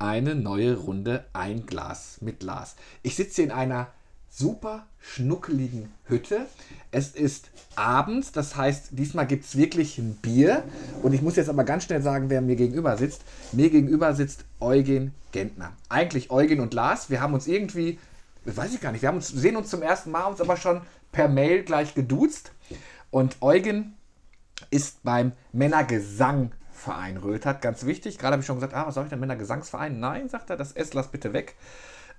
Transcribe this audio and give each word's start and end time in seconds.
eine 0.00 0.34
neue 0.34 0.76
Runde 0.76 1.24
Ein 1.32 1.66
Glas 1.66 2.18
mit 2.20 2.40
Glas. 2.40 2.76
Ich 3.02 3.16
sitze 3.16 3.42
in 3.42 3.50
einer 3.50 3.88
super 4.28 4.86
schnuckeligen 4.98 5.92
Hütte. 6.04 6.46
Es 6.90 7.10
ist 7.10 7.50
abends, 7.76 8.32
das 8.32 8.56
heißt, 8.56 8.88
diesmal 8.92 9.26
gibt 9.26 9.44
es 9.44 9.56
wirklich 9.56 9.98
ein 9.98 10.14
Bier. 10.16 10.64
Und 11.02 11.12
ich 11.12 11.22
muss 11.22 11.36
jetzt 11.36 11.50
aber 11.50 11.64
ganz 11.64 11.84
schnell 11.84 12.00
sagen, 12.00 12.30
wer 12.30 12.40
mir 12.40 12.56
gegenüber 12.56 12.96
sitzt. 12.96 13.22
Mir 13.52 13.70
gegenüber 13.70 14.14
sitzt 14.14 14.44
Eugen 14.60 15.14
Gentner. 15.32 15.72
Eigentlich 15.88 16.30
Eugen 16.30 16.60
und 16.60 16.74
Lars. 16.74 17.10
Wir 17.10 17.20
haben 17.20 17.34
uns 17.34 17.46
irgendwie, 17.46 17.98
weiß 18.44 18.74
ich 18.74 18.80
gar 18.80 18.92
nicht, 18.92 19.02
wir 19.02 19.08
haben 19.08 19.16
uns, 19.16 19.28
sehen 19.28 19.56
uns 19.56 19.68
zum 19.68 19.82
ersten 19.82 20.10
Mal, 20.10 20.24
uns 20.24 20.40
aber 20.40 20.56
schon 20.56 20.80
per 21.12 21.28
Mail 21.28 21.62
gleich 21.62 21.94
geduzt. 21.94 22.52
Und 23.10 23.36
Eugen 23.42 23.94
ist 24.70 25.02
beim 25.02 25.32
Männergesangverein 26.80 27.16
Rötert. 27.18 27.62
Ganz 27.62 27.84
wichtig. 27.84 28.18
Gerade 28.18 28.32
habe 28.32 28.40
ich 28.40 28.46
schon 28.46 28.56
gesagt, 28.56 28.74
ah, 28.74 28.86
was 28.86 28.94
soll 28.94 29.04
ich 29.04 29.10
denn 29.10 29.20
Männergesangsverein? 29.20 30.00
Nein, 30.00 30.28
sagt 30.28 30.50
er, 30.50 30.56
das 30.56 30.72
S 30.72 30.94
lass 30.94 31.08
bitte 31.08 31.32
weg. 31.32 31.56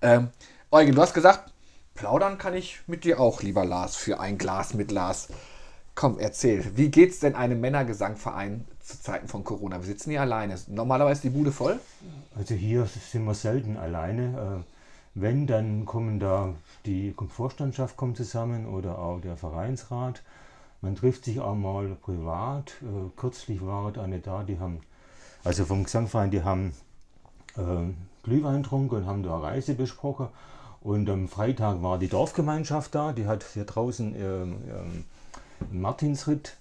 Ähm, 0.02 0.30
Eugen, 0.72 0.96
du 0.96 1.02
hast 1.02 1.14
gesagt, 1.14 1.52
plaudern 1.96 2.38
kann 2.38 2.54
ich 2.54 2.82
mit 2.88 3.04
dir 3.04 3.20
auch, 3.20 3.42
lieber 3.42 3.66
Lars, 3.66 3.96
für 3.96 4.20
ein 4.20 4.38
Glas 4.38 4.74
mit 4.74 4.92
Lars. 4.92 5.30
Komm, 5.96 6.18
erzähl, 6.20 6.66
wie 6.76 6.90
geht's 6.90 7.20
denn 7.20 7.36
einem 7.36 7.60
Männergesangverein 7.60 8.66
zu 8.80 9.02
Zeiten 9.02 9.28
von 9.28 9.44
Corona? 9.44 9.78
Wir 9.80 9.88
sitzen 9.88 10.12
hier 10.12 10.22
alleine. 10.22 10.58
Normalerweise 10.68 11.18
ist 11.18 11.24
die 11.24 11.30
Bude 11.30 11.52
voll? 11.52 11.80
Also 12.36 12.55
hier 12.55 12.86
sind 12.86 13.26
wir 13.26 13.34
selten 13.34 13.78
alleine. 13.78 14.64
Äh, 14.64 14.72
wenn, 15.14 15.46
dann 15.46 15.86
kommen 15.86 16.20
da 16.20 16.54
die 16.86 17.14
Vorstandschaft 17.28 17.98
kommt 17.98 18.16
zusammen 18.16 18.66
oder 18.66 18.98
auch 18.98 19.20
der 19.20 19.36
Vereinsrat. 19.36 20.22
Man 20.81 20.95
trifft 20.95 21.26
sich 21.26 21.40
auch 21.40 21.55
mal 21.55 21.95
privat. 22.02 22.73
Äh, 22.81 23.09
kürzlich 23.16 23.66
war 23.66 23.95
eine 23.98 24.20
da, 24.20 24.44
die 24.44 24.59
haben, 24.59 24.81
also 25.44 25.66
vom 25.66 25.84
Gesangverein, 25.84 26.31
die 26.31 26.44
haben 26.44 26.73
äh, 27.55 27.94
Glühwein 28.23 28.63
getrunken 28.63 28.95
und 28.95 29.05
haben 29.05 29.23
da 29.23 29.38
Reise 29.38 29.76
besprochen. 29.76 30.27
Und 30.81 31.07
am 31.10 31.27
Freitag 31.27 31.84
war 31.84 31.99
die 31.99 32.07
Dorfgemeinschaft 32.07 32.96
da, 32.96 33.13
die 33.13 33.27
hat 33.27 33.43
hier 33.54 33.65
draußen 33.65 34.15
ähm, 34.15 35.05
Martinsritt 35.71 36.57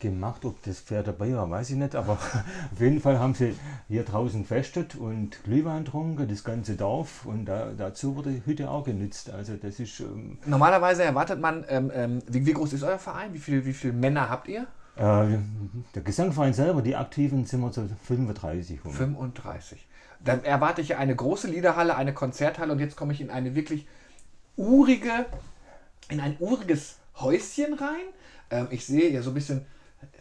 gemacht. 0.00 0.44
Ob 0.44 0.62
das 0.62 0.80
Pferd 0.80 1.06
dabei 1.06 1.34
war, 1.34 1.48
weiß 1.48 1.70
ich 1.70 1.76
nicht, 1.76 1.94
aber 1.94 2.12
auf 2.72 2.80
jeden 2.80 3.00
Fall 3.00 3.18
haben 3.18 3.34
sie 3.34 3.54
hier 3.88 4.02
draußen 4.04 4.44
festet 4.44 4.94
und 4.94 5.42
Glühwein 5.44 5.84
getrunken, 5.84 6.26
das 6.28 6.42
ganze 6.44 6.76
Dorf 6.76 7.26
und 7.26 7.44
da, 7.46 7.72
dazu 7.76 8.16
wurde 8.16 8.30
die 8.30 8.44
Hütte 8.44 8.70
auch 8.70 8.84
genützt. 8.84 9.30
Also 9.30 9.56
das 9.56 9.78
ist. 9.78 10.00
Ähm 10.00 10.38
Normalerweise 10.46 11.04
erwartet 11.04 11.40
man, 11.40 11.64
ähm, 11.68 11.90
ähm, 11.94 12.22
wie, 12.26 12.44
wie, 12.46 12.52
groß 12.52 12.72
ist 12.72 12.82
euer 12.82 12.98
Verein? 12.98 13.32
Wie 13.34 13.38
viele 13.38 13.64
wie 13.64 13.72
viel 13.72 13.92
Männer 13.92 14.28
habt 14.28 14.48
ihr? 14.48 14.66
Äh, 14.96 15.38
der 15.94 16.02
Gesangverein 16.02 16.52
selber, 16.52 16.82
die 16.82 16.96
Aktiven, 16.96 17.44
sind 17.44 17.60
wir 17.60 17.72
so 17.72 17.88
35. 18.06 18.80
35 18.80 19.86
dann 20.22 20.44
erwarte 20.44 20.80
ich 20.82 20.96
eine 20.96 21.16
große 21.16 21.48
Liederhalle, 21.48 21.96
eine 21.96 22.12
Konzerthalle 22.12 22.72
und 22.72 22.78
jetzt 22.78 22.96
komme 22.96 23.12
ich 23.12 23.20
in 23.20 23.30
eine 23.30 23.54
wirklich 23.54 23.86
urige, 24.56 25.26
in 26.08 26.20
ein 26.20 26.36
uriges 26.38 26.98
Häuschen 27.16 27.74
rein. 27.74 28.04
Ähm, 28.50 28.68
ich 28.70 28.84
sehe 28.84 29.10
ja 29.10 29.22
so 29.22 29.30
ein 29.30 29.34
bisschen, 29.34 29.64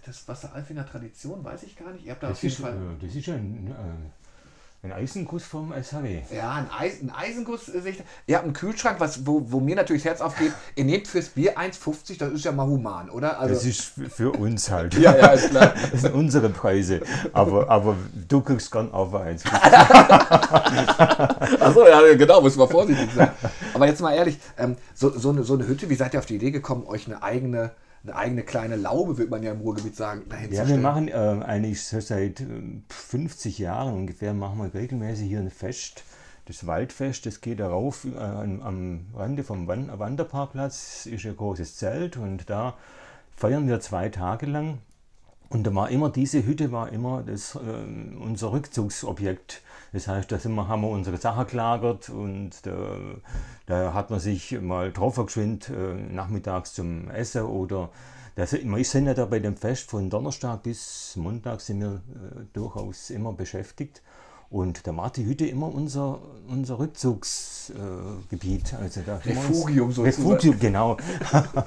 das 0.06 0.28
Wasseralfinger 0.28 0.86
Tradition, 0.86 1.44
weiß 1.44 1.64
ich 1.64 1.76
gar 1.76 1.92
nicht. 1.92 2.06
Ihr 2.06 2.12
habt 2.12 2.24
da 2.24 2.30
das 2.30 2.38
auf 2.38 2.44
jeden 2.44 2.54
ist, 2.54 2.62
Fall. 2.62 2.74
Äh, 2.74 3.06
das 3.06 3.16
ist 3.16 3.30
ein, 3.30 3.68
äh, 3.68 4.88
ein 4.88 4.94
Eisenguss 4.94 5.44
vom 5.44 5.72
SHW. 5.72 6.22
Ja, 6.34 6.54
ein, 6.54 6.70
Eis, 6.72 7.02
ein 7.02 7.12
Eisenguss. 7.12 7.70
Äh, 7.70 7.94
ihr 8.28 8.36
habt 8.36 8.46
einen 8.46 8.54
Kühlschrank, 8.54 9.00
was, 9.00 9.26
wo, 9.26 9.52
wo 9.52 9.60
mir 9.60 9.76
natürlich 9.76 10.04
das 10.04 10.10
Herz 10.12 10.22
aufgeht. 10.22 10.52
Ihr 10.76 10.86
nehmt 10.86 11.08
fürs 11.08 11.30
Bier 11.30 11.58
1,50, 11.58 12.18
das 12.18 12.34
ist 12.34 12.46
ja 12.46 12.52
mal 12.52 12.66
human, 12.66 13.10
oder? 13.10 13.40
Also, 13.40 13.54
das 13.54 13.66
ist 13.66 13.94
für 14.10 14.32
uns 14.32 14.70
halt. 14.70 14.94
ja, 15.00 15.16
ja, 15.16 15.28
ist 15.28 15.50
klar. 15.50 15.74
Das 15.92 16.02
sind 16.02 16.14
unsere 16.14 16.50
Preise. 16.50 17.02
Aber, 17.34 17.70
aber 17.70 17.96
du 18.28 18.42
kriegst 18.42 18.72
gern 18.72 18.92
auf 18.92 19.14
1,50. 19.14 19.50
Achso, 21.62 21.88
ja, 21.88 22.16
genau, 22.16 22.42
muss 22.42 22.56
man 22.56 22.68
vorsichtig 22.70 23.10
sein. 23.16 23.32
Aber 23.74 23.88
jetzt 23.88 24.02
mal 24.02 24.14
ehrlich, 24.14 24.40
ähm, 24.58 24.76
so, 24.94 25.10
so, 25.18 25.30
eine, 25.30 25.44
so 25.44 25.54
eine 25.54 25.68
Hütte, 25.68 25.90
wie 25.90 25.96
seid 25.96 26.14
ihr 26.14 26.20
auf 26.20 26.26
die 26.26 26.36
Idee 26.36 26.52
gekommen, 26.52 26.86
euch 26.88 27.06
eine 27.06 27.22
eigene 27.22 27.72
eine 28.04 28.16
eigene 28.16 28.44
kleine 28.44 28.76
Laube, 28.76 29.18
würde 29.18 29.32
man 29.32 29.44
ja 29.44 29.52
im 29.52 29.62
Ruhrgebiet 29.62 29.96
sagen, 29.96 30.24
dahin 30.30 30.52
Ja, 30.52 30.68
wir 30.68 30.78
machen 30.78 31.08
äh, 31.08 31.12
eigentlich 31.12 31.84
seit 31.84 32.42
äh, 32.42 32.46
50 32.90 33.60
Jahren 33.60 33.94
ungefähr, 33.94 34.34
machen 34.34 34.60
wir 34.60 34.74
regelmäßig 34.74 35.28
hier 35.28 35.40
ein 35.40 35.52
Fest. 35.52 36.04
Das 36.46 36.66
Waldfest, 36.66 37.26
das 37.26 37.42
geht 37.42 37.60
darauf 37.60 38.06
äh, 38.06 38.18
am 38.18 39.06
Rande 39.14 39.44
vom 39.44 39.68
Wanderparkplatz, 39.68 41.06
ist 41.06 41.26
ein 41.26 41.38
großes 41.38 41.76
Zelt 41.76 42.18
und 42.18 42.50
da 42.50 42.76
feiern 43.36 43.68
wir 43.68 43.80
zwei 43.82 44.10
Tage 44.10 44.46
lang. 44.46 44.80
Und 45.50 45.66
da 45.66 45.74
war 45.74 45.90
immer, 45.90 46.10
diese 46.10 46.46
Hütte 46.46 46.72
war 46.72 46.92
immer 46.92 47.24
das, 47.24 47.56
äh, 47.56 47.60
unser 48.20 48.52
Rückzugsobjekt. 48.52 49.62
Das 49.92 50.08
heißt, 50.08 50.32
da 50.32 50.38
sind 50.38 50.54
wir, 50.54 50.68
haben 50.68 50.82
wir 50.82 50.90
unsere 50.90 51.18
Sachen 51.18 51.48
gelagert 51.48 52.10
und 52.10 52.52
da, 52.64 52.98
da 53.66 53.94
hat 53.94 54.12
man 54.12 54.20
sich 54.20 54.60
mal 54.62 54.92
drauf 54.92 55.16
geschwind 55.16 55.70
äh, 55.70 55.96
nachmittags 56.14 56.74
zum 56.74 57.10
Essen 57.10 57.44
oder 57.44 57.90
das, 58.36 58.54
wir 58.54 58.86
sind 58.86 59.08
ja 59.08 59.14
da 59.16 59.26
bei 59.26 59.40
dem 59.40 59.58
Fest 59.58 59.90
von 59.90 60.10
Donnerstag 60.10 60.64
bis 60.64 61.16
Montag 61.18 61.60
sind 61.62 61.82
wir 61.82 61.96
äh, 61.96 62.46
durchaus 62.54 63.10
immer 63.10 63.34
beschäftigt. 63.34 64.02
Und 64.50 64.88
da 64.88 64.96
war 64.96 65.12
die 65.12 65.26
Hütte 65.26 65.46
immer 65.46 65.68
unser, 65.68 66.20
unser 66.48 66.80
Rückzugsgebiet. 66.80 68.74
Äh, 68.74 68.78
also 68.78 69.02
da 69.06 69.18
Refugium 69.18 69.92
sozusagen. 69.92 70.28
Refugium, 70.32 70.60
genau. 70.60 70.98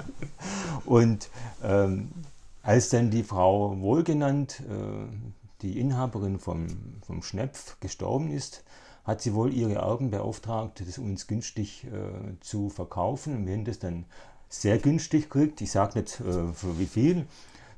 und 0.86 1.28
ähm, 1.62 2.10
als 2.62 2.88
dann 2.88 3.10
die 3.10 3.24
Frau 3.24 3.80
Wohlgenannt, 3.80 4.60
äh, 4.60 5.06
die 5.62 5.78
Inhaberin 5.78 6.38
vom, 6.38 6.66
vom 7.04 7.22
Schnepf, 7.22 7.78
gestorben 7.80 8.30
ist, 8.30 8.64
hat 9.04 9.20
sie 9.20 9.34
wohl 9.34 9.52
ihre 9.52 9.74
Erben 9.74 10.10
beauftragt, 10.10 10.82
das 10.86 10.98
uns 10.98 11.26
günstig 11.26 11.84
äh, 11.84 12.38
zu 12.40 12.68
verkaufen. 12.68 13.36
Und 13.36 13.46
wir 13.46 13.54
haben 13.54 13.64
das 13.64 13.78
dann 13.78 14.04
sehr 14.48 14.78
günstig 14.78 15.28
gekriegt. 15.28 15.60
Ich 15.60 15.72
sage 15.72 16.00
nicht 16.00 16.20
äh, 16.20 16.52
für 16.52 16.78
wie 16.78 16.86
viel. 16.86 17.26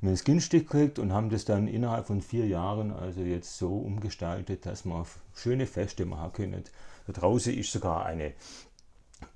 Wir 0.00 0.08
haben 0.08 0.14
es 0.14 0.24
günstig 0.24 0.68
gekriegt 0.68 0.98
und 0.98 1.14
haben 1.14 1.30
das 1.30 1.46
dann 1.46 1.66
innerhalb 1.66 2.06
von 2.08 2.20
vier 2.20 2.46
Jahren 2.46 2.90
also 2.92 3.20
jetzt 3.20 3.56
so 3.56 3.74
umgestaltet, 3.74 4.66
dass 4.66 4.84
man 4.84 5.06
schöne 5.34 5.66
Feste 5.66 6.04
machen 6.04 6.32
können. 6.34 6.64
Da 7.06 7.12
draußen 7.14 7.54
ist 7.54 7.72
sogar 7.72 8.04
eine 8.04 8.34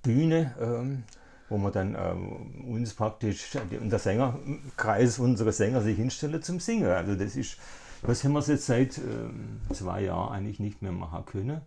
Bühne. 0.02 0.54
Ähm, 0.60 1.04
wo 1.48 1.58
man 1.58 1.72
dann 1.72 1.96
ähm, 1.98 2.64
uns 2.72 2.94
praktisch, 2.94 3.56
der 3.70 3.98
Sängerkreis 3.98 5.18
unserer 5.18 5.52
Sänger 5.52 5.80
sich 5.82 5.96
hinstellen 5.96 6.42
zum 6.42 6.60
Singen. 6.60 6.88
Also 6.88 7.14
das 7.14 7.36
ist, 7.36 7.56
was 8.02 8.22
haben 8.24 8.32
wir 8.32 8.40
jetzt 8.40 8.66
seit 8.66 8.98
ähm, 8.98 9.60
zwei 9.72 10.02
Jahren 10.02 10.32
eigentlich 10.32 10.60
nicht 10.60 10.82
mehr 10.82 10.92
machen 10.92 11.24
können. 11.26 11.60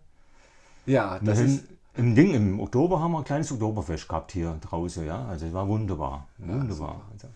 Ja, 0.86 1.18
das 1.20 1.38
wir 1.38 1.46
ist... 1.46 1.64
Im 1.94 2.14
Ding, 2.14 2.32
im 2.32 2.58
Oktober 2.58 3.00
haben 3.00 3.12
wir 3.12 3.18
ein 3.18 3.24
kleines 3.24 3.52
Oktoberfest 3.52 4.08
gehabt 4.08 4.32
hier 4.32 4.56
draußen, 4.62 5.04
ja. 5.04 5.26
Also 5.26 5.44
es 5.44 5.52
war 5.52 5.68
wunderbar. 5.68 6.26
Wunderbar. 6.38 7.02
Ja, 7.22 7.28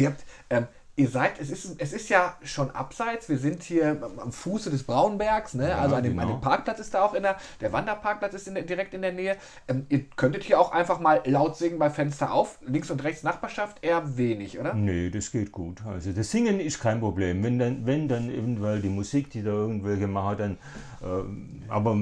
Ihr 0.00 0.08
habt, 0.08 0.24
ähm, 0.48 0.66
ihr 0.98 1.08
seid, 1.08 1.40
es 1.40 1.50
ist, 1.50 1.76
es 1.78 1.92
ist 1.92 2.08
ja 2.08 2.36
schon 2.42 2.72
abseits, 2.72 3.28
wir 3.28 3.38
sind 3.38 3.62
hier 3.62 3.96
am 4.18 4.32
Fuße 4.32 4.68
des 4.68 4.82
Braunbergs, 4.82 5.54
ne? 5.54 5.68
Ja, 5.68 5.78
also 5.78 5.94
an 5.94 6.02
dem, 6.02 6.14
genau. 6.14 6.22
an 6.22 6.28
dem, 6.28 6.40
Parkplatz 6.40 6.80
ist 6.80 6.92
da 6.92 7.02
auch 7.02 7.14
in 7.14 7.22
der, 7.22 7.36
der 7.60 7.72
Wanderparkplatz 7.72 8.34
ist 8.34 8.48
in 8.48 8.54
der, 8.54 8.64
direkt 8.64 8.94
in 8.94 9.02
der 9.02 9.12
Nähe. 9.12 9.36
Ähm, 9.68 9.86
ihr 9.88 10.04
könntet 10.16 10.42
hier 10.42 10.58
auch 10.58 10.72
einfach 10.72 10.98
mal 10.98 11.22
laut 11.24 11.56
singen 11.56 11.78
bei 11.78 11.88
Fenster 11.88 12.32
auf, 12.32 12.58
links 12.66 12.90
und 12.90 13.04
rechts 13.04 13.22
Nachbarschaft 13.22 13.78
eher 13.82 14.16
wenig, 14.16 14.58
oder? 14.58 14.74
Nee, 14.74 15.10
das 15.10 15.30
geht 15.30 15.52
gut. 15.52 15.82
Also 15.86 16.12
das 16.12 16.32
Singen 16.32 16.58
ist 16.58 16.80
kein 16.80 16.98
Problem. 16.98 17.44
Wenn 17.44 17.60
dann, 17.60 17.86
wenn 17.86 18.08
dann 18.08 18.28
eventuell 18.28 18.80
die 18.80 18.88
Musik, 18.88 19.30
die 19.30 19.44
da 19.44 19.50
irgendwelche 19.50 20.08
machen, 20.08 20.36
dann, 20.36 20.58
äh, 21.00 21.70
aber 21.70 21.96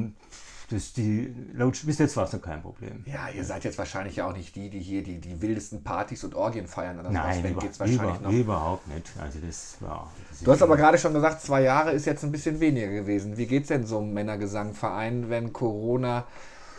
das 0.71 0.93
die 0.93 1.33
laut 1.55 1.81
bis 1.87 1.99
jetzt 1.99 2.17
war 2.17 2.25
es 2.25 2.33
noch 2.33 2.43
kein 2.43 2.61
Problem. 2.61 3.05
Ja, 3.07 3.29
ihr 3.29 3.45
seid 3.45 3.65
jetzt 3.65 3.79
wahrscheinlich 3.79 4.21
auch 4.23 4.33
nicht 4.33 4.57
die, 4.57 4.69
die 4.69 4.81
hier 4.81 5.03
die, 5.03 5.21
die 5.21 5.41
wildesten 5.41 5.85
Partys 5.85 6.25
und 6.25 6.35
Orgien 6.35 6.67
feiern 6.67 6.99
oder 6.99 7.11
Nein, 7.11 7.45
über, 7.45 7.61
geht's 7.61 7.79
wahrscheinlich 7.79 8.17
über, 8.17 8.31
noch. 8.31 8.33
überhaupt 8.33 8.89
nicht. 8.89 9.11
Also 9.21 9.39
das 9.47 9.77
war. 9.81 10.13
Das 10.31 10.41
du 10.41 10.51
hast 10.51 10.63
aber 10.63 10.77
gerade 10.77 10.99
schon 10.99 11.15
gesagt, 11.15 11.41
zwei 11.43 11.63
Jahre 11.63 11.93
ist 11.93 12.05
jetzt 12.05 12.25
ein 12.25 12.33
bisschen 12.33 12.59
weniger 12.59 12.89
gewesen. 12.89 13.37
Wie 13.37 13.47
geht 13.47 13.63
es 13.63 13.69
denn 13.69 13.87
so 13.87 13.99
einem 13.99 14.13
Männergesangverein, 14.13 15.31
wenn 15.31 15.53
Corona 15.53 16.25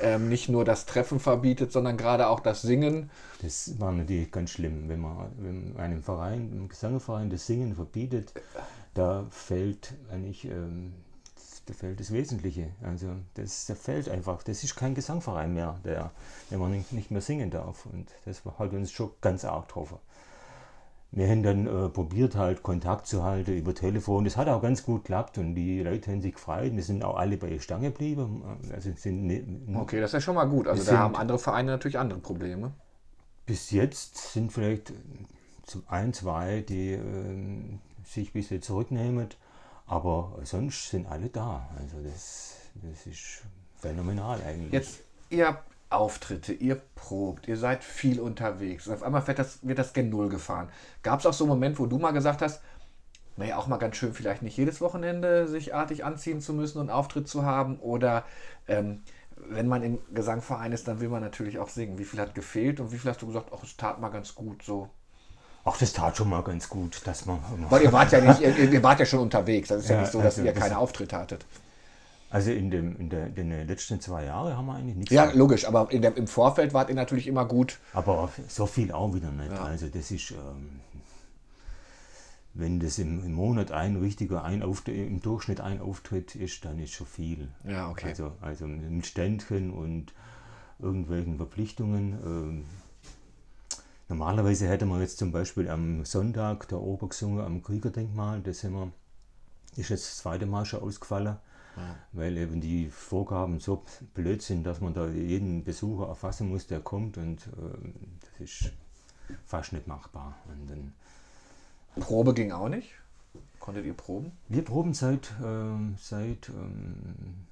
ähm, 0.02 0.28
nicht 0.28 0.50
nur 0.50 0.66
das 0.66 0.86
Treffen 0.86 1.20
verbietet, 1.20 1.72
sondern 1.72 1.96
gerade 1.96 2.28
auch 2.28 2.42
das 2.42 2.62
Singen? 2.62 3.10
Das 3.42 3.80
war 3.80 3.94
natürlich 3.94 4.32
ganz 4.32 4.52
schlimm, 4.52 4.90
wenn 4.90 5.00
man 5.00 5.32
wenn 5.38 5.78
einem 5.78 6.04
Verein, 6.04 6.52
einem 6.52 6.68
Gesangverein 6.68 7.30
das 7.30 7.46
Singen 7.48 7.76
verbietet. 7.76 8.34
Da 8.94 9.28
fällt 9.30 9.94
eigentlich 10.12 10.46
ähm, 10.46 10.94
da 11.68 11.74
fällt 11.74 12.00
das 12.00 12.12
Wesentliche. 12.12 12.70
Also 12.82 13.08
das, 13.36 13.66
da 13.66 13.76
fällt 13.76 14.10
einfach, 14.10 14.42
das 14.44 14.64
ist 14.64 14.76
kein 14.76 14.96
Gesangverein 14.96 15.54
mehr, 15.54 15.80
der, 15.84 16.12
der 16.50 16.58
man 16.58 16.84
nicht 16.92 17.12
mehr 17.12 17.22
singen 17.22 17.52
darf. 17.52 17.86
Und 17.86 18.08
das 18.26 18.44
hat 18.58 18.74
uns 18.74 18.92
schon 18.92 19.12
ganz 19.22 19.46
arg 19.46 19.68
getroffen. 19.68 19.98
Wir 21.12 21.30
haben 21.30 21.44
dann 21.44 21.68
äh, 21.68 21.90
probiert, 21.90 22.36
halt 22.36 22.64
Kontakt 22.64 23.08
zu 23.08 23.24
halten 23.24 23.58
über 23.58 23.74
Telefon. 23.74 24.26
Das 24.26 24.36
hat 24.36 24.48
auch 24.48 24.62
ganz 24.62 24.84
gut 24.84 25.04
geklappt 25.04 25.38
und 25.38 25.56
die 25.56 25.82
Leute 25.82 26.12
haben 26.12 26.22
sich 26.22 26.34
gefreut. 26.34 26.76
Wir 26.76 26.84
sind 26.84 27.04
auch 27.04 27.18
alle 27.18 27.38
bei 27.38 27.50
ihr 27.50 27.62
Stange 27.62 27.92
geblieben. 27.92 28.44
Also 28.74 28.92
sind 28.96 29.26
ne, 29.26 29.44
okay, 29.76 30.00
das 30.00 30.10
ist 30.10 30.14
ja 30.14 30.22
schon 30.22 30.36
mal 30.36 30.46
gut. 30.46 30.68
Also 30.68 30.90
da 30.90 30.98
haben 31.00 31.16
andere 31.16 31.40
Vereine 31.40 31.72
natürlich 31.72 31.98
andere 31.98 32.20
Probleme. 32.20 32.74
Bis 33.46 33.72
jetzt 33.72 34.34
sind 34.34 34.52
vielleicht 34.52 34.94
ein, 35.88 36.14
zwei, 36.14 36.62
die 36.62 36.94
äh, 36.94 37.80
sich 38.06 38.30
ein 38.30 38.34
bisschen 38.34 38.62
zurücknehmen. 38.62 39.30
Aber 39.88 40.38
sonst 40.44 40.90
sind 40.90 41.08
alle 41.08 41.30
da. 41.30 41.68
Also 41.80 41.98
das, 42.04 42.56
das 42.76 43.08
ist 43.08 43.44
phänomenal 43.78 44.42
eigentlich. 44.46 44.74
Jetzt, 44.74 45.00
ihr 45.30 45.48
habt 45.48 45.64
Auftritte, 45.90 46.54
ihr 46.54 46.82
probt, 46.96 47.48
ihr 47.48 47.56
seid 47.56 47.84
viel 47.84 48.20
unterwegs 48.20 48.88
und 48.88 48.94
auf 48.94 49.04
einmal 49.04 49.26
wird 49.26 49.40
das, 49.40 49.66
wird 49.66 49.80
das 49.80 49.94
Gen 49.94 50.10
Null 50.10 50.28
gefahren. 50.28 50.70
Gab 51.02 51.22
es 51.22 51.26
auch 51.26 51.34
so 51.34 51.46
einen 51.46 51.50
Moment, 51.50 51.80
wo 51.80 51.86
du 51.86 51.98
mal 51.98 52.12
gesagt 52.12 52.42
hast, 52.42 52.62
naja, 53.38 53.58
auch 53.58 53.68
mal 53.68 53.78
ganz 53.78 53.96
schön, 53.96 54.14
vielleicht 54.14 54.42
nicht 54.42 54.58
jedes 54.58 54.82
Wochenende 54.82 55.48
sich 55.48 55.74
artig 55.74 56.04
anziehen 56.04 56.42
zu 56.42 56.54
müssen 56.54 56.80
und 56.80 56.90
Auftritt 56.90 57.30
zu 57.30 57.46
haben 57.46 57.80
oder 57.80 58.26
ähm, 58.68 59.04
wenn 59.38 59.68
man 59.68 59.84
im 59.84 60.00
Gesangverein 60.14 60.72
ist, 60.72 60.88
dann 60.88 61.00
will 61.00 61.10
man 61.10 61.22
natürlich 61.22 61.60
auch 61.60 61.70
singen. 61.70 62.00
Wie 62.00 62.04
viel 62.04 62.20
hat 62.20 62.36
gefehlt 62.36 62.80
und 62.80 62.92
wie 62.92 62.98
viel 62.98 63.10
hast 63.10 63.22
du 63.22 63.28
gesagt, 63.28 63.52
ach, 63.56 63.64
es 63.64 63.78
tat 63.78 64.02
mal 64.02 64.10
ganz 64.10 64.36
gut 64.36 64.64
so? 64.64 64.90
Ach, 65.70 65.78
das 65.78 65.92
tat 65.94 66.16
schon 66.16 66.30
mal 66.30 66.42
ganz 66.44 66.70
gut, 66.70 67.02
dass 67.06 67.26
man. 67.26 67.40
Weil 67.70 67.84
ihr 67.84 67.92
wart 67.92 68.12
ja 68.14 68.22
nicht, 68.22 68.40
ihr, 68.58 68.72
ihr 68.72 68.84
wart 68.84 69.00
ja 69.00 69.06
schon 69.06 69.20
unterwegs. 69.20 69.68
Das 69.70 69.84
ist 69.84 69.90
ja, 69.90 69.96
Ja, 69.96 70.02
nicht 70.02 70.12
so, 70.14 70.20
dass 70.20 70.36
also 70.38 70.44
ihr 70.48 70.54
das- 70.54 70.64
keine 70.64 70.78
Auftritte 70.78 71.18
hattet. 71.18 71.46
Also 72.30 72.52
in, 72.52 72.70
dem, 72.72 72.98
in, 72.98 73.10
der, 73.10 73.28
in 73.28 73.50
den 73.50 73.68
letzten 73.68 74.02
zwei 74.02 74.26
Jahren 74.26 74.56
haben 74.58 74.66
wir 74.66 74.76
eigentlich 74.76 74.98
nichts. 74.98 75.14
Ja, 75.14 75.32
logisch, 75.32 75.66
aber 75.66 75.86
der, 75.86 76.16
im 76.18 76.28
Vorfeld 76.28 76.74
wart 76.74 76.90
ihr 76.90 76.96
natürlich 76.96 77.26
immer 77.26 77.46
gut. 77.46 77.80
Aber 77.94 78.30
so 78.50 78.66
viel 78.66 78.92
auch 78.92 79.14
wieder 79.14 79.32
nicht. 79.32 79.52
Also 79.52 79.88
das 79.88 80.12
ist, 80.12 80.32
ähm, 80.32 80.82
wenn 82.54 82.80
das 82.80 82.98
im, 83.00 83.24
im 83.24 83.34
Monat 83.34 83.72
ein 83.72 83.96
richtiger 83.98 84.44
ein 84.44 84.62
Auftritt, 84.64 84.98
im 85.08 85.22
Durchschnitt 85.22 85.62
ein 85.62 85.80
Auftritt 85.80 86.36
ist, 86.36 86.66
dann 86.66 86.80
ist 86.80 86.92
schon 86.94 87.08
viel. 87.08 87.48
Ja, 87.64 87.90
okay. 87.90 88.10
Also, 88.10 88.34
also 88.42 88.68
mit 88.68 89.06
Ständchen 89.06 89.72
und 89.72 90.12
irgendwelchen 90.80 91.38
Verpflichtungen. 91.38 92.14
Ähm, 92.26 92.66
normalerweise 94.10 94.68
hätte 94.68 94.86
man 94.86 95.02
jetzt 95.02 95.18
zum 95.18 95.32
Beispiel 95.32 95.70
am 95.70 96.06
Sonntag 96.06 96.68
der 96.70 96.80
Oper 96.80 97.10
gesungen 97.10 97.44
am 97.44 97.62
Kriegerdenkmal. 97.64 98.42
Das 98.42 98.64
haben 98.64 98.74
wir, 98.74 98.92
ist 99.76 99.90
jetzt 99.90 100.08
das 100.08 100.18
zweite 100.18 100.46
Mal 100.46 100.66
schon 100.66 100.82
ausgefallen. 100.82 101.38
Weil 102.12 102.38
eben 102.38 102.60
die 102.60 102.90
Vorgaben 102.90 103.60
so 103.60 103.84
blöd 104.16 104.42
sind, 104.42 104.64
dass 104.64 104.82
man 104.82 104.96
da 104.96 105.08
jeden 105.08 105.64
Besucher 105.64 106.08
erfassen 106.08 106.50
muss, 106.50 106.66
der 106.66 106.80
kommt 106.80 107.18
und 107.18 107.48
ähm, 107.56 107.94
das 108.22 108.40
ist 108.40 108.74
fast 109.46 109.74
nicht 109.74 109.86
machbar. 109.86 110.36
Und 110.48 110.68
dann, 110.70 110.94
Probe 112.04 112.34
ging 112.34 112.52
auch 112.52 112.70
nicht. 112.70 112.90
Konntet 113.68 113.86
ihr 113.86 113.94
proben? 113.94 114.32
wir 114.48 114.64
proben 114.64 114.94
seit, 114.94 115.30
ähm, 115.44 115.96
seit 116.00 116.48
ähm, 116.48 116.96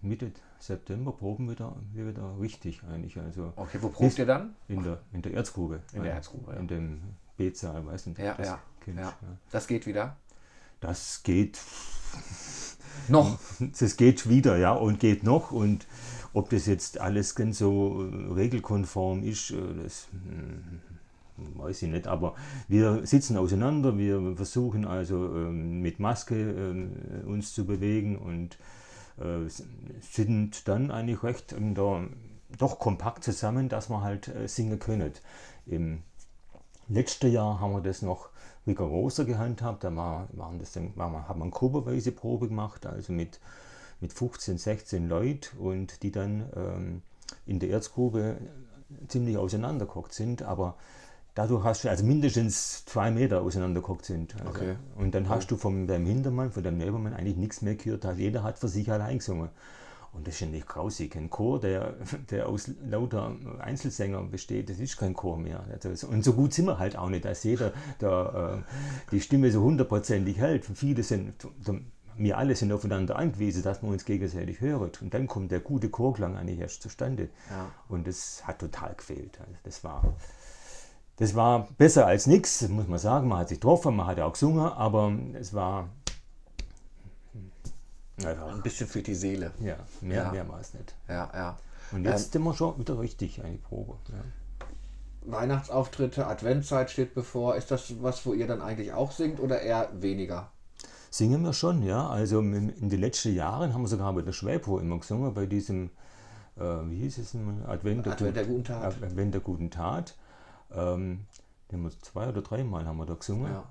Mitte 0.02 0.32
September, 0.60 1.12
proben 1.12 1.50
wir 1.50 1.56
da, 1.56 1.76
wir 1.92 2.08
wieder 2.08 2.40
richtig 2.40 2.82
eigentlich. 2.90 3.18
Also 3.18 3.52
Okay, 3.58 3.80
wo 3.82 3.90
probt 3.90 4.18
ihr 4.18 4.26
dann? 4.26 4.56
in 4.70 4.82
der, 4.82 5.02
in 5.12 5.22
der 5.22 5.34
Erzgrube. 5.34 5.82
In 5.92 6.04
der 6.04 6.14
Erzgrube, 6.14 6.54
ja. 6.54 6.60
In 6.62 6.70
dem 6.70 7.02
B-Saal, 7.36 7.86
weißt 7.86 8.06
du? 8.06 8.12
Ja, 8.12 8.34
das 8.36 8.48
ja, 8.48 8.60
kennst, 8.80 9.02
ja. 9.02 9.08
ja. 9.08 9.38
Das 9.52 9.68
geht 9.68 9.86
wieder. 9.88 10.16
Das 10.80 11.22
geht 11.22 11.60
Noch. 13.10 13.38
das 13.60 13.98
geht 13.98 14.30
wieder, 14.30 14.56
ja, 14.56 14.72
und 14.72 15.02
geht 15.02 15.24
noch. 15.24 15.52
Und 15.52 15.86
ob 16.32 16.50
das 16.50 16.66
jetzt 16.66 16.98
alles 17.02 17.36
ganz 17.36 17.58
so 17.58 18.10
äh, 18.10 18.34
regelkonform 18.34 19.22
ist, 19.22 19.52
äh, 19.52 19.58
das 19.84 20.08
hm, 20.12 20.80
weiß 21.38 21.84
ich 21.84 21.90
nicht. 21.90 22.08
Aber 22.08 22.36
wir 22.68 23.06
sitzen 23.06 23.38
auseinander, 23.38 23.98
wir 23.98 24.36
versuchen 24.36 24.86
also 24.86 25.26
ähm, 25.36 25.82
mit 25.82 26.00
Maske 26.00 26.36
ähm, 26.36 26.92
uns 27.26 27.54
zu 27.54 27.66
bewegen 27.66 28.18
und 28.18 28.58
äh, 29.20 29.50
sind 30.02 30.68
dann 30.68 30.92
eigentlich 30.92 31.24
recht 31.24 31.54
ähm, 31.54 31.76
da, 31.76 32.04
doch 32.58 32.80
kompakt 32.80 33.24
zusammen, 33.24 33.70
dass 33.70 33.90
wir 33.90 34.02
halt 34.02 34.28
äh, 34.30 34.48
singen 34.48 34.80
können. 34.80 35.12
Im 35.66 36.04
letzten 36.88 37.32
Jahr 37.32 37.60
haben 37.60 37.74
wir 37.74 37.82
das 37.82 38.02
noch 38.02 38.30
rigoroser 38.68 39.26
gehandhabt. 39.26 39.84
Da 39.84 39.96
war, 39.96 40.28
waren 40.34 40.60
das 40.60 40.74
dann, 40.74 40.96
war, 40.96 41.10
man- 41.10 41.28
haben 41.28 41.40
wir 41.40 41.44
eine 41.46 41.52
gruppenweise 41.52 42.12
Probe 42.12 42.48
gemacht, 42.48 42.86
also 42.86 43.14
mit, 43.14 43.40
mit 44.02 44.14
15, 44.14 44.58
16 44.58 45.08
Leuten 45.10 45.58
und 45.58 46.04
die 46.04 46.12
dann 46.12 46.50
ähm, 46.56 47.02
in 47.46 47.60
der 47.60 47.70
Erzgrube 47.70 48.38
ziemlich 49.08 49.38
auseinandergeguckt 49.38 50.14
sind. 50.14 50.44
Aber 50.44 50.76
dadurch 51.36 51.64
hast 51.64 51.84
du, 51.84 51.90
also 51.90 52.04
mindestens 52.04 52.86
zwei 52.86 53.12
Meter 53.12 53.42
auseinandergeguckt 53.42 54.06
sind. 54.06 54.36
Also, 54.40 54.50
Okay. 54.50 54.76
Und 54.96 55.14
dann 55.14 55.30
hast 55.30 55.52
du 55.52 55.58
von 55.58 55.86
deinem 55.86 56.06
Hintermann, 56.08 56.52
von 56.52 56.64
deinem 56.64 56.78
Nebenmann 56.78 57.14
eigentlich 57.14 57.38
nichts 57.38 57.62
mehr 57.62 57.76
gehört. 57.76 58.06
Also 58.06 58.20
jeder 58.20 58.42
hat 58.42 58.58
für 58.58 58.70
sich 58.70 58.92
allein 58.92 59.20
gesungen. 59.20 59.50
Und 60.14 60.26
das 60.28 60.36
ist 60.36 60.40
ja 60.40 60.48
nicht 60.48 60.68
grausig. 60.68 61.16
Ein 61.18 61.30
Chor, 61.30 61.60
der, 61.60 61.96
der 62.32 62.48
aus 62.48 62.72
lauter 62.90 63.36
Einzelsängern 63.60 64.32
besteht, 64.32 64.70
das 64.70 64.80
ist 64.80 64.98
kein 64.98 65.14
Chor 65.14 65.38
mehr. 65.38 65.66
Also, 65.84 66.08
und 66.08 66.24
so 66.24 66.34
gut 66.34 66.54
sind 66.54 66.66
wir 66.66 66.80
halt 66.80 66.98
auch 66.98 67.10
nicht, 67.10 67.26
dass 67.26 67.44
jeder 67.44 67.74
da, 68.00 68.56
äh, 68.56 69.12
die 69.12 69.20
Stimme 69.20 69.52
so 69.52 69.62
hundertprozentig 69.62 70.38
hält. 70.38 70.66
Viele 70.66 71.04
sind, 71.04 71.34
wir 72.18 72.38
alle 72.38 72.56
sind 72.56 72.72
aufeinander 72.72 73.18
angewiesen, 73.18 73.62
dass 73.62 73.82
man 73.82 73.92
uns 73.92 74.06
gegenseitig 74.06 74.62
hört. 74.62 75.02
Und 75.02 75.14
dann 75.14 75.28
kommt 75.28 75.52
der 75.52 75.60
gute 75.60 75.90
Chorklang 75.90 76.38
eigentlich 76.38 76.60
erst 76.60 76.82
zustande. 76.82 77.28
Ja. 77.50 77.70
Und 77.90 78.08
das 78.08 78.48
hat 78.48 78.60
total 78.60 78.96
gefehlt. 78.96 79.38
Also 79.42 79.60
das 79.64 79.84
war, 79.84 80.16
das 81.18 81.36
war 81.36 81.68
besser 81.78 82.06
als 82.06 82.28
nichts, 82.28 82.68
muss 82.68 82.88
man 82.88 83.00
sagen. 83.00 83.28
Man 83.28 83.40
hat 83.40 83.50
sich 83.50 83.60
getroffen, 83.60 83.96
man 83.96 84.08
hat 84.08 84.20
auch 84.20 84.34
gesungen, 84.34 84.66
aber 84.66 85.14
es 85.34 85.54
war 85.54 85.90
einfach, 88.24 88.48
Ein 88.54 88.62
bisschen 88.62 88.88
für 88.88 89.02
die 89.02 89.16
Seele. 89.16 89.52
ja, 89.60 89.78
mehr, 90.02 90.24
Ja. 90.24 90.32
mehr 90.32 90.48
war 90.50 90.60
es 90.60 90.74
nicht. 90.74 90.94
Ja, 91.08 91.30
ja. 91.34 91.58
Und 91.92 92.04
jetzt 92.04 92.32
sind 92.32 92.44
wir 92.44 92.54
schon 92.54 92.80
wieder 92.80 93.00
richtig 93.00 93.44
eine 93.44 93.58
Probe. 93.58 93.96
Ja. 94.10 94.24
Weihnachtsauftritte, 95.28 96.28
Adventzeit 96.28 96.92
steht 96.92 97.14
bevor. 97.16 97.56
Ist 97.56 97.72
das 97.72 98.02
was, 98.02 98.26
wo 98.26 98.34
ihr 98.34 98.48
dann 98.48 98.62
eigentlich 98.62 98.94
auch 98.94 99.12
singt 99.12 99.40
oder 99.40 99.62
eher 99.62 99.90
weniger? 99.94 100.52
Singen 101.10 101.44
wir 101.44 101.54
schon, 101.54 101.82
ja. 101.82 102.08
Also 102.08 102.40
in 102.40 102.90
den 102.90 103.00
letzten 103.00 103.34
Jahren 103.34 103.74
haben 103.74 103.82
wir 103.82 103.88
sogar 103.88 104.14
bei 104.14 104.22
der 104.22 104.34
Schwäbro 104.34 104.80
immer 104.80 105.00
gesungen, 105.00 105.34
bei 105.34 105.46
diesem, 105.46 105.90
äh, 106.58 106.62
wie 106.62 107.00
hieß 107.00 107.18
es 107.20 107.36
Advent 107.68 108.06
der, 108.06 108.14
Advent 108.14 108.36
der 108.36 108.46
guten 108.46 108.64
Tat. 108.66 108.84
Advent 109.02 109.34
der 109.34 109.42
guten 109.42 109.72
Tat. 109.72 110.16
Ähm, 110.72 111.26
den 111.72 111.84
wir 111.84 111.92
zwei 112.02 112.28
oder 112.28 112.42
dreimal 112.42 112.86
haben 112.86 112.98
wir 112.98 113.06
da 113.06 113.16
gesungen. 113.16 113.52
Ja. 113.52 113.64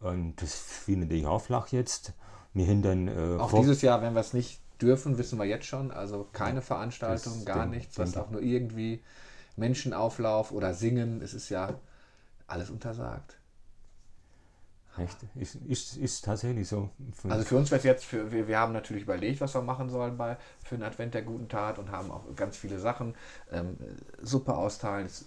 Und 0.00 0.40
das 0.42 0.54
fiel 0.54 0.98
natürlich 0.98 1.26
auch 1.26 1.40
flach 1.40 1.68
jetzt. 1.68 2.12
Wir 2.52 2.66
haben 2.66 2.82
dann 2.82 3.08
äh, 3.08 3.38
Auch 3.40 3.52
dieses 3.52 3.82
Jahr, 3.82 4.02
wenn 4.02 4.14
wir 4.14 4.20
es 4.20 4.32
nicht 4.32 4.60
dürfen, 4.80 5.18
wissen 5.18 5.38
wir 5.38 5.46
jetzt 5.46 5.66
schon. 5.66 5.90
Also 5.90 6.28
keine 6.32 6.62
Veranstaltung, 6.62 7.34
Das 7.36 7.44
gar 7.46 7.60
denk- 7.60 7.70
nichts, 7.76 7.98
was 7.98 8.16
auch 8.16 8.30
nur 8.30 8.42
irgendwie 8.42 9.02
Menschenauflauf 9.56 10.52
oder 10.52 10.74
Singen. 10.74 11.22
Es 11.22 11.34
ist 11.34 11.48
ja 11.48 11.74
alles 12.46 12.70
untersagt. 12.70 13.38
Echt? 14.96 15.16
Ist, 15.34 15.56
ist, 15.56 15.96
ist 15.96 16.24
tatsächlich 16.24 16.68
so. 16.68 16.88
Also 17.28 17.44
für 17.44 17.56
uns 17.56 17.70
wird 17.72 17.82
jetzt, 17.82 18.04
für, 18.04 18.30
wir, 18.30 18.46
wir 18.46 18.58
haben 18.58 18.72
natürlich 18.72 19.02
überlegt, 19.02 19.40
was 19.40 19.54
wir 19.54 19.62
machen 19.62 19.88
sollen 19.88 20.16
bei, 20.16 20.36
für 20.64 20.76
den 20.76 20.84
Advent 20.84 21.14
der 21.14 21.22
guten 21.22 21.48
Tat 21.48 21.80
und 21.80 21.90
haben 21.90 22.12
auch 22.12 22.22
ganz 22.36 22.56
viele 22.56 22.78
Sachen. 22.78 23.16
Ähm, 23.50 23.76
Suppe 24.22 24.54
austeilen, 24.54 25.06
das 25.06 25.24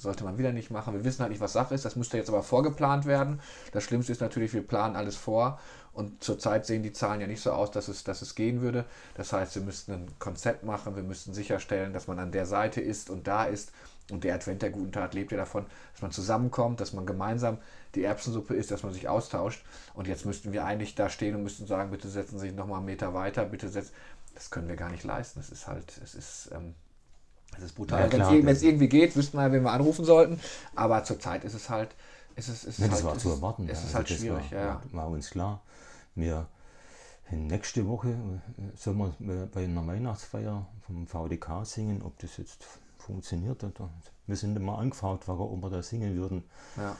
sollte 0.00 0.24
man 0.24 0.38
wieder 0.38 0.52
nicht 0.52 0.70
machen. 0.70 0.94
Wir 0.94 1.04
wissen 1.04 1.20
halt 1.20 1.30
nicht, 1.30 1.40
was 1.40 1.52
Sache 1.52 1.74
ist. 1.74 1.84
Das 1.84 1.96
müsste 1.96 2.16
jetzt 2.16 2.28
aber 2.28 2.42
vorgeplant 2.42 3.06
werden. 3.06 3.40
Das 3.72 3.84
Schlimmste 3.84 4.12
ist 4.12 4.20
natürlich, 4.20 4.52
wir 4.54 4.66
planen 4.66 4.96
alles 4.96 5.16
vor 5.16 5.60
und 5.92 6.22
zurzeit 6.22 6.66
sehen 6.66 6.82
die 6.82 6.92
Zahlen 6.92 7.20
ja 7.20 7.26
nicht 7.26 7.42
so 7.42 7.52
aus, 7.52 7.70
dass 7.70 7.88
es, 7.88 8.04
dass 8.04 8.22
es 8.22 8.34
gehen 8.34 8.60
würde. 8.60 8.84
Das 9.14 9.32
heißt, 9.32 9.54
wir 9.56 9.62
müssten 9.62 9.92
ein 9.92 10.06
Konzept 10.18 10.64
machen, 10.64 10.96
wir 10.96 11.02
müssten 11.02 11.34
sicherstellen, 11.34 11.92
dass 11.92 12.06
man 12.06 12.18
an 12.18 12.32
der 12.32 12.46
Seite 12.46 12.80
ist 12.80 13.10
und 13.10 13.26
da 13.26 13.44
ist. 13.44 13.72
Und 14.10 14.24
der 14.24 14.34
Advent 14.34 14.62
der 14.62 14.70
guten 14.70 14.90
Tat 14.90 15.14
lebt 15.14 15.30
ja 15.30 15.38
davon, 15.38 15.66
dass 15.92 16.02
man 16.02 16.10
zusammenkommt, 16.10 16.80
dass 16.80 16.92
man 16.92 17.06
gemeinsam 17.06 17.58
die 17.94 18.02
Erbsensuppe 18.02 18.54
isst, 18.54 18.70
dass 18.70 18.82
man 18.82 18.92
sich 18.92 19.08
austauscht. 19.08 19.64
Und 19.94 20.08
jetzt 20.08 20.26
müssten 20.26 20.52
wir 20.52 20.64
eigentlich 20.64 20.94
da 20.94 21.08
stehen 21.08 21.36
und 21.36 21.42
müssten 21.42 21.66
sagen, 21.66 21.90
bitte 21.90 22.08
setzen 22.08 22.38
Sie 22.38 22.48
sich 22.48 22.56
nochmal 22.56 22.78
einen 22.78 22.86
Meter 22.86 23.14
weiter, 23.14 23.44
bitte 23.44 23.68
setzen. 23.68 23.92
Das 24.34 24.50
können 24.50 24.68
wir 24.68 24.76
gar 24.76 24.90
nicht 24.90 25.04
leisten. 25.04 25.38
Das 25.38 25.50
ist 25.50 25.66
halt, 25.66 26.00
es 26.02 26.14
ist, 26.14 26.50
ähm, 26.52 26.74
es 27.58 27.64
ist 27.64 27.72
brutal. 27.74 28.00
Ja, 28.00 28.12
Wenn 28.30 28.46
es 28.48 28.58
das- 28.58 28.62
irgendwie 28.62 28.88
geht, 28.88 29.16
wüssten 29.16 29.36
wir, 29.38 29.50
wen 29.52 29.62
wir 29.62 29.72
anrufen 29.72 30.04
sollten. 30.04 30.40
Aber 30.74 31.04
zurzeit 31.04 31.44
ist 31.44 31.54
es 31.54 31.68
halt, 31.70 31.94
ist 32.36 32.48
es, 32.48 32.64
ist 32.64 32.78
Ja, 32.78 32.86
das 32.86 32.96
halt, 32.96 33.04
war 33.04 33.16
es 33.16 33.22
zu 33.22 33.28
ist- 33.30 33.34
erwarten. 33.36 33.62
Es 33.64 33.68
ja. 33.68 33.74
ist 33.74 33.84
Also 33.84 33.94
halt 33.96 34.10
das 34.10 34.16
schwierig, 34.18 34.52
war, 34.52 34.58
ja, 34.58 34.82
war 34.92 35.08
uns 35.08 35.30
klar. 35.30 35.62
Wir 36.14 36.46
nächste 37.30 37.86
Woche 37.86 38.08
äh, 38.08 38.76
sollen 38.76 39.14
wir 39.18 39.46
bei 39.46 39.64
einer 39.64 39.86
Weihnachtsfeier 39.86 40.66
vom 40.86 41.06
VDK 41.06 41.64
singen, 41.64 42.02
ob 42.02 42.18
das 42.18 42.36
jetzt 42.38 42.64
funktioniert. 42.98 43.62
Oder. 43.62 43.90
Wir 44.26 44.36
sind 44.36 44.56
immer 44.56 44.78
angefragt, 44.78 45.28
ob 45.28 45.62
wir 45.62 45.70
da 45.70 45.82
singen 45.82 46.16
würden, 46.16 46.44
ja. 46.76 46.96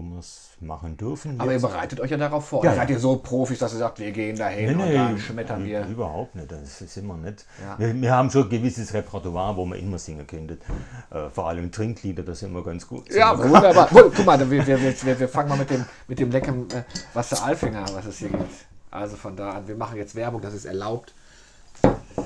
Wir 0.00 0.18
es 0.20 0.52
machen 0.60 0.96
dürfen. 0.96 1.38
Aber 1.38 1.50
ihr 1.50 1.58
Jetzt- 1.58 1.62
bereitet 1.62 2.00
euch 2.00 2.10
ja 2.10 2.16
darauf 2.16 2.48
vor. 2.48 2.64
Ja, 2.64 2.74
Seid 2.74 2.88
ja. 2.88 2.94
ihr 2.96 3.00
so 3.00 3.16
Profis, 3.16 3.58
dass 3.58 3.74
ihr 3.74 3.78
sagt, 3.78 3.98
wir 3.98 4.10
gehen 4.10 4.36
dahin 4.36 4.76
Nee, 4.76 4.82
und 4.82 4.88
nee, 4.88 4.94
dann 4.94 5.18
schmettern 5.18 5.64
wir. 5.66 5.86
Überhaupt 5.86 6.34
nicht, 6.34 6.50
das 6.50 6.78
sind 6.78 7.06
wir 7.06 7.16
nicht. 7.18 7.44
Ja. 7.60 7.78
Wir, 7.78 8.00
wir 8.00 8.12
haben 8.14 8.30
schon 8.30 8.44
ein 8.44 8.48
gewisses 8.48 8.94
Repertoire, 8.94 9.54
wo 9.56 9.66
wir 9.66 9.76
immer 9.76 9.98
singen 9.98 10.26
können. 10.26 10.58
Äh, 11.10 11.28
vor 11.28 11.48
allem 11.48 11.70
Trinklieder, 11.70 12.22
das 12.22 12.38
sind 12.40 12.54
wir 12.54 12.64
ganz 12.64 12.88
gut. 12.88 13.12
Ja, 13.12 13.36
wunderbar. 13.38 13.88
Guck 13.92 14.24
mal, 14.24 14.38
wir, 14.50 14.66
wir, 14.66 14.80
wir, 14.80 15.20
wir 15.20 15.28
fangen 15.28 15.50
mal 15.50 15.58
mit 15.58 15.68
dem, 15.68 15.84
mit 16.08 16.18
dem 16.18 16.30
leckeren 16.30 16.70
äh, 16.70 16.84
Wasser 17.12 17.44
Alfinger, 17.44 17.84
was 17.92 18.06
es 18.06 18.18
hier 18.18 18.30
gibt. 18.30 18.50
Also 18.90 19.16
von 19.16 19.36
da 19.36 19.50
an, 19.52 19.68
wir 19.68 19.76
machen 19.76 19.96
jetzt 19.98 20.14
Werbung, 20.14 20.40
das 20.40 20.54
ist 20.54 20.64
erlaubt. 20.64 21.14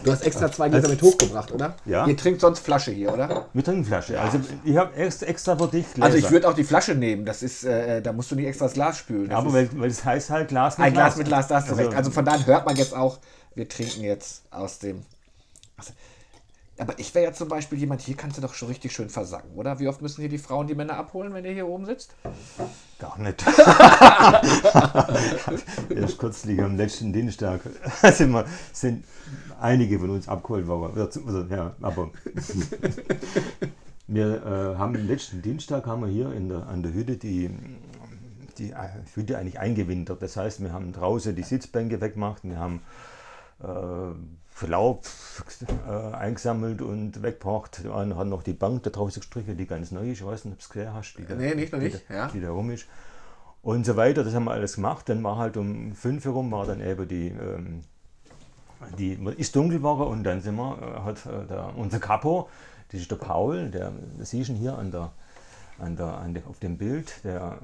Du 0.04 0.12
hast 0.12 0.22
extra 0.25 0.50
zwei 0.52 0.68
Gläser 0.68 0.88
mit 0.88 1.02
hochgebracht, 1.02 1.50
oder? 1.50 1.75
Ja. 1.84 2.06
Ihr 2.06 2.16
trinkt 2.16 2.40
sonst 2.40 2.60
Flasche 2.60 2.92
hier, 2.92 3.12
oder? 3.12 3.46
Wir 3.52 3.64
trinken 3.64 3.84
Flasche. 3.84 4.20
Also 4.20 4.38
ich 4.64 4.76
habe 4.76 4.94
extra, 4.94 5.26
extra 5.26 5.56
für 5.56 5.66
dich 5.66 5.84
Gläser. 5.94 6.04
Also 6.06 6.18
ich 6.18 6.30
würde 6.30 6.48
auch 6.48 6.54
die 6.54 6.62
Flasche 6.62 6.94
nehmen. 6.94 7.25
Das 7.25 7.42
ist, 7.42 7.64
äh, 7.64 8.00
da 8.02 8.12
musst 8.12 8.30
du 8.30 8.36
nicht 8.36 8.46
extra 8.46 8.66
das 8.66 8.75
Glas 8.75 8.98
spülen. 8.98 9.28
Das 9.30 9.38
Aber 9.38 9.52
weil, 9.52 9.68
weil 9.75 9.90
es 9.90 10.04
heißt 10.04 10.30
halt 10.30 10.48
Glas 10.48 10.78
mit 10.78 10.86
ein 10.86 10.92
Glas 10.92 11.16
mit 11.16 11.26
Glas, 11.26 11.48
da 11.48 11.56
hast 11.56 11.68
du 11.68 11.72
Also- 11.72 11.82
recht. 11.84 11.96
Also 11.96 12.10
von 12.12 12.25
daher 12.25 12.46
hört 12.46 12.66
man 12.66 12.76
jetzt 12.76 12.94
auch, 12.94 13.18
wir 13.56 13.68
trinken 13.68 14.02
jetzt 14.02 14.42
aus 14.52 14.78
dem 14.78 15.02
Also, 15.76 15.92
aber 16.78 16.99
ich 16.99 17.14
wäre 17.14 17.26
ja 17.26 17.33
zum 17.33 17.49
Beispiel 17.49 17.78
jemand, 17.78 18.02
hier 18.02 18.16
kannst 18.16 18.37
du 18.37 18.42
doch 18.42 18.52
schon 18.52 18.68
richtig 18.68 18.92
schön 18.92 19.09
versacken, 19.09 19.52
oder? 19.54 19.78
Wie 19.78 19.88
oft 19.88 20.02
müssen 20.02 20.21
hier 20.21 20.28
die 20.28 20.37
Frauen 20.38 20.66
die 20.66 20.75
Männer 20.75 20.97
abholen, 20.97 21.33
wenn 21.33 21.47
ihr 21.47 21.52
hier 21.52 21.66
oben 21.66 21.87
sitzt? 21.87 22.14
Gar 22.99 23.18
nicht. 23.18 23.42
Erst 25.90 26.18
kürzlich 26.18 26.62
am 26.62 26.76
letzten 26.76 27.14
Dienstag 27.14 27.62
sind, 28.12 28.33
wir, 28.33 28.45
sind 28.73 29.04
einige 29.59 29.99
von 29.99 30.11
uns 30.11 30.28
abgeholt 30.28 30.66
worden. 30.66 31.00
Also, 31.00 31.47
ja, 31.49 31.75
aber 31.80 32.11
wir 34.06 34.26
äh, 34.26 34.76
haben 34.76 34.97
am 34.97 35.06
letzten 35.06 35.40
Dienstag 35.40 35.87
haben 35.87 36.02
wir 36.02 36.09
hier 36.09 36.30
in 36.33 36.50
der, 36.50 36.66
an 36.66 36.83
der 36.83 36.92
Hütte 36.92 37.16
die, 37.16 37.49
die 38.59 38.75
Hütte 39.14 39.38
eigentlich 39.38 39.59
eingewintert. 39.59 40.21
Das 40.21 40.37
heißt, 40.37 40.62
wir 40.62 40.75
haben 40.75 40.92
draußen 40.92 41.35
die 41.35 41.42
Sitzbänke 41.42 42.02
weggemacht, 42.02 42.45
wir 42.45 42.59
haben 42.59 42.83
äh, 43.62 44.12
Laub 44.62 45.04
äh, 45.86 46.14
eingesammelt 46.14 46.80
und 46.80 47.22
weggebracht. 47.22 47.82
Dann 47.84 48.16
hat 48.16 48.26
noch 48.26 48.42
die 48.42 48.54
Bank 48.54 48.82
da 48.84 48.90
draußen 48.90 49.20
gestrichen, 49.20 49.56
die 49.56 49.66
ganz 49.66 49.90
neu 49.90 50.10
ist. 50.10 50.20
Ich 50.20 50.26
weiß 50.26 50.46
nicht, 50.46 50.54
ob 50.54 50.58
du 50.58 50.62
es 50.64 50.68
gesehen 50.70 50.94
hast. 50.94 51.14
Die 51.18 51.26
da, 51.26 51.34
nee, 51.34 51.54
nicht 51.54 51.72
noch 51.72 51.80
nicht. 51.80 52.02
Die, 52.08 52.12
ja. 52.12 52.28
die 52.28 52.40
da 52.40 52.50
rum 52.50 52.70
ist. 52.70 52.86
Und 53.62 53.84
so 53.84 53.96
weiter, 53.96 54.25
das 54.25 54.34
haben 54.34 54.44
wir 54.44 54.52
alles 54.52 54.76
gemacht. 54.76 55.08
Dann 55.08 55.22
war 55.22 55.36
halt 55.36 55.56
um 55.56 55.92
5 55.92 56.25
herum, 56.25 56.50
war 56.52 56.66
dann 56.66 56.80
eben 56.80 57.08
die, 57.08 57.28
ähm, 57.28 57.82
die 58.98 59.18
ist 59.36 59.56
dunkel 59.56 59.78
geworden 59.78 60.08
und 60.10 60.25
dann 60.25 60.40
sind 60.40 60.56
wir, 60.56 60.78
äh, 60.80 61.00
hat 61.04 61.26
äh, 61.26 61.46
der, 61.46 61.72
unser 61.76 61.98
Capo, 61.98 62.48
das 62.90 63.00
ist 63.00 63.10
der 63.10 63.16
Paul, 63.16 63.70
der, 63.70 63.92
das 64.18 64.30
siehst 64.30 64.50
du 64.50 64.54
hier 64.54 64.78
an 64.78 64.90
der, 64.90 65.10
an 65.78 65.97
der, 65.97 66.06
an 66.06 66.35
der, 66.35 66.47
auf 66.47 66.59
dem 66.59 66.78
Bild, 66.78 67.25
der 67.25 67.59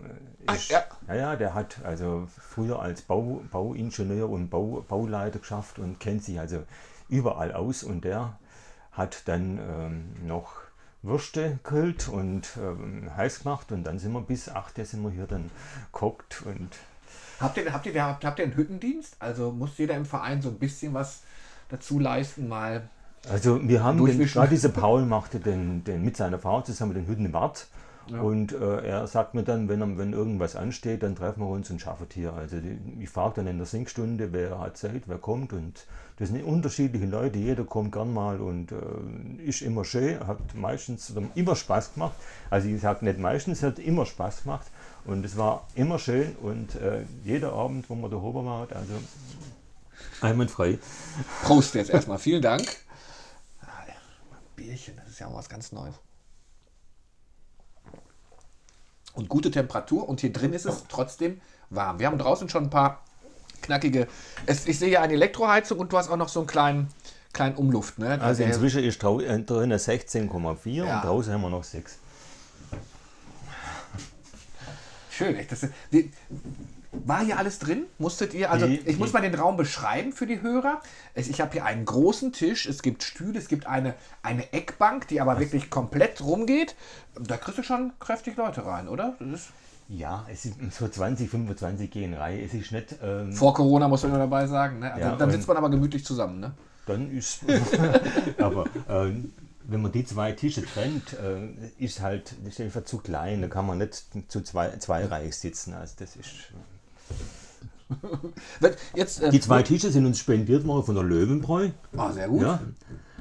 ah, 0.46 0.54
ist, 0.54 0.70
ja. 0.70 0.82
ja. 1.08 1.14
ja, 1.14 1.36
der 1.36 1.54
hat 1.54 1.76
also 1.84 2.28
früher 2.36 2.80
als 2.80 3.02
Bau, 3.02 3.42
Bauingenieur 3.50 4.28
und 4.28 4.50
Bau, 4.50 4.84
Bauleiter 4.86 5.38
geschafft 5.38 5.78
und 5.78 5.98
kennt 6.00 6.24
sich 6.24 6.38
also 6.38 6.62
überall 7.08 7.52
aus 7.52 7.82
und 7.82 8.04
der 8.04 8.38
hat 8.92 9.26
dann 9.26 9.58
ähm, 9.58 10.26
noch 10.26 10.52
Würste 11.02 11.58
grillt 11.64 12.08
und 12.08 12.50
ähm, 12.58 13.10
heiß 13.16 13.42
gemacht 13.42 13.72
und 13.72 13.84
dann 13.84 13.98
sind 13.98 14.12
wir 14.12 14.20
bis 14.20 14.48
8 14.48 14.78
Uhr 14.78 14.84
sind 14.84 15.02
wir 15.02 15.10
hier 15.10 15.26
dann 15.26 15.50
gekocht 15.92 16.42
und 16.44 16.70
Habt 17.40 17.56
ihr, 17.56 17.72
habt, 17.72 17.86
ihr, 17.86 18.04
habt, 18.04 18.24
habt 18.24 18.38
ihr 18.38 18.44
einen 18.44 18.56
Hüttendienst? 18.56 19.16
Also 19.18 19.50
muss 19.50 19.76
jeder 19.76 19.96
im 19.96 20.04
Verein 20.04 20.40
so 20.40 20.48
ein 20.48 20.58
bisschen 20.58 20.94
was 20.94 21.22
dazu 21.68 21.98
leisten, 21.98 22.48
mal. 22.48 22.88
Also 23.28 23.60
wir 23.66 23.82
haben 23.82 24.04
den, 24.04 24.24
gerade 24.24 24.48
dieser 24.48 24.68
Paul 24.68 25.04
machte 25.06 25.40
den, 25.40 25.82
den 25.82 26.02
mit 26.02 26.16
seiner 26.16 26.38
Frau 26.38 26.60
zusammen 26.60 26.94
den 26.94 27.08
Hüttenwart 27.08 27.66
ja. 28.08 28.20
Und 28.20 28.52
äh, 28.52 28.86
er 28.86 29.06
sagt 29.06 29.34
mir 29.34 29.44
dann, 29.44 29.68
wenn, 29.68 29.98
wenn 29.98 30.12
irgendwas 30.12 30.56
ansteht, 30.56 31.02
dann 31.02 31.14
treffen 31.14 31.40
wir 31.40 31.48
uns 31.48 31.70
und 31.70 31.80
schaffen 31.80 32.06
hier. 32.12 32.32
Also 32.32 32.60
die, 32.60 32.78
ich 33.00 33.08
frage 33.08 33.36
dann 33.36 33.46
in 33.46 33.58
der 33.58 33.66
Sinkstunde, 33.66 34.32
wer 34.32 34.58
hat 34.58 34.76
Zeit, 34.76 35.02
wer 35.06 35.18
kommt. 35.18 35.52
Und 35.52 35.86
das 36.18 36.28
sind 36.28 36.42
unterschiedliche 36.42 37.06
Leute, 37.06 37.38
jeder 37.38 37.64
kommt 37.64 37.92
gern 37.92 38.12
mal 38.12 38.40
und 38.40 38.72
äh, 38.72 39.44
ist 39.44 39.62
immer 39.62 39.84
schön, 39.84 40.26
hat 40.26 40.38
meistens 40.54 41.14
oder 41.14 41.26
immer 41.34 41.54
Spaß 41.54 41.94
gemacht. 41.94 42.14
Also 42.50 42.68
ich 42.68 42.80
sage 42.80 43.04
nicht 43.04 43.18
meistens, 43.18 43.62
hat 43.62 43.78
immer 43.78 44.04
Spaß 44.04 44.42
gemacht. 44.42 44.66
Und 45.04 45.24
es 45.24 45.36
war 45.36 45.66
immer 45.74 45.98
schön 45.98 46.34
und 46.42 46.74
äh, 46.76 47.04
jeder 47.24 47.52
Abend, 47.52 47.88
wo 47.90 47.94
man 47.94 48.10
da 48.10 48.16
oben 48.16 48.46
war, 48.46 48.68
also 48.70 48.94
einwandfrei. 50.20 50.78
Prost 51.42 51.74
jetzt 51.74 51.90
erstmal, 51.90 52.18
vielen 52.18 52.42
Dank. 52.42 52.62
Ah, 53.62 53.84
Bierchen, 54.54 54.94
das 54.96 55.08
ist 55.08 55.18
ja 55.18 55.26
auch 55.26 55.34
was 55.34 55.48
ganz 55.48 55.72
Neues 55.72 55.94
und 59.14 59.28
gute 59.28 59.50
Temperatur 59.50 60.08
und 60.08 60.20
hier 60.20 60.32
drin 60.32 60.52
ist 60.52 60.66
es 60.66 60.84
trotzdem 60.88 61.40
warm. 61.70 61.98
Wir 61.98 62.06
haben 62.06 62.18
draußen 62.18 62.48
schon 62.48 62.64
ein 62.64 62.70
paar 62.70 63.02
knackige. 63.62 64.08
Es, 64.46 64.66
ich 64.66 64.78
sehe 64.78 64.88
hier 64.88 65.02
eine 65.02 65.14
Elektroheizung 65.14 65.78
und 65.78 65.92
du 65.92 65.98
hast 65.98 66.10
auch 66.10 66.16
noch 66.16 66.28
so 66.28 66.40
einen 66.40 66.46
kleinen, 66.46 66.88
kleinen 67.32 67.56
Umluft. 67.56 67.98
Ne? 67.98 68.20
Also 68.20 68.42
inzwischen 68.42 68.82
ist 68.84 69.02
äh, 69.02 69.40
drin 69.40 69.72
16,4 69.72 70.70
ja. 70.70 70.96
und 70.96 71.04
draußen 71.04 71.32
haben 71.32 71.42
wir 71.42 71.50
noch 71.50 71.64
6. 71.64 71.98
Schön, 75.10 75.36
echt. 75.36 75.52
Das, 75.52 75.66
die, 75.92 76.10
war 76.92 77.24
hier 77.24 77.38
alles 77.38 77.58
drin? 77.58 77.86
Musstet 77.98 78.34
ihr, 78.34 78.50
also 78.50 78.66
die, 78.66 78.80
ich 78.80 78.98
muss 78.98 79.12
mal 79.12 79.22
den 79.22 79.34
Raum 79.34 79.56
beschreiben 79.56 80.12
für 80.12 80.26
die 80.26 80.42
Hörer. 80.42 80.82
Ich 81.14 81.40
habe 81.40 81.52
hier 81.52 81.64
einen 81.64 81.84
großen 81.84 82.32
Tisch, 82.32 82.66
es 82.66 82.82
gibt 82.82 83.02
Stühle, 83.02 83.38
es 83.38 83.48
gibt 83.48 83.66
eine, 83.66 83.94
eine 84.22 84.52
Eckbank, 84.52 85.08
die 85.08 85.20
aber 85.20 85.40
wirklich 85.40 85.70
komplett 85.70 86.20
rumgeht. 86.20 86.76
Da 87.18 87.36
kriegst 87.36 87.58
du 87.58 87.62
schon 87.62 87.92
kräftig 87.98 88.36
Leute 88.36 88.64
rein, 88.66 88.88
oder? 88.88 89.16
ja, 89.88 90.24
es 90.30 90.44
ist 90.46 90.56
so 90.70 90.88
20, 90.88 91.28
25 91.28 91.90
gehen 91.90 92.14
rein. 92.14 92.40
Es 92.40 92.54
ist 92.54 92.72
nicht. 92.72 92.96
Ähm, 93.02 93.32
Vor 93.32 93.52
Corona 93.52 93.88
muss 93.88 94.02
man 94.02 94.12
immer 94.12 94.20
dabei 94.20 94.46
sagen. 94.46 94.78
Ne? 94.78 94.92
Also 94.92 95.06
ja, 95.06 95.16
dann 95.16 95.30
sitzt 95.30 95.48
man 95.48 95.56
aber 95.56 95.70
gemütlich 95.70 96.04
zusammen. 96.04 96.40
Ne? 96.40 96.52
Dann 96.86 97.10
ist. 97.10 97.40
aber 98.38 98.66
äh, 98.88 99.12
wenn 99.64 99.82
man 99.82 99.92
die 99.92 100.04
zwei 100.04 100.32
Tische 100.32 100.64
trennt, 100.64 101.12
äh, 101.14 101.48
ist 101.78 102.00
halt 102.00 102.34
ist 102.46 102.60
einfach 102.60 102.84
zu 102.84 102.98
klein. 102.98 103.42
Da 103.42 103.48
kann 103.48 103.66
man 103.66 103.78
nicht 103.78 104.04
zu 104.28 104.40
zwei, 104.42 104.70
zwei 104.78 105.04
Reich 105.04 105.36
sitzen. 105.36 105.74
Also 105.74 105.94
das 105.98 106.16
ist. 106.16 106.52
Jetzt, 108.94 109.22
äh, 109.22 109.30
die 109.30 109.40
zwei 109.40 109.62
Tische 109.62 109.90
sind 109.90 110.06
uns 110.06 110.18
spendiert 110.18 110.66
worden 110.66 110.84
von 110.84 110.94
der 110.94 111.04
Löwenbräu. 111.04 111.70
Ah, 111.96 112.12
sehr 112.12 112.28
gut. 112.28 112.42
Ja. 112.42 112.60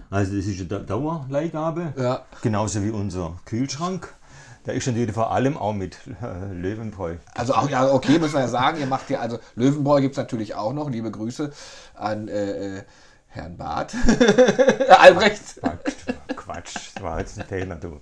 Also 0.10 0.36
das 0.36 0.46
ist 0.46 0.72
eine 0.72 0.84
Dauerleihgabe. 0.84 1.94
Ja. 1.98 2.26
Genauso 2.42 2.84
wie 2.84 2.90
unser 2.90 3.40
Kühlschrank. 3.46 4.14
Der 4.66 4.76
ist 4.76 4.86
natürlich 4.86 5.12
vor 5.12 5.32
allem 5.32 5.58
auch 5.58 5.74
mit 5.74 5.98
äh, 6.22 6.54
Löwenbräu. 6.54 7.16
Also 7.34 7.56
auch, 7.56 7.70
ja, 7.70 7.92
okay, 7.92 8.20
muss 8.20 8.34
man 8.34 8.44
ja 8.44 8.48
sagen, 8.48 8.80
ihr 8.80 8.86
macht 8.86 9.10
ja, 9.10 9.20
also 9.20 9.40
Löwenbräu 9.56 10.02
gibt 10.02 10.14
es 10.14 10.18
natürlich 10.18 10.54
auch 10.54 10.74
noch. 10.74 10.90
Liebe 10.90 11.10
Grüße 11.10 11.52
an 11.96 12.28
äh, 12.28 12.78
äh 12.78 12.84
Herrn 13.34 13.56
Barth. 13.56 13.96
Albrecht. 14.90 15.62
Quatsch, 16.62 16.96
das 16.96 17.04
war 17.04 17.20
jetzt 17.20 17.40
ein 17.40 17.46
Fehler, 17.46 17.76
du. 17.76 18.00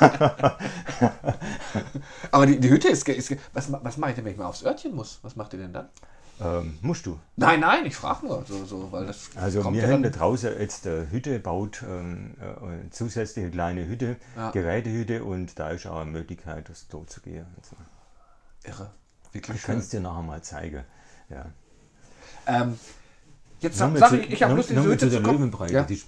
Aber 2.30 2.46
die, 2.46 2.60
die 2.60 2.70
Hütte 2.70 2.88
ist, 2.88 3.08
ist 3.08 3.36
was, 3.52 3.72
was 3.72 3.96
mache 3.96 4.10
ich 4.10 4.16
denn, 4.16 4.24
wenn 4.24 4.32
ich 4.32 4.38
mal 4.38 4.46
aufs 4.46 4.64
Örtchen 4.64 4.94
muss? 4.94 5.18
Was 5.22 5.36
macht 5.36 5.52
ihr 5.54 5.60
denn 5.60 5.72
dann? 5.72 5.88
Ähm, 6.40 6.78
musst 6.80 7.06
du. 7.06 7.18
Nein, 7.36 7.60
nein, 7.60 7.86
ich 7.86 7.94
frage 7.94 8.26
nur. 8.26 8.44
So, 8.46 8.64
so, 8.64 8.90
weil 8.90 9.06
das 9.06 9.30
also 9.36 9.72
wir 9.72 9.88
haben 9.88 10.02
da 10.02 10.10
draußen 10.10 10.58
jetzt 10.58 10.86
eine 10.86 11.10
Hütte 11.10 11.38
baut, 11.38 11.82
ähm, 11.86 12.34
äh, 12.40 12.64
eine 12.64 12.90
zusätzliche 12.90 13.50
kleine 13.50 13.86
Hütte, 13.86 14.16
ja. 14.36 14.50
Gerätehütte 14.50 15.24
und 15.24 15.58
da 15.58 15.70
ist 15.70 15.86
auch 15.86 16.00
eine 16.00 16.10
Möglichkeit, 16.10 16.68
das 16.68 16.88
dort 16.88 17.10
zu 17.10 17.20
gehen. 17.20 17.46
Also. 17.56 17.76
Irre. 18.64 18.90
Wirklich 19.32 19.58
ich 19.58 19.62
kann 19.62 19.78
es 19.78 19.88
dir 19.88 20.00
nachher 20.00 20.22
mal 20.22 20.42
zeigen. 20.42 20.84
Ja. 21.28 21.46
Ähm, 22.46 22.78
Jetzt 23.62 23.78
sag, 23.78 23.96
sag 23.96 24.12
ich, 24.14 24.32
ich 24.32 24.42
habe 24.42 24.54
Lust, 24.54 24.70
diese 24.70 24.82
Hütte 24.82 25.08
zu 25.08 25.10
der 25.10 25.20
Löwenbräu, 25.20 25.68
ja. 25.68 25.84
die 25.84 26.00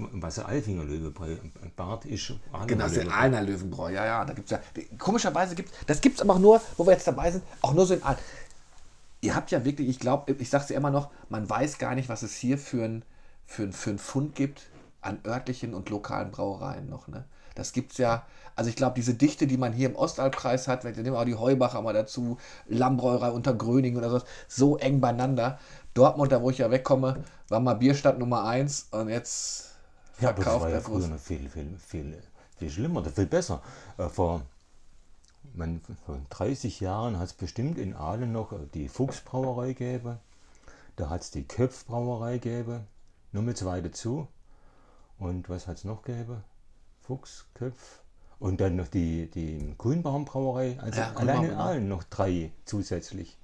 Alfinger 0.44 0.84
Löwenbräu, 0.84 1.37
Bart 1.76 2.04
ist 2.04 2.32
Genau, 2.66 2.84
das 2.84 2.96
ist 2.96 3.08
einer 3.08 3.42
Löwenbräu, 3.42 3.92
ja, 3.92 4.04
ja, 4.04 4.25
da 4.25 4.34
gibt's 4.34 4.50
ja, 4.50 4.58
komischerweise 4.99 5.54
gibt 5.54 5.70
es, 5.70 5.87
das 5.87 6.00
gibt 6.00 6.16
es 6.16 6.23
aber 6.23 6.34
auch 6.34 6.40
nur, 6.40 6.61
wo 6.76 6.84
wir 6.84 6.92
jetzt 6.92 7.06
dabei 7.06 7.30
sind, 7.30 7.44
auch 7.62 7.73
nur 7.73 7.87
so 7.87 7.94
in 7.94 8.02
Aalen. 8.02 8.18
Ihr 9.20 9.37
habt 9.37 9.52
ja 9.52 9.64
wirklich, 9.64 9.88
ich 9.88 10.00
glaube, 10.00 10.32
ich 10.32 10.50
sage 10.50 10.64
es 10.64 10.70
ja 10.70 10.76
immer 10.76 10.90
noch, 10.90 11.11
man 11.28 11.49
weiß 11.49 11.78
gar 11.78 11.94
nicht, 11.94 12.08
was 12.08 12.23
es 12.23 12.34
hier 12.34 12.58
für 12.58 12.84
ein, 12.84 13.04
für 13.46 13.62
ein, 13.62 13.73
für 13.73 13.90
ein 13.90 13.99
Fund 13.99 14.34
gibt 14.34 14.66
an 15.04 15.18
örtlichen 15.26 15.75
und 15.75 15.90
lokalen 15.90 16.30
Brauereien 16.30 16.88
noch, 16.88 17.08
ne? 17.08 17.25
Das 17.54 17.73
gibt 17.73 17.92
es 17.92 17.99
ja, 17.99 18.26
also 18.56 18.68
ich 18.68 18.76
glaube, 18.76 18.94
diese 18.96 19.14
Dichte, 19.14 19.46
die 19.46 19.56
man 19.56 19.73
hier 19.73 19.88
im 19.88 19.96
Ostalbkreis 19.96 20.66
hat, 20.66 20.84
wir 20.84 20.90
nehmen 20.90 21.16
auch 21.16 21.25
die 21.25 21.37
Heubacher 21.37 21.82
mal 21.82 21.94
dazu, 21.94 22.38
Lammbräuerei 22.66 23.30
unter 23.30 23.54
Gröning 23.54 23.96
oder 23.96 24.11
so, 24.11 24.20
so 24.49 24.76
eng 24.76 25.00
beieinander. 25.00 25.58
Dortmund, 25.94 26.32
da 26.32 26.42
wo 26.42 26.50
ich 26.50 26.58
ja 26.58 26.70
wegkomme, 26.70 27.23
war 27.49 27.61
mal 27.61 27.75
Bierstadt 27.75 28.18
Nummer 28.18 28.44
1 28.44 28.88
und 28.90 29.08
jetzt 29.08 29.75
verkauft 30.14 30.46
ja, 30.46 30.52
das 30.52 30.62
war 30.62 30.70
ja 30.70 30.80
früher 30.80 31.08
noch 31.08 31.18
viel, 31.18 31.49
viel, 31.49 31.76
viel, 31.78 32.23
viel 32.58 32.70
schlimmer 32.70 33.00
oder 33.00 33.11
viel 33.11 33.26
besser. 33.26 33.62
Äh, 33.99 34.08
vor, 34.08 34.42
man, 35.54 35.80
vor 36.04 36.18
30 36.30 36.80
Jahren 36.80 37.18
hat 37.18 37.28
es 37.28 37.32
bestimmt 37.34 37.78
in 37.78 37.94
Aalen 37.94 38.32
noch 38.32 38.52
die 38.75 38.88
Fuchsbrauerei 38.88 39.68
gegeben. 39.68 40.18
Da 40.96 41.11
hat 41.11 41.23
es 41.23 41.30
die 41.30 41.46
Köpfbrauerei 41.46 42.38
gegeben. 42.38 42.87
Nur 43.32 43.42
mit 43.42 43.56
zwei 43.56 43.80
dazu. 43.80 44.28
Und 45.18 45.49
was 45.49 45.66
hat 45.66 45.78
es 45.78 45.85
noch 45.85 46.02
gegeben? 46.02 46.42
Fuchs, 47.00 47.47
Köpf. 47.54 48.02
Und 48.38 48.61
dann 48.61 48.76
noch 48.76 48.88
die, 48.88 49.30
die 49.30 49.75
Grünbaumbrauerei. 49.78 50.78
Also 50.80 51.00
ja, 51.00 51.12
allein 51.14 51.44
in 51.44 51.52
Aalen 51.52 51.88
noch 51.88 52.04
drei 52.04 52.52
zusätzlich. 52.64 53.38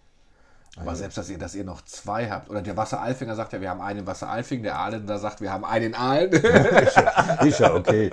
Aber 0.77 0.95
selbst, 0.95 1.19
dass 1.19 1.29
ihr, 1.29 1.37
dass 1.37 1.57
ihr 1.57 1.65
noch 1.65 1.83
zwei 1.85 2.31
habt, 2.31 2.49
oder 2.49 2.63
der 2.63 2.77
Wasseralfinger 2.77 3.35
sagt 3.35 3.53
ja, 3.53 3.61
wir 3.61 3.71
haben 3.71 3.81
einen 3.81 4.07
Wasseralfing, 4.07 4.63
der 4.63 4.79
Aalen 4.79 5.07
sagt, 5.19 5.41
wir 5.41 5.53
haben 5.53 5.65
einen 5.65 5.95
Aalen. 5.95 6.31
ist, 7.45 7.59
ja, 7.59 7.75
okay. 7.75 8.09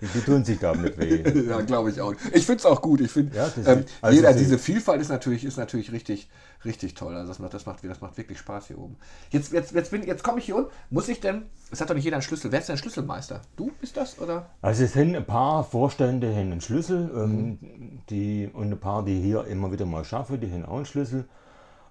Die, 0.00 0.20
tun 0.20 0.44
sich 0.44 0.60
da 0.60 0.74
nicht 0.74 0.96
weh. 0.96 1.48
Ja, 1.48 1.60
glaube 1.60 1.90
ich 1.90 2.00
auch. 2.00 2.14
Ich 2.32 2.46
finde 2.46 2.60
es 2.60 2.66
auch 2.66 2.80
gut. 2.80 3.00
Ich 3.00 3.10
finde, 3.10 3.36
ja, 3.36 3.50
ähm, 3.66 3.84
also 4.00 4.16
jeder, 4.16 4.32
diese 4.32 4.58
Vielfalt 4.58 5.00
ist 5.00 5.08
natürlich, 5.08 5.44
ist 5.44 5.56
natürlich 5.56 5.90
richtig, 5.90 6.30
richtig 6.64 6.94
toll. 6.94 7.16
Also 7.16 7.28
das 7.28 7.40
macht, 7.40 7.52
das 7.52 7.66
macht, 7.66 7.82
das 7.82 8.00
macht 8.00 8.16
wirklich 8.16 8.38
Spaß 8.38 8.68
hier 8.68 8.78
oben. 8.78 8.96
Jetzt, 9.30 9.52
jetzt, 9.52 9.72
jetzt, 9.72 9.92
jetzt 9.92 10.22
komme 10.22 10.38
ich 10.38 10.46
hier 10.46 10.56
unten. 10.56 10.70
Muss 10.88 11.08
ich 11.08 11.20
denn, 11.20 11.42
es 11.72 11.80
hat 11.80 11.90
doch 11.90 11.94
nicht 11.96 12.04
jeder 12.04 12.16
einen 12.16 12.22
Schlüssel. 12.22 12.52
Wer 12.52 12.60
ist 12.60 12.68
denn 12.68 12.76
der 12.76 12.82
Schlüsselmeister? 12.82 13.42
Du 13.56 13.72
bist 13.80 13.96
das, 13.96 14.20
oder? 14.20 14.46
Also 14.62 14.84
es 14.84 14.92
sind 14.92 15.16
ein 15.16 15.26
paar 15.26 15.64
Vorstände, 15.64 16.28
die 16.28 16.34
haben 16.34 16.52
einen 16.52 16.60
Schlüssel. 16.60 17.10
Ähm, 17.12 17.58
mhm. 17.60 18.00
die, 18.08 18.50
und 18.52 18.70
ein 18.70 18.78
paar, 18.78 19.04
die 19.04 19.20
hier 19.20 19.44
immer 19.46 19.72
wieder 19.72 19.84
mal 19.84 20.04
schaffen, 20.04 20.40
die 20.40 20.50
haben 20.50 20.64
auch 20.64 20.76
einen 20.76 20.86
Schlüssel. 20.86 21.24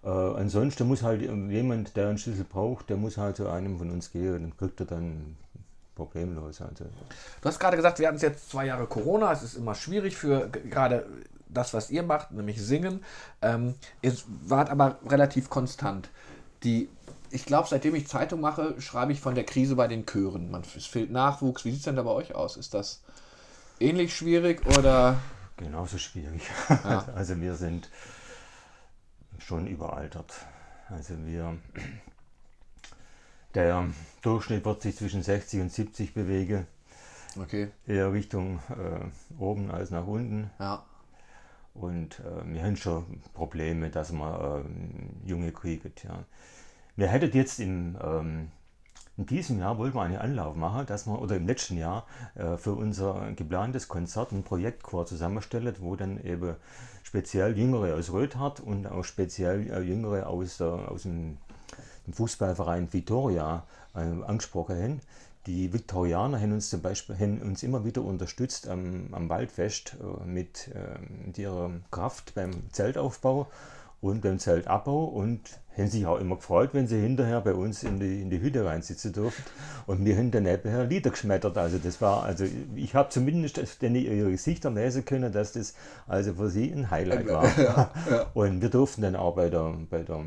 Äh, 0.03 0.07
ansonsten 0.09 0.87
muss 0.87 1.03
halt 1.03 1.21
jemand, 1.21 1.95
der 1.95 2.09
einen 2.09 2.17
Schlüssel 2.17 2.45
braucht, 2.45 2.89
der 2.89 2.97
muss 2.97 3.17
halt 3.17 3.37
zu 3.37 3.49
einem 3.49 3.77
von 3.77 3.91
uns 3.91 4.11
gehen. 4.11 4.33
Dann 4.33 4.57
kriegt 4.57 4.79
er 4.79 4.85
dann 4.85 5.35
problemlos. 5.95 6.61
Also, 6.61 6.85
Du 7.41 7.49
hast 7.49 7.59
gerade 7.59 7.77
gesagt, 7.77 7.99
wir 7.99 8.07
hatten 8.07 8.17
jetzt 8.17 8.49
zwei 8.49 8.65
Jahre 8.65 8.85
Corona. 8.87 9.31
Es 9.31 9.43
ist 9.43 9.55
immer 9.55 9.75
schwierig 9.75 10.15
für 10.15 10.49
gerade 10.49 11.05
das, 11.49 11.73
was 11.73 11.89
ihr 11.89 12.03
macht, 12.03 12.31
nämlich 12.31 12.61
singen. 12.61 13.03
Ähm, 13.41 13.75
ihr 14.01 14.13
wart 14.45 14.69
aber 14.69 14.99
relativ 15.07 15.49
konstant. 15.49 16.09
Die, 16.63 16.89
ich 17.31 17.45
glaube, 17.45 17.67
seitdem 17.69 17.95
ich 17.95 18.07
Zeitung 18.07 18.39
mache, 18.39 18.79
schreibe 18.79 19.11
ich 19.11 19.19
von 19.19 19.35
der 19.35 19.43
Krise 19.43 19.75
bei 19.75 19.87
den 19.87 20.05
Chören. 20.05 20.51
Man, 20.51 20.63
es 20.75 20.85
fehlt 20.85 21.11
Nachwuchs. 21.11 21.65
Wie 21.65 21.71
sieht 21.71 21.79
es 21.79 21.85
denn 21.85 21.95
da 21.95 22.03
bei 22.03 22.11
euch 22.11 22.35
aus? 22.35 22.55
Ist 22.55 22.73
das 22.73 23.01
ähnlich 23.79 24.15
schwierig 24.15 24.65
oder? 24.77 25.17
genauso 25.57 25.97
schwierig. 25.97 26.41
Ja. 26.69 27.05
Also 27.15 27.39
wir 27.41 27.55
sind 27.55 27.89
schon 29.39 29.67
überaltert. 29.67 30.33
Also 30.89 31.15
wir, 31.25 31.57
der 33.55 33.87
Durchschnitt 34.21 34.65
wird 34.65 34.81
sich 34.81 34.95
zwischen 34.95 35.23
60 35.23 35.61
und 35.61 35.71
70 35.71 36.13
bewegen, 36.13 36.67
Okay, 37.39 37.69
eher 37.85 38.11
Richtung 38.11 38.59
äh, 38.69 39.41
oben 39.41 39.69
als 39.71 39.91
nach 39.91 40.07
unten. 40.07 40.49
ja. 40.59 40.83
Und 41.75 42.19
äh, 42.19 42.53
wir 42.53 42.63
haben 42.63 42.75
schon 42.75 43.21
Probleme, 43.33 43.89
dass 43.89 44.11
wir 44.11 44.63
ähm, 44.65 45.11
Junge 45.23 45.51
kriegen. 45.51 45.93
Ja. 46.03 46.23
Wir 46.95 47.07
hätten 47.07 47.31
jetzt 47.37 47.59
im, 47.59 47.97
ähm, 48.03 48.51
in 49.15 49.25
diesem 49.27 49.59
Jahr 49.59 49.77
wollten 49.77 49.95
wir 49.95 50.01
einen 50.01 50.17
Anlauf 50.17 50.55
machen, 50.55 50.85
dass 50.87 51.05
wir, 51.05 51.21
oder 51.21 51.37
im 51.37 51.47
letzten 51.47 51.77
Jahr, 51.77 52.05
äh, 52.35 52.57
für 52.57 52.73
unser 52.73 53.31
geplantes 53.33 53.87
Konzert 53.87 54.31
ein 54.31 54.43
Projektchor 54.43 55.05
zusammenstellen, 55.05 55.73
wo 55.79 55.95
dann 55.95 56.21
eben 56.21 56.55
speziell 57.09 57.57
Jüngere 57.57 57.95
aus 57.95 58.13
Röthart 58.13 58.59
und 58.59 58.85
auch 58.85 59.03
speziell 59.03 59.67
äh, 59.71 59.81
Jüngere 59.81 60.27
aus, 60.27 60.57
der, 60.57 60.91
aus 60.91 61.01
dem, 61.01 61.37
dem 62.05 62.13
Fußballverein 62.13 62.93
Vitoria 62.93 63.63
äh, 63.95 63.99
angesprochen 63.99 64.79
haben. 64.79 65.01
Die 65.47 65.73
Viktorianer 65.73 66.39
haben 66.39 66.51
uns 66.51 66.69
zum 66.69 66.83
Beispiel 66.83 67.17
haben 67.17 67.41
uns 67.41 67.63
immer 67.63 67.83
wieder 67.83 68.03
unterstützt 68.03 68.67
am, 68.67 69.07
am 69.11 69.27
Waldfest 69.27 69.97
äh, 69.99 70.23
mit, 70.23 70.67
äh, 70.67 70.99
mit 71.25 71.39
ihrer 71.39 71.71
Kraft 71.89 72.35
beim 72.35 72.51
Zeltaufbau 72.71 73.47
und 74.01 74.21
beim 74.21 74.39
Zeltabbau 74.39 75.05
und 75.05 75.41
haben 75.77 75.87
sich 75.87 76.05
auch 76.05 76.19
immer 76.19 76.35
gefreut, 76.35 76.71
wenn 76.73 76.87
sie 76.87 76.99
hinterher 76.99 77.41
bei 77.41 77.53
uns 77.53 77.83
in 77.83 77.99
die, 77.99 78.21
in 78.21 78.29
die 78.29 78.41
Hütte 78.41 78.65
reinsitzen 78.65 79.13
durften. 79.13 79.43
Und 79.87 80.05
wir 80.05 80.17
haben 80.17 80.31
dann 80.31 80.43
nebenher 80.43 80.85
Lieder 80.85 81.09
geschmettert. 81.11 81.57
Also 81.57 81.77
das 81.77 82.01
war, 82.01 82.23
also 82.23 82.45
ich 82.75 82.95
habe 82.95 83.09
zumindest 83.09 83.81
denn 83.81 83.95
ihre 83.95 84.31
Gesichter 84.31 84.71
lesen 84.71 85.05
können, 85.05 85.31
dass 85.31 85.53
das 85.53 85.73
also 86.07 86.33
für 86.33 86.49
sie 86.49 86.71
ein 86.71 86.91
Highlight 86.91 87.27
war. 87.27 87.91
Und 88.33 88.61
wir 88.61 88.69
durften 88.69 89.01
dann 89.01 89.15
auch 89.15 89.35
bei 89.35 89.49
der, 89.49 89.73
bei 89.89 90.03
der 90.03 90.23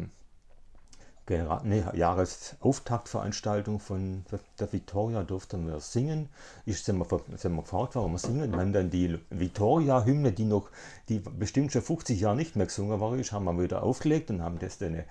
nee, 1.64 1.82
Jahresauftaktveranstaltung 1.94 3.80
von 3.80 4.24
der- 4.30 4.72
Victoria 4.72 5.22
durften 5.24 5.66
wir 5.66 5.80
singen. 5.80 6.28
Ich 6.66 6.82
sind 6.82 6.98
wir, 6.98 7.06
sind 7.36 7.54
wir 7.54 7.62
gefragt, 7.62 7.96
warum 7.96 8.12
wir 8.12 8.18
singen. 8.18 8.52
Wir 8.52 8.58
haben 8.60 8.72
dann 8.72 8.90
die 8.90 9.18
Victoria-Hymne, 9.30 10.32
die 10.32 10.44
noch, 10.44 10.68
die 11.08 11.18
bestimmt 11.18 11.72
schon 11.72 11.82
50 11.82 12.20
Jahre 12.20 12.36
nicht 12.36 12.54
mehr 12.54 12.66
gesungen 12.66 13.00
war, 13.00 13.14
ist, 13.16 13.32
haben 13.32 13.44
wir 13.44 13.60
wieder 13.60 13.82
aufgelegt 13.82 14.30
und 14.30 14.40
haben 14.42 14.58
das 14.60 14.78
dann, 14.78 15.02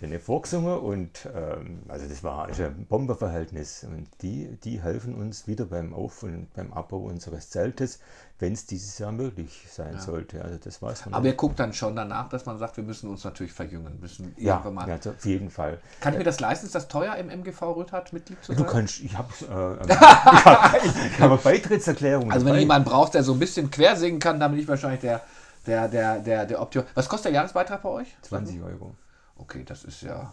dann 0.00 0.18
vorgesungen. 0.20 0.78
Und 0.78 1.28
ähm, 1.34 1.80
also 1.88 2.06
das 2.08 2.24
war 2.24 2.48
ist 2.48 2.60
ein 2.60 2.86
Bomberverhältnis. 2.86 3.84
Und 3.84 4.08
die, 4.22 4.56
die 4.64 4.80
helfen 4.82 5.14
uns 5.14 5.46
wieder 5.46 5.66
beim 5.66 5.92
Auf- 5.92 6.22
und 6.22 6.52
beim 6.54 6.72
Abbau 6.72 6.98
unseres 6.98 7.50
Zeltes, 7.50 8.00
wenn 8.40 8.52
es 8.52 8.66
dieses 8.66 8.98
Jahr 8.98 9.10
möglich 9.10 9.66
sein 9.68 9.98
sollte. 9.98 10.42
Also 10.42 10.58
das 10.62 10.80
weiß 10.80 11.06
man 11.06 11.14
Aber 11.14 11.24
nicht. 11.24 11.32
ihr 11.32 11.36
guckt 11.36 11.58
dann 11.58 11.72
schon 11.72 11.96
danach, 11.96 12.28
dass 12.28 12.46
man 12.46 12.56
sagt, 12.58 12.76
wir 12.76 12.84
müssen 12.84 13.10
uns 13.10 13.24
natürlich 13.24 13.52
verjüngen. 13.52 13.98
Müssen 14.00 14.32
ja, 14.36 14.58
mal. 14.70 14.86
ja, 14.86 14.94
also 14.94 15.10
auf 15.10 15.24
jeden 15.24 15.50
Fall. 15.50 15.78
Kann 16.00 16.12
ich 16.12 16.18
mir 16.18 16.24
das 16.24 16.38
leisten? 16.38 16.66
Ist 16.66 16.74
das 16.74 16.86
teuer 16.86 17.16
im 17.16 17.30
MGV 17.30 17.62
Röthart 17.62 18.12
Mitglied 18.12 18.42
zu 18.44 18.52
Du 18.52 18.60
sein? 18.60 18.68
kannst, 18.68 19.00
ich 19.00 19.18
habe 19.18 19.28
äh, 19.42 19.84
ich 19.92 20.00
hab, 20.00 20.84
ich 20.84 21.20
hab 21.20 21.30
eine 21.30 21.36
Beitrittserklärung. 21.36 22.30
Also 22.30 22.46
wenn 22.46 22.56
jemand 22.56 22.84
braucht, 22.84 23.14
der 23.14 23.24
so 23.24 23.32
ein 23.32 23.40
bisschen 23.40 23.70
quer 23.72 23.96
singen 23.96 24.20
kann, 24.20 24.38
dann 24.38 24.52
bin 24.52 24.60
ich 24.60 24.68
wahrscheinlich 24.68 25.00
der, 25.00 25.20
der, 25.66 25.88
der, 25.88 26.20
der, 26.20 26.46
der 26.46 26.62
Option. 26.62 26.84
Was 26.94 27.08
kostet 27.08 27.26
der 27.26 27.32
Jahresbeitrag 27.32 27.82
bei 27.82 27.88
euch? 27.88 28.16
20 28.22 28.62
Euro. 28.62 28.94
Okay, 29.36 29.64
das 29.64 29.82
ist 29.82 30.02
ja. 30.02 30.32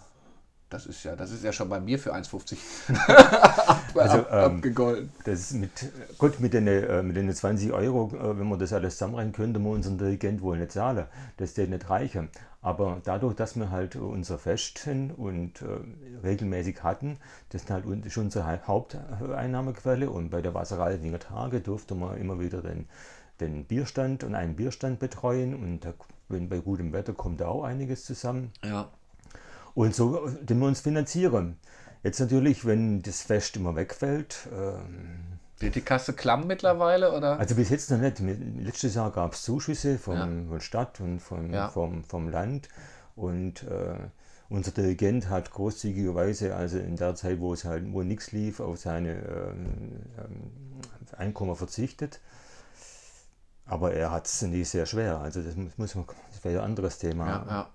Das 0.75 0.85
ist 0.87 1.03
ja, 1.05 1.15
das 1.15 1.31
ist 1.31 1.41
ja 1.41 1.53
schon 1.53 1.69
bei 1.69 1.79
mir 1.79 1.97
für 1.97 2.13
1,50 2.13 2.57
Also, 3.97 4.17
ab, 4.17 4.27
ähm, 4.29 4.57
abgegolten. 4.57 5.09
Das 5.23 5.39
ist 5.39 5.53
mit, 5.53 5.71
gut, 6.17 6.41
mit 6.41 6.53
den, 6.53 6.67
äh, 6.67 7.01
mit 7.01 7.15
den 7.15 7.33
20 7.33 7.71
Euro, 7.71 8.11
äh, 8.13 8.37
wenn 8.37 8.49
wir 8.49 8.57
das 8.57 8.73
alles 8.73 8.95
zusammenrennen, 8.97 9.31
könnte 9.31 9.57
man 9.59 9.71
unseren 9.71 9.97
Dirigent 9.97 10.41
wohl 10.41 10.57
nicht 10.57 10.73
zahlen. 10.73 11.05
Das 11.37 11.55
wird 11.55 11.69
nicht 11.69 11.89
reichen. 11.89 12.27
Aber 12.61 12.99
dadurch, 13.05 13.35
dass 13.35 13.55
wir 13.55 13.71
halt 13.71 13.95
unser 13.95 14.37
Festen 14.37 15.11
und 15.11 15.61
äh, 15.61 15.65
regelmäßig 16.27 16.83
hatten, 16.83 17.19
das 17.51 17.61
ist 17.61 17.69
halt 17.71 17.85
ist 18.05 18.17
unsere 18.17 18.45
Hau- 18.45 18.67
Haupteinnahmequelle. 18.67 20.09
Und 20.09 20.29
bei 20.29 20.41
der 20.41 20.53
Wasserei 20.53 20.97
Tage 21.19 21.61
durfte 21.61 21.95
man 21.95 22.17
immer 22.17 22.37
wieder 22.41 22.61
den, 22.61 22.89
den 23.39 23.63
Bierstand 23.63 24.25
und 24.25 24.35
einen 24.35 24.57
Bierstand 24.57 24.99
betreuen. 24.99 25.55
Und 25.55 25.85
da, 25.85 25.93
wenn 26.27 26.49
bei 26.49 26.57
gutem 26.59 26.91
Wetter 26.91 27.13
kommt 27.13 27.39
da 27.39 27.47
auch 27.47 27.63
einiges 27.63 28.03
zusammen. 28.03 28.51
Ja. 28.65 28.89
Und 29.75 29.93
so, 29.93 30.27
den 30.41 30.59
wir 30.59 30.67
uns 30.67 30.79
finanzieren. 30.79 31.57
Jetzt 32.01 32.19
natürlich, 32.19 32.65
wenn 32.65 33.01
das 33.01 33.21
Fest 33.21 33.55
immer 33.57 33.75
wegfällt, 33.75 34.47
ähm, 34.51 35.39
Wird 35.59 35.75
die 35.75 35.81
Kasse 35.81 36.13
klamm 36.13 36.47
mittlerweile 36.47 37.13
oder? 37.15 37.37
also 37.39 37.55
bis 37.55 37.69
jetzt 37.69 37.91
noch 37.91 37.97
nicht. 37.99 38.19
Letztes 38.19 38.95
Jahr 38.95 39.11
gab 39.11 39.33
es 39.33 39.43
Zuschüsse 39.43 39.97
von, 39.99 40.15
Ja. 40.17 40.49
von 40.49 40.61
Stadt 40.61 40.99
und 41.01 41.19
von, 41.19 41.51
Ja. 41.53 41.69
vom, 41.69 42.03
vom 42.03 42.29
Land. 42.29 42.69
Und 43.15 43.63
äh, 43.63 43.95
unser 44.49 44.71
Dirigent 44.71 45.29
hat 45.29 45.51
großzügigerweise, 45.51 46.55
also 46.55 46.77
in 46.77 46.95
der 46.97 47.15
Zeit, 47.15 47.39
wo 47.39 47.53
es 47.53 47.65
halt 47.65 47.91
wo 47.91 48.01
nichts 48.03 48.31
lief, 48.31 48.59
auf 48.59 48.77
seine 48.79 49.11
ähm, 49.13 49.91
ähm, 50.17 50.51
Einkommen 51.17 51.55
verzichtet. 51.55 52.19
Aber 53.65 53.93
er 53.93 54.11
hat 54.11 54.27
es 54.27 54.41
nicht 54.43 54.69
sehr 54.69 54.85
schwer. 54.85 55.19
Also 55.19 55.41
das 55.41 55.55
muss, 55.55 55.75
muss 55.77 55.95
man, 55.95 56.05
das 56.31 56.43
wäre 56.43 56.59
ein 56.59 56.65
anderes 56.65 56.99
Thema. 56.99 57.25
Ja, 57.25 57.45
ja. 57.49 57.69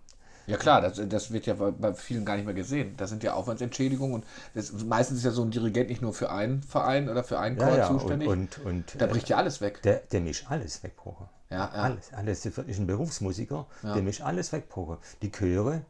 Ja 0.51 0.57
klar, 0.57 0.81
das, 0.81 1.01
das 1.09 1.33
wird 1.33 1.47
ja 1.47 1.55
bei, 1.55 1.95
vielen 1.95 2.25
gar 2.25 2.37
nicht 2.37 2.45
mehr 2.45 2.55
gesehen. 2.55 2.95
Das 2.97 3.11
sind 3.11 3.23
ja 3.23 3.35
Aufwandsentschädigungen 3.35 4.15
und 4.15 4.25
das, 4.55 4.73
meistens 4.85 5.19
ist 5.19 5.25
ja 5.25 5.31
so 5.31 5.43
ein 5.43 5.51
Dirigent 5.51 5.89
nicht 5.89 6.03
nur 6.03 6.13
für 6.13 6.31
einen 6.31 6.63
Verein 6.63 7.09
oder 7.09 7.23
für 7.25 7.39
einen 7.39 7.57
Chor 7.57 7.69
ja, 7.69 7.77
ja. 7.77 7.87
Und, 7.89 8.01
zuständig. 8.01 8.29
und, 8.29 8.59
und 8.65 8.97
da 8.99 9.07
äh, 9.07 9.09
bricht 9.09 9.29
ja 9.29 9.37
alles 9.37 9.61
weg. 9.61 9.81
Der, 9.83 10.03
der 10.13 10.21
mischt 10.21 10.47
alles 10.51 10.83
wegbrochen. 10.83 11.27
Ja, 11.51 11.57
ja. 11.57 11.69
Alles, 11.71 12.13
alles. 12.13 12.47
Ist 12.47 12.59
ein 12.59 12.87
Berufsmusiker, 12.87 13.67
Ja. 13.83 13.95
der 13.95 14.03
mischt 14.03 14.23
alles 14.23 14.53
wegbrochen. 14.53 14.99
Die 15.23 15.31
Chöre, 15.31 15.83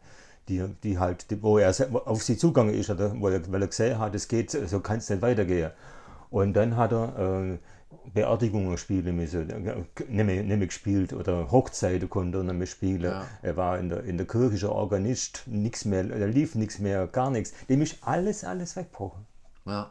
die, 0.49 0.65
die 0.83 0.99
halt, 0.99 1.27
wo 1.43 1.59
er 1.59 1.75
auf 2.07 2.23
sie 2.23 2.37
zugegangen 2.37 2.75
ist, 2.75 2.91
oder 2.91 3.19
wo 3.19 3.29
er, 3.29 3.51
weil 3.53 3.63
er 3.63 3.69
gesehen 3.69 3.99
hat, 3.99 4.15
es 4.15 4.29
geht, 4.29 4.51
so 4.51 4.81
kann 4.81 4.99
es 4.99 5.09
nicht 5.09 5.23
weitergehen. 5.23 5.71
Und 6.31 6.55
dann 6.55 6.77
hat 6.77 6.93
er 6.93 7.53
äh, 7.55 7.59
Beerdigungen 8.13 8.77
spielen 8.79 9.17
müssen, 9.17 9.51
äh, 9.51 9.75
nicht 10.09 10.09
mehr, 10.09 10.25
nicht 10.43 10.47
mehr 10.47 10.67
gespielt, 10.67 11.13
oder 11.13 11.51
Hochzeiten 11.51 12.09
konnte 12.09 12.39
er 12.39 12.45
nicht 12.45 12.57
mehr 12.57 12.67
spielen. 12.67 13.11
Ja. 13.11 13.27
Er 13.43 13.57
war 13.57 13.79
in 13.79 13.89
der, 13.89 14.05
in 14.05 14.17
der 14.17 14.27
kirchischen 14.27 14.69
Organist, 14.69 15.45
nichts 15.47 15.85
mehr, 15.85 16.09
er 16.11 16.29
lief 16.29 16.55
nichts 16.55 16.79
mehr, 16.79 17.07
gar 17.07 17.31
nichts. 17.31 17.53
Dem 17.69 17.83
ist 17.83 17.99
alles, 18.03 18.45
alles 18.45 18.77
weggebrochen. 18.77 19.27
Ja. 19.67 19.91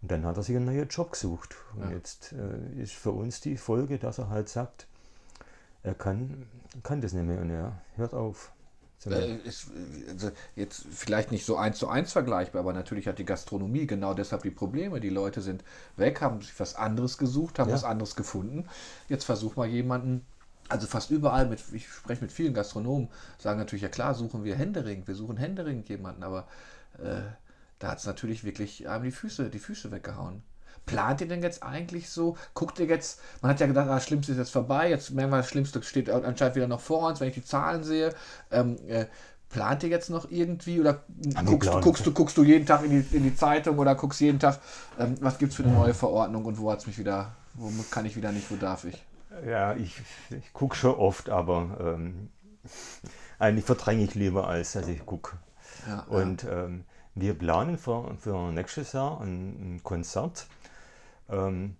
Und 0.00 0.10
dann 0.10 0.24
hat 0.24 0.36
er 0.36 0.42
sich 0.42 0.56
einen 0.56 0.64
neuen 0.64 0.88
Job 0.88 1.12
gesucht. 1.12 1.54
Und 1.76 1.90
jetzt 1.90 2.32
äh, 2.32 2.82
ist 2.82 2.92
für 2.92 3.12
uns 3.12 3.40
die 3.40 3.56
Folge, 3.56 3.98
dass 3.98 4.18
er 4.18 4.28
halt 4.28 4.48
sagt, 4.48 4.88
er 5.82 5.94
kann, 5.94 6.46
kann 6.82 7.00
das 7.00 7.12
nicht 7.12 7.26
mehr 7.26 7.40
und 7.40 7.50
er 7.50 7.80
hört 7.96 8.14
auf. 8.14 8.52
Äh, 9.06 9.36
ist, 9.48 9.66
also 10.08 10.30
jetzt 10.54 10.84
vielleicht 10.90 11.32
nicht 11.32 11.44
so 11.44 11.56
eins 11.56 11.78
zu 11.78 11.88
eins 11.88 12.12
vergleichbar, 12.12 12.60
aber 12.60 12.72
natürlich 12.72 13.08
hat 13.08 13.18
die 13.18 13.24
Gastronomie 13.24 13.86
genau 13.86 14.14
deshalb 14.14 14.42
die 14.42 14.50
Probleme. 14.50 15.00
Die 15.00 15.10
Leute 15.10 15.40
sind 15.40 15.64
weg, 15.96 16.20
haben 16.20 16.40
sich 16.40 16.58
was 16.60 16.76
anderes 16.76 17.18
gesucht, 17.18 17.58
haben 17.58 17.68
Ja. 17.68 17.74
was 17.74 17.84
anderes 17.84 18.14
gefunden. 18.16 18.68
Jetzt 19.08 19.24
versuch 19.24 19.56
mal 19.56 19.66
jemanden, 19.66 20.24
also 20.68 20.86
fast 20.86 21.10
überall, 21.10 21.46
mit, 21.48 21.60
ich 21.72 21.88
spreche 21.88 22.22
mit 22.22 22.32
vielen 22.32 22.54
Gastronomen, 22.54 23.08
sagen 23.38 23.58
natürlich, 23.58 23.82
ja 23.82 23.88
klar, 23.88 24.14
suchen 24.14 24.44
wir 24.44 24.56
Händering, 24.56 25.06
wir 25.06 25.14
suchen 25.14 25.36
Händering 25.36 25.84
jemanden, 25.84 26.22
aber 26.22 26.46
äh, 26.98 27.22
da 27.78 27.88
hat 27.88 27.98
es 27.98 28.06
natürlich 28.06 28.44
wirklich 28.44 28.88
einem 28.88 29.04
die 29.04 29.10
Füße, 29.10 29.50
die 29.50 29.58
Füße 29.58 29.90
weggehauen. 29.90 30.42
Plant 30.86 31.20
ihr 31.20 31.28
denn 31.28 31.42
jetzt 31.42 31.62
eigentlich 31.62 32.10
so? 32.10 32.36
Guckt 32.54 32.78
ihr 32.78 32.86
jetzt, 32.86 33.20
man 33.40 33.50
hat 33.50 33.60
ja 33.60 33.66
gedacht, 33.66 33.88
ah, 33.88 33.94
das 33.94 34.04
Schlimmste 34.04 34.32
ist 34.32 34.38
jetzt 34.38 34.50
vorbei, 34.50 34.90
jetzt 34.90 35.10
merken 35.10 35.32
wir, 35.32 35.38
das 35.38 35.48
Schlimmste 35.48 35.82
steht 35.82 36.10
anscheinend 36.10 36.56
wieder 36.56 36.68
noch 36.68 36.80
vor 36.80 37.08
uns, 37.08 37.20
wenn 37.20 37.28
ich 37.28 37.34
die 37.34 37.44
Zahlen 37.44 37.84
sehe. 37.84 38.14
Ähm, 38.50 38.76
äh, 38.88 39.06
plant 39.48 39.82
ihr 39.82 39.90
jetzt 39.90 40.10
noch 40.10 40.30
irgendwie 40.30 40.80
oder 40.80 41.02
wir 41.08 41.42
guckst, 41.44 41.72
du, 41.72 41.80
guckst, 41.80 42.06
du, 42.06 42.12
guckst 42.12 42.36
du 42.36 42.42
jeden 42.42 42.66
Tag 42.66 42.84
in 42.84 42.90
die, 42.90 43.16
in 43.16 43.22
die 43.22 43.36
Zeitung 43.36 43.78
oder 43.78 43.94
guckst 43.94 44.20
jeden 44.20 44.38
Tag, 44.38 44.58
ähm, 44.98 45.14
was 45.20 45.38
gibt 45.38 45.50
es 45.50 45.56
für 45.56 45.64
eine 45.64 45.72
neue 45.72 45.94
Verordnung 45.94 46.46
und 46.46 46.58
wo 46.58 46.70
hat 46.70 46.80
es 46.80 46.86
mich 46.86 46.98
wieder, 46.98 47.32
wo 47.54 47.70
kann 47.90 48.06
ich 48.06 48.16
wieder 48.16 48.32
nicht, 48.32 48.50
wo 48.50 48.56
darf 48.56 48.84
ich? 48.84 49.04
ja, 49.46 49.74
ich, 49.74 50.00
ich 50.30 50.52
gucke 50.52 50.76
schon 50.76 50.94
oft, 50.94 51.30
aber 51.30 51.76
ähm, 51.80 52.28
eigentlich 53.38 53.64
verdränge 53.64 54.04
ich 54.04 54.14
lieber, 54.14 54.48
als 54.48 54.72
dass 54.72 54.88
ich 54.88 55.04
gucke. 55.04 55.36
Ja, 55.86 56.00
Und 56.02 56.44
ähm, 56.44 56.84
wir 57.14 57.34
planen 57.34 57.78
für, 57.78 58.14
für 58.18 58.52
nächstes 58.52 58.92
Jahr 58.92 59.20
ein, 59.20 59.76
ein 59.76 59.80
Konzert. 59.82 60.46
Ähm, 61.32 61.76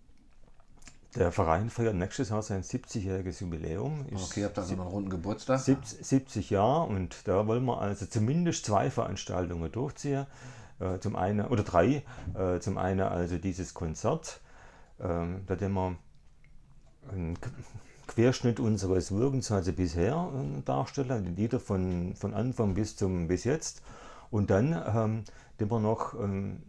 der 1.14 1.30
Verein 1.30 1.68
feiert 1.68 1.94
nächstes 1.94 2.30
Jahr 2.30 2.40
sein 2.40 2.62
70-jähriges 2.62 3.42
Jubiläum. 3.42 4.06
Okay, 4.14 4.44
habt 4.44 4.56
ihr 4.56 4.62
also 4.62 4.74
noch 4.76 4.84
einen 4.84 4.92
runden 4.92 5.10
Geburtstag? 5.10 5.60
70, 5.60 6.06
70 6.06 6.50
Jahre 6.50 6.86
und 6.86 7.28
da 7.28 7.46
wollen 7.46 7.64
wir 7.66 7.80
also 7.80 8.06
zumindest 8.06 8.64
zwei 8.64 8.90
Veranstaltungen 8.90 9.70
durchziehen. 9.70 10.26
Äh, 10.80 10.98
zum 11.00 11.14
einen, 11.14 11.46
oder 11.46 11.62
drei. 11.62 12.02
Äh, 12.34 12.60
zum 12.60 12.78
einen 12.78 13.00
also 13.00 13.36
dieses 13.36 13.74
Konzert, 13.74 14.40
ähm, 15.00 15.42
da 15.46 15.54
dem 15.54 15.74
wir 15.74 15.96
einen 17.10 17.38
Querschnitt 18.06 18.58
unseres 18.58 19.12
Wirkens 19.12 19.52
also 19.52 19.72
bisher 19.72 20.30
äh, 20.34 20.62
darstellen, 20.62 21.24
die 21.24 21.42
Lieder 21.42 21.60
von, 21.60 22.14
von 22.16 22.32
Anfang 22.32 22.72
bis 22.72 22.96
zum 22.96 23.28
bis 23.28 23.44
jetzt. 23.44 23.82
Und 24.30 24.48
dann 24.48 24.72
ähm, 24.72 25.24
dem 25.60 25.70
wir 25.70 25.78
noch 25.78 26.14
ähm, 26.14 26.62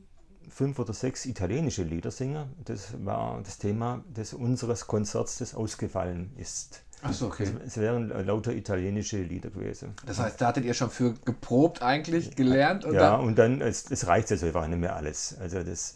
fünf 0.49 0.79
oder 0.79 0.93
sechs 0.93 1.25
italienische 1.25 1.83
Lieder 1.83 2.11
singen. 2.11 2.53
Das 2.65 2.93
war 3.03 3.41
das 3.43 3.57
Thema 3.57 4.03
des 4.07 4.33
unseres 4.33 4.87
Konzerts, 4.87 5.37
das 5.37 5.55
ausgefallen 5.55 6.31
ist. 6.37 6.83
Achso, 7.01 7.27
okay. 7.27 7.47
Es 7.65 7.77
wären 7.77 8.09
lauter 8.25 8.53
italienische 8.53 9.21
Lieder 9.21 9.49
gewesen. 9.49 9.93
Das 10.05 10.19
heißt, 10.19 10.39
da 10.39 10.47
hattet 10.47 10.63
ihr 10.63 10.73
schon 10.73 10.89
für 10.89 11.13
geprobt 11.25 11.81
eigentlich, 11.81 12.35
gelernt? 12.35 12.85
Und 12.85 12.93
ja, 12.93 13.17
dann 13.17 13.27
und 13.27 13.37
dann, 13.37 13.61
es, 13.61 13.91
es 13.91 14.07
reicht 14.07 14.29
jetzt 14.29 14.43
einfach 14.43 14.67
nicht 14.67 14.79
mehr 14.79 14.95
alles. 14.95 15.37
Also 15.39 15.63
das 15.63 15.95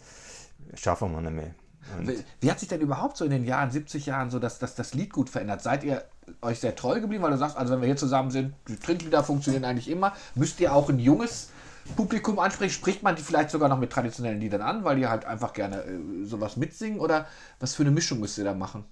schaffen 0.74 1.12
wir 1.12 1.22
nicht 1.22 1.32
mehr. 1.32 1.54
Und 1.96 2.12
Wie 2.40 2.50
hat 2.50 2.60
sich 2.60 2.68
denn 2.68 2.80
überhaupt 2.80 3.16
so 3.16 3.24
in 3.24 3.30
den 3.30 3.44
Jahren, 3.44 3.70
70 3.70 4.04
Jahren, 4.04 4.30
so 4.30 4.38
das, 4.38 4.58
das, 4.58 4.74
das 4.74 4.92
Liedgut 4.92 5.30
verändert? 5.30 5.62
Seid 5.62 5.84
ihr 5.84 6.04
euch 6.42 6.60
sehr 6.60 6.76
treu 6.76 7.00
geblieben, 7.00 7.22
weil 7.22 7.30
du 7.30 7.38
sagst, 7.38 7.56
also 7.56 7.72
wenn 7.72 7.80
wir 7.80 7.86
hier 7.86 7.96
zusammen 7.96 8.30
sind, 8.30 8.54
die 8.68 8.76
Trinklieder 8.76 9.24
funktionieren 9.24 9.64
eigentlich 9.64 9.90
immer. 9.90 10.12
Müsst 10.34 10.60
ihr 10.60 10.74
auch 10.74 10.90
ein 10.90 10.98
junges 10.98 11.48
Publikum 11.96 12.38
anspricht, 12.38 12.74
spricht 12.74 13.02
man 13.02 13.16
die 13.16 13.22
vielleicht 13.22 13.50
sogar 13.50 13.68
noch 13.68 13.78
mit 13.78 13.90
traditionellen 13.90 14.40
Liedern 14.40 14.62
an, 14.62 14.84
weil 14.84 14.96
die 14.96 15.06
halt 15.06 15.24
einfach 15.24 15.52
gerne 15.52 15.82
äh, 15.82 16.24
sowas 16.24 16.56
mitsingen? 16.56 17.00
Oder 17.00 17.26
was 17.60 17.74
für 17.74 17.82
eine 17.82 17.90
Mischung 17.90 18.20
müsst 18.20 18.38
ihr 18.38 18.44
da 18.44 18.54
machen? 18.54 18.84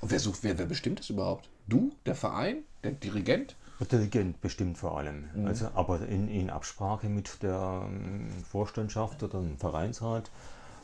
Und 0.00 0.10
wer 0.10 0.18
sucht, 0.18 0.40
wer, 0.42 0.58
wer 0.58 0.66
bestimmt 0.66 0.98
das 0.98 1.10
überhaupt? 1.10 1.48
Du, 1.68 1.92
der 2.06 2.14
Verein, 2.14 2.64
der 2.82 2.92
Dirigent? 2.92 3.56
Der 3.80 3.86
Dirigent 3.86 4.40
bestimmt 4.40 4.78
vor 4.78 4.98
allem. 4.98 5.24
Mhm. 5.34 5.46
Also, 5.46 5.68
aber 5.74 6.00
in, 6.06 6.28
in, 6.28 6.50
Absprache 6.50 7.08
mit 7.08 7.42
der 7.42 7.86
ähm, 7.86 8.28
Vorstandschaft 8.50 9.22
oder 9.22 9.40
dem 9.40 9.58
Vereinsrat, 9.58 10.30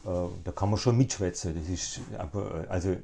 äh, 0.04 0.08
da 0.44 0.52
kann 0.52 0.70
man 0.70 0.78
schon 0.78 0.96
mitschwätzen. 0.96 1.54
Das 1.58 1.68
ist, 1.68 2.00
aber, 2.16 2.64
äh, 2.64 2.68
also 2.68 2.96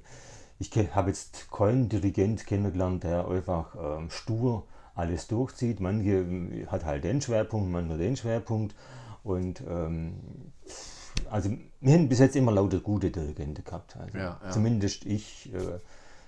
ich 0.59 0.71
habe 0.95 1.11
jetzt 1.11 1.51
keinen 1.51 1.88
Dirigent 1.88 2.47
kennengelernt, 2.47 3.05
der 3.05 3.29
einfach 3.29 3.75
ähm, 3.99 4.11
stur 4.11 4.64
alles 4.94 5.26
durchzieht. 5.28 5.80
Manche 5.80 6.11
äh, 6.11 6.66
hat 6.66 6.85
halt 6.85 7.04
den 7.04 7.20
Schwerpunkt, 7.20 7.70
manche 7.70 7.98
den 7.98 8.16
Schwerpunkt. 8.16 8.74
Und 9.22 9.62
ähm, 9.68 10.14
also 11.30 11.50
wir 11.80 11.94
haben 11.94 12.09
bis 12.09 12.18
jetzt 12.18 12.37
immer 12.37 12.52
lauter 12.52 12.80
gute 12.80 13.11
Dirigenten 13.11 13.64
gehabt. 13.64 13.96
Also 13.96 14.18
ja, 14.18 14.40
ja. 14.42 14.50
Zumindest 14.50 15.07
ich, 15.07 15.52
äh, 15.54 15.78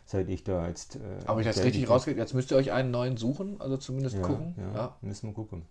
seit 0.04 0.28
ich 0.28 0.44
da 0.44 0.66
jetzt. 0.68 0.96
Äh, 0.96 1.00
Aber 1.26 1.40
ich 1.40 1.46
das 1.46 1.62
richtig 1.62 1.88
rausgeht, 1.88 2.16
jetzt 2.16 2.34
müsst 2.34 2.50
ihr 2.50 2.56
euch 2.56 2.72
einen 2.72 2.90
neuen 2.90 3.16
suchen, 3.16 3.60
also 3.60 3.76
zumindest 3.76 4.16
ja, 4.16 4.22
gucken. 4.22 4.54
Ja, 4.74 4.96
müssen 5.00 5.28
wir 5.28 5.34
gucken 5.34 5.62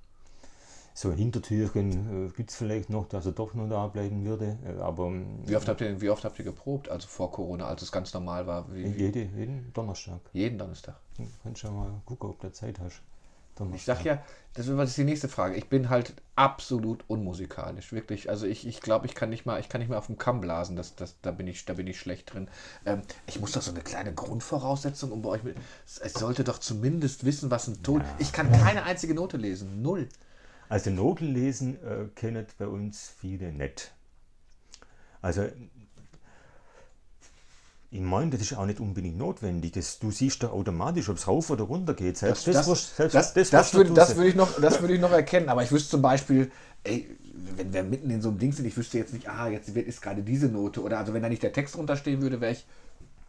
so 0.98 1.12
Hintertürchen 1.12 2.28
äh, 2.28 2.32
gibt 2.32 2.52
es 2.52 2.56
vielleicht 2.56 2.90
noch, 2.90 3.08
dass 3.10 3.26
er 3.26 3.34
doch 3.34 3.54
noch 3.54 3.68
da 3.68 3.88
bleiben 3.88 4.24
würde. 4.24 4.58
Äh, 4.66 4.80
aber, 4.80 5.12
wie, 5.46 5.56
oft 5.56 5.68
habt 5.68 5.82
ihr, 5.82 6.00
wie 6.00 6.10
oft 6.10 6.24
habt 6.24 6.40
ihr 6.40 6.46
geprobt, 6.46 6.88
also 6.88 7.06
vor 7.08 7.32
Corona, 7.32 7.68
als 7.68 7.82
es 7.82 7.92
ganz 7.92 8.14
normal 8.14 8.48
war? 8.48 8.74
Wie, 8.74 8.88
jede, 8.88 9.24
jeden 9.24 9.74
Donnerstag. 9.74 10.22
Jeden 10.32 10.58
Donnerstag. 10.58 10.96
Du 11.18 11.28
kannst 11.44 11.60
schon 11.60 11.76
mal 11.76 12.02
gucken, 12.06 12.30
ob 12.30 12.40
du 12.40 12.50
Zeit 12.54 12.80
hast. 12.80 13.02
Donnerstag. 13.58 13.76
Ich 13.76 13.86
sag 13.86 14.06
ja, 14.06 14.24
das 14.54 14.68
ist 14.68 14.98
die 14.98 15.04
nächste 15.04 15.28
Frage. 15.28 15.56
Ich 15.56 15.68
bin 15.68 15.90
halt 15.90 16.14
absolut 16.38 17.04
unmusikalisch, 17.10 17.92
wirklich. 17.92 18.30
Also 18.30 18.48
ich, 18.48 18.66
ich 18.66 18.80
glaube, 18.80 19.06
ich 19.06 19.16
kann 19.16 19.30
nicht 19.30 19.46
mal, 19.46 19.60
ich 19.60 19.68
kann 19.68 19.82
nicht 19.82 19.90
mal 19.90 19.98
auf 19.98 20.08
dem 20.08 20.18
Kamm 20.18 20.40
blasen. 20.40 20.78
Das, 20.78 20.96
das, 20.96 21.16
da 21.22 21.32
bin 21.32 21.48
ich, 21.48 21.66
da 21.66 21.74
bin 21.74 21.88
ich 21.88 22.00
schlecht 22.00 22.34
drin. 22.34 22.48
Ähm, 22.86 23.02
ich 23.28 23.42
muss 23.42 23.52
doch 23.52 23.62
so 23.62 23.72
eine 23.72 23.82
kleine 23.82 24.14
Grundvoraussetzung, 24.14 25.12
um 25.12 25.22
bei 25.22 25.30
euch 25.32 25.44
mit. 25.44 25.58
Es 25.86 26.14
sollte 26.14 26.46
doch 26.46 26.60
zumindest 26.60 27.26
wissen, 27.26 27.52
was 27.52 27.68
ein 27.68 27.84
Ton. 27.84 28.00
Ja. 28.00 28.08
Ich 28.20 28.32
kann 28.32 28.50
keine 28.50 28.84
einzige 28.84 29.14
Note 29.14 29.36
lesen, 29.36 29.82
null. 29.82 30.08
Also 30.70 30.90
Noten 30.90 31.34
lesen 31.34 31.76
äh, 31.84 32.06
kennen 32.16 32.46
bei 32.58 32.68
uns 32.68 33.14
viele 33.20 33.52
nicht. 33.52 33.92
Also 35.22 35.48
ich 37.92 38.02
meine, 38.02 38.32
das 38.32 38.42
ist 38.42 38.54
auch 38.58 38.66
nicht 38.66 38.80
unbedingt 38.80 39.18
notwendig. 39.18 39.72
Das, 39.72 40.00
du 40.00 40.12
siehst 40.12 40.44
da 40.44 40.50
automatisch, 40.50 41.08
ob 41.08 41.18
es 41.18 41.28
rauf 41.28 41.50
oder 41.50 41.64
runter 41.64 41.94
geht. 41.94 42.18
Selbst 42.18 42.46
das, 42.48 42.56
das, 42.56 42.66
das, 42.66 42.96
selbst, 42.98 43.16
das, 43.16 43.34
das, 43.34 43.50
das, 43.50 43.74
würde, 43.74 43.94
das 43.94 44.16
würde 44.16 44.30
ich, 44.30 44.36
noch, 44.36 44.58
würd 44.58 44.92
ich 44.92 45.00
noch 45.00 45.12
erkennen. 45.12 45.48
Aber 45.48 45.64
ich 45.64 45.72
wüsste 45.72 45.92
zum 45.92 46.02
Beispiel, 46.02 46.52
ey, 46.84 47.08
wenn 47.56 47.74
wir 47.74 47.84
mitten 47.84 48.10
in 48.10 48.22
so 48.22 48.30
einem 48.30 48.40
Ding 48.40 48.52
sind, 48.52 48.66
ich 48.66 48.76
wüsste 48.76 48.98
jetzt 48.98 49.14
nicht, 49.14 49.30
ah, 49.30 49.48
jetzt 49.48 49.70
ist 49.70 50.02
gerade 50.02 50.24
diese 50.24 50.48
Note. 50.48 50.82
Oder 50.82 50.98
also 50.98 51.14
wenn 51.14 51.22
da 51.22 51.30
nicht 51.30 51.44
der 51.44 51.54
Text 51.54 51.78
runterstehen 51.78 52.22
würde, 52.22 52.42
wäre 52.42 52.54
ich 52.54 52.66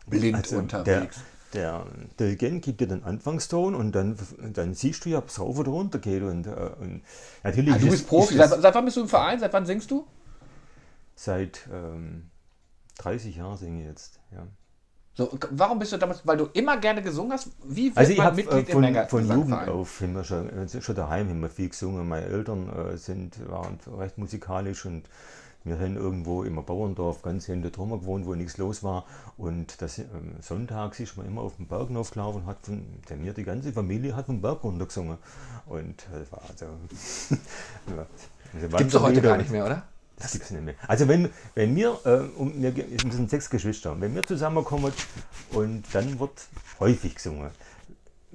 blind 0.09 0.37
also 0.37 0.59
unterwegs. 0.59 1.17
Der, 1.17 1.36
der 1.53 1.87
Dirigent 2.19 2.65
gibt 2.65 2.81
dir 2.81 2.89
den 2.89 3.05
Anfangston 3.05 3.75
und 3.75 3.93
dann, 3.93 4.17
dann 4.53 4.75
siehst 4.75 5.05
du 5.05 5.11
ja, 5.11 5.19
ob 5.19 5.29
es 5.29 5.41
rauf 5.41 5.59
oder 5.59 5.71
runter 5.71 5.99
geht. 5.99 6.23
Und, 6.23 6.47
äh, 6.47 6.51
und 6.81 7.03
natürlich 7.43 7.75
also 7.75 7.87
du 7.87 7.93
bist 7.93 8.09
Profi. 8.09 8.37
Seit, 8.37 8.51
seit, 8.51 8.75
wann 8.75 8.85
bist 8.85 8.97
du 8.97 9.03
im 9.03 9.09
Verein? 9.09 9.39
Seit 9.39 9.53
wann 9.53 9.67
singst 9.67 9.91
du? 9.91 10.07
Seit 11.15 11.69
ähm, 11.73 12.31
30 12.99 13.37
Jahren 13.37 13.57
singe 13.57 13.81
ich 13.81 13.87
jetzt, 13.87 14.21
ja. 14.33 14.47
So, 15.15 15.31
warum 15.51 15.79
bist 15.79 15.93
du 15.93 15.97
damals, 15.97 16.27
weil 16.27 16.37
du 16.37 16.51
immer 16.53 16.77
gerne 16.77 17.03
gesungen 17.03 17.33
hast? 17.33 17.49
Wie 17.65 17.87
wird 17.87 17.97
also 17.97 18.13
ich 18.13 18.21
habe 18.21 18.43
äh, 18.43 18.65
von, 18.65 19.09
von 19.09 19.27
Jugend 19.27 19.69
auf 19.69 20.03
immer 20.03 20.25
schon, 20.25 20.51
äh, 20.51 20.83
schon 20.83 20.95
daheim 20.95 21.31
immer 21.31 21.49
viel 21.49 21.71
gesungen. 21.71 22.07
Meine 22.07 22.27
Eltern 22.27 22.69
äh, 22.69 22.99
sind, 22.99 23.49
waren 23.49 23.79
recht 23.97 24.19
musikalisch 24.19 24.85
und 24.85 25.09
wir 25.67 25.79
haben 25.81 25.97
irgendwo 25.97 26.45
im 26.45 26.65
Bauerndorf 26.65 27.23
ganz 27.23 27.47
hinter 27.47 27.73
Trummer 27.73 27.99
gewohnt, 27.99 28.25
wo 28.25 28.35
nichts 28.35 28.57
los 28.57 28.85
war. 28.85 29.05
Und 29.37 29.83
das, 29.83 29.99
ähm, 29.99 30.37
sonntags 30.41 31.01
ist 31.01 31.17
man 31.17 31.27
immer 31.27 31.43
auf 31.43 31.57
dem 31.57 31.67
Berg 31.67 31.95
aufgelaufen 31.95 32.43
und 32.43 32.47
hat 32.47 32.59
von, 32.63 32.85
der 33.09 33.17
mir 33.17 33.33
die 33.33 33.43
ganze 33.43 33.73
Familie 33.73 34.15
hat 34.15 34.27
vom 34.27 34.41
Berg 34.41 34.63
runtergesungen. 34.63 35.19
Und 35.67 36.07
das 36.13 36.31
war 36.31 36.43
also. 36.49 36.67
also 38.55 38.77
Gibt 38.77 38.95
es 38.95 39.01
heute 39.01 39.21
gar 39.21 39.37
nicht 39.37 39.51
mehr, 39.51 39.67
oder? 39.67 39.83
Das 40.19 40.33
gibt 40.33 40.45
es 40.45 40.51
nicht 40.51 40.65
mehr. 40.65 40.75
Also 40.87 41.09
wenn, 41.09 41.31
wenn 41.55 41.75
wir, 41.77 41.99
äh, 42.05 42.21
um, 42.39 42.63
wir, 42.63 42.75
wir 42.75 43.13
sind 43.13 43.29
sechs 43.29 43.51
Geschwister, 43.51 44.01
wenn 44.01 44.15
wir 44.15 44.25
zusammenkommen 44.25 44.93
und 45.53 45.85
dann 45.93 46.19
wird 46.19 46.47
häufig 46.81 47.17
gesungen 47.17 47.51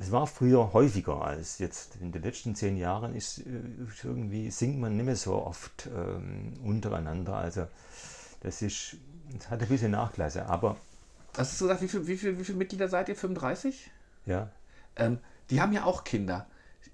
es 0.02 0.12
war 0.12 0.26
früher 0.26 0.74
häufiger 0.74 1.22
als 1.22 1.60
jetzt. 1.60 1.98
In 1.98 2.12
den 2.12 2.24
letzten 2.24 2.56
zehn 2.56 2.76
Jahren 2.76 3.16
ist 3.16 3.40
äh, 3.40 3.44
irgendwie 4.04 4.50
singt 4.50 4.80
man 4.80 4.96
nicht 4.96 5.06
mehr 5.06 5.16
so 5.16 5.36
oft 5.36 5.88
ähm, 5.96 6.54
untereinander. 6.64 7.36
Also 7.36 7.68
das 8.42 8.64
ist, 8.64 8.98
das 9.32 9.50
hat 9.52 9.62
ein 9.62 9.68
bisschen 9.68 9.92
Nachklasse. 9.92 10.48
Aber 10.48 10.78
Hast 11.38 11.62
du 11.62 11.66
gesagt, 11.66 11.82
wie 11.84 11.88
viele 11.88 12.08
wie 12.08 12.18
viel, 12.18 12.40
wie 12.40 12.44
viel 12.44 12.56
Mitglieder 12.56 12.88
seid 12.88 13.10
ihr? 13.10 13.16
35? 13.16 13.92
Ja. 14.26 14.50
Ähm, 14.96 15.20
die 15.52 15.62
haben 15.62 15.72
ja 15.72 15.86
auch 15.86 16.04
Kinder. 16.04 16.48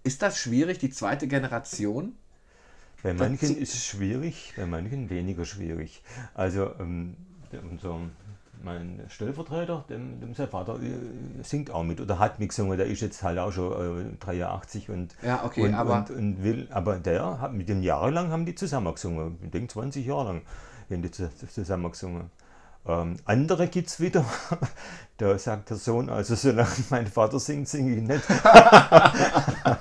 Ist 0.04 0.22
das 0.22 0.38
schwierig, 0.38 0.78
die 0.78 0.90
zweite 0.90 1.28
Generation? 1.28 2.14
Bei 3.04 3.14
manchen 3.14 3.58
ist 3.58 3.74
es 3.74 3.86
schwierig, 3.86 4.54
bei 4.58 4.66
manchen 4.66 5.10
weniger 5.10 5.46
schwierig. 5.46 6.04
Also 6.34 6.74
ähm, 6.80 7.16
unser 7.72 8.02
mein 8.64 9.04
Stellvertreter, 9.10 9.86
dem, 9.90 10.20
dem 10.20 10.34
sein 10.34 10.48
Vater 10.48 10.80
äh, 10.82 11.44
singt 11.44 11.72
auch 11.72 11.84
mit 11.84 12.02
oder 12.02 12.20
hat 12.20 12.40
mitgesungen, 12.40 12.78
der 12.78 12.88
ist 12.88 13.02
jetzt 13.02 13.24
halt 13.24 13.40
auch 13.40 13.52
schon 13.52 14.14
äh, 14.14 14.18
83 14.20 14.90
und, 14.90 15.16
ja, 15.22 15.44
okay, 15.44 15.64
und, 15.64 15.74
aber, 15.74 15.98
und, 15.98 16.12
und, 16.12 16.44
will, 16.44 16.68
aber 16.72 16.98
der 16.98 17.40
hat 17.42 17.54
mit 17.54 17.70
dem 17.70 17.82
jahrelang 17.82 18.32
haben 18.32 18.46
die 18.46 18.56
zusammen 18.56 18.94
gesungen, 18.94 19.38
ich 19.44 19.52
denke 19.52 19.74
20 19.74 20.06
Jahre 20.06 20.26
lang 20.26 20.42
haben 20.90 21.02
die 21.02 21.12
zusammen 21.12 21.92
gesungen. 21.92 22.32
Ähm, 22.88 23.18
andere 23.26 23.68
gibt 23.68 23.90
es 23.90 24.00
wieder, 24.00 24.24
da 25.18 25.38
sagt 25.38 25.70
der 25.70 25.78
Sohn, 25.78 26.10
also 26.10 26.36
solange 26.36 26.70
mein 26.90 27.08
Vater 27.08 27.40
singt, 27.40 27.68
singe 27.68 27.96
ich 27.96 28.02
nicht. 28.02 28.24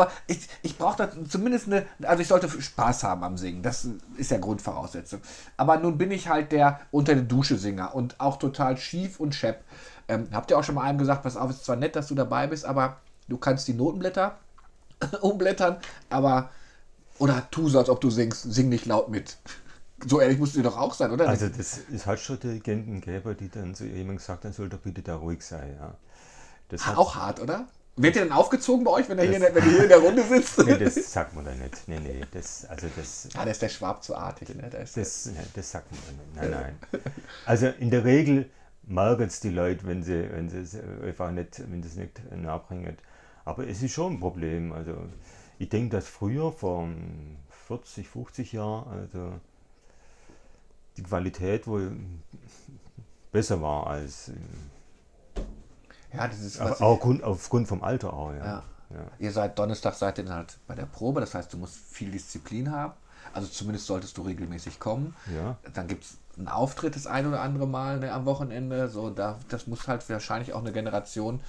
Aber 0.00 0.10
ich, 0.26 0.48
ich 0.62 0.78
brauche 0.78 0.96
da 0.96 1.10
zumindest 1.28 1.66
eine, 1.66 1.84
also 2.02 2.22
ich 2.22 2.28
sollte 2.28 2.48
Spaß 2.48 3.04
haben 3.04 3.22
am 3.22 3.36
Singen. 3.36 3.62
Das 3.62 3.86
ist 4.16 4.30
ja 4.30 4.38
Grundvoraussetzung. 4.38 5.20
Aber 5.58 5.76
nun 5.76 5.98
bin 5.98 6.10
ich 6.10 6.28
halt 6.28 6.52
der 6.52 6.80
unter 6.90 7.14
der 7.14 7.24
Dusche 7.24 7.58
Singer 7.58 7.94
und 7.94 8.18
auch 8.18 8.38
total 8.38 8.78
schief 8.78 9.20
und 9.20 9.34
schepp. 9.34 9.62
Ähm, 10.08 10.28
habt 10.32 10.50
ihr 10.50 10.58
auch 10.58 10.64
schon 10.64 10.76
mal 10.76 10.84
einem 10.84 10.98
gesagt, 10.98 11.22
pass 11.22 11.36
auf, 11.36 11.50
ist 11.50 11.66
zwar 11.66 11.76
nett, 11.76 11.96
dass 11.96 12.06
du 12.06 12.14
dabei 12.14 12.46
bist, 12.46 12.64
aber 12.64 12.96
du 13.28 13.36
kannst 13.36 13.68
die 13.68 13.74
Notenblätter 13.74 14.38
umblättern, 15.20 15.76
aber 16.08 16.48
oder 17.18 17.46
tu 17.50 17.68
so, 17.68 17.78
als 17.78 17.90
ob 17.90 18.00
du 18.00 18.08
singst, 18.08 18.50
sing 18.50 18.70
nicht 18.70 18.86
laut 18.86 19.10
mit. 19.10 19.36
So 20.06 20.18
ehrlich 20.18 20.38
musst 20.38 20.56
du 20.56 20.62
doch 20.62 20.78
auch 20.78 20.94
sein, 20.94 21.10
oder? 21.10 21.28
Also 21.28 21.48
das 21.50 21.76
ist 21.76 22.06
halt 22.06 22.20
schon 22.20 22.40
Dirigenten 22.40 23.02
gäbe, 23.02 23.34
die 23.34 23.50
dann 23.50 23.74
zu 23.74 23.84
jemandem 23.84 24.16
gesagt 24.16 24.46
dann 24.46 24.54
soll 24.54 24.70
doch 24.70 24.78
bitte 24.78 25.02
da 25.02 25.16
ruhig 25.16 25.42
sein. 25.42 25.76
Ja. 25.78 25.94
Das 26.70 26.88
auch 26.88 27.16
hart, 27.16 27.40
oder? 27.40 27.66
Wird 27.96 28.16
ihr 28.16 28.22
dann 28.22 28.32
aufgezogen 28.32 28.84
bei 28.84 28.92
euch, 28.92 29.08
wenn, 29.08 29.18
er 29.18 29.24
hier, 29.24 29.40
wenn 29.40 29.64
ihr 29.64 29.70
hier 29.70 29.82
in 29.82 29.88
der 29.88 29.98
Runde 29.98 30.22
sitzt? 30.22 30.58
nee, 30.64 30.78
das 30.78 31.12
sagt 31.12 31.34
man 31.34 31.44
da 31.44 31.54
nicht. 31.54 31.86
Nee, 31.86 32.00
nee, 32.00 32.24
das, 32.30 32.64
also 32.66 32.86
das, 32.96 33.28
ah, 33.34 33.44
da 33.44 33.50
ist 33.50 33.60
der 33.60 33.68
Schwab 33.68 34.02
zu 34.02 34.16
artig. 34.16 34.48
Ne? 34.54 34.68
Da 34.70 34.78
das, 34.78 34.92
das, 34.92 35.30
das 35.54 35.70
sagt 35.70 35.90
man 35.90 36.00
da 36.06 36.42
nicht. 36.42 36.52
Nein, 36.52 36.78
nein. 36.92 37.02
Also 37.44 37.66
in 37.66 37.90
der 37.90 38.04
Regel 38.04 38.48
merken 38.84 39.24
es 39.24 39.40
die 39.40 39.50
Leute, 39.50 39.86
wenn 39.86 40.02
sie, 40.02 40.30
wenn 40.30 40.48
sie 40.48 40.58
es 40.58 40.76
einfach 41.02 41.30
nicht, 41.30 41.60
wenn 41.70 41.82
das 41.82 41.94
nicht 41.96 42.20
nachbringen. 42.34 42.96
Aber 43.44 43.66
es 43.66 43.82
ist 43.82 43.92
schon 43.92 44.14
ein 44.14 44.20
Problem. 44.20 44.72
Also 44.72 44.96
ich 45.58 45.68
denke, 45.68 45.96
dass 45.96 46.08
früher, 46.08 46.52
vor 46.52 46.88
40, 47.66 48.08
50 48.08 48.52
Jahren, 48.52 48.88
also 48.88 49.32
die 50.96 51.02
Qualität 51.02 51.66
wohl 51.66 51.96
besser 53.32 53.60
war 53.62 53.86
als 53.86 54.32
ja, 56.12 56.28
das 56.28 56.40
ist 56.40 56.60
was. 56.60 56.80
Auch 56.80 57.04
aufgrund 57.22 57.68
vom 57.68 57.82
Alter 57.82 58.12
auch, 58.12 58.32
ja. 58.32 58.44
ja. 58.44 58.62
ja. 58.90 58.98
Ihr 59.18 59.32
seid 59.32 59.58
Donnerstag 59.58 59.94
seid 59.94 60.18
ihr 60.18 60.24
dann 60.24 60.34
halt 60.34 60.58
bei 60.66 60.74
der 60.74 60.86
Probe, 60.86 61.20
das 61.20 61.34
heißt, 61.34 61.52
du 61.52 61.58
musst 61.58 61.76
viel 61.76 62.10
Disziplin 62.10 62.70
haben. 62.70 62.94
Also 63.32 63.48
zumindest 63.48 63.86
solltest 63.86 64.16
du 64.16 64.22
regelmäßig 64.22 64.80
kommen. 64.80 65.14
Ja. 65.34 65.56
Dann 65.74 65.86
gibt 65.86 66.04
es 66.04 66.18
einen 66.36 66.48
Auftritt 66.48 66.96
das 66.96 67.06
ein 67.06 67.26
oder 67.26 67.40
andere 67.42 67.66
Mal 67.66 68.00
ne, 68.00 68.12
am 68.12 68.24
Wochenende. 68.24 68.88
So, 68.88 69.10
da, 69.10 69.38
das 69.48 69.66
muss 69.66 69.86
halt 69.86 70.08
wahrscheinlich 70.08 70.52
auch 70.52 70.60
eine 70.60 70.72
Generation, 70.72 71.40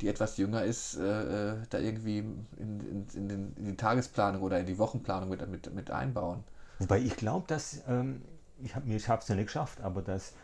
die 0.00 0.08
etwas 0.08 0.36
jünger 0.36 0.64
ist, 0.64 0.96
äh, 0.96 1.52
äh 1.52 1.56
da 1.70 1.78
irgendwie 1.78 2.18
in, 2.18 2.46
in, 2.58 3.06
in, 3.14 3.28
den, 3.28 3.52
in, 3.56 3.64
die 3.64 3.76
Tagesplanung 3.76 4.42
oder 4.42 4.58
in 4.60 4.66
die 4.66 4.78
Wochenplanung 4.78 5.28
mit, 5.28 5.48
mit, 5.48 5.72
mit 5.74 5.90
einbauen. 5.90 6.44
Wobei 6.78 6.98
ich 6.98 7.16
glaube, 7.16 7.46
dass, 7.46 7.82
ähm, 7.88 8.22
ich 8.62 8.74
habe 9.08 9.20
es 9.20 9.28
ja 9.28 9.34
nicht 9.34 9.46
geschafft, 9.46 9.80
aber 9.80 10.02
dass 10.02 10.34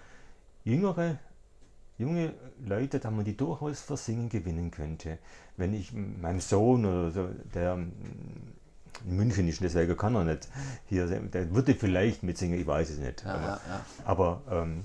jüngere 0.65 1.19
junge 1.99 2.33
Leute, 2.65 3.01
da 3.01 3.11
man 3.11 3.25
die 3.25 3.37
durchaus 3.37 3.81
für 3.81 3.97
Singen 3.97 4.29
gewinnen 4.29 4.71
könnte. 4.71 5.19
Wenn 5.57 5.75
ich 5.75 5.93
meinem 5.93 6.41
Sohn 6.41 6.85
oder 6.85 7.11
so, 7.11 7.29
der 7.55 7.75
in 7.75 9.17
München 9.17 9.49
ist, 9.49 9.61
deswegen 9.61 9.97
kann 9.97 10.15
er 10.15 10.25
nicht 10.25 10.49
hier, 10.87 11.07
der 11.07 11.55
würde 11.55 11.75
vielleicht 11.75 12.23
mitsingen, 12.23 12.59
ich 12.59 12.67
weiß 12.67 12.91
es 12.91 12.99
nicht. 12.99 13.25
Ja, 13.25 13.35
aber, 13.35 13.47
ja, 13.47 13.61
ja. 13.69 13.85
aber 14.05 14.43
ähm, 14.51 14.85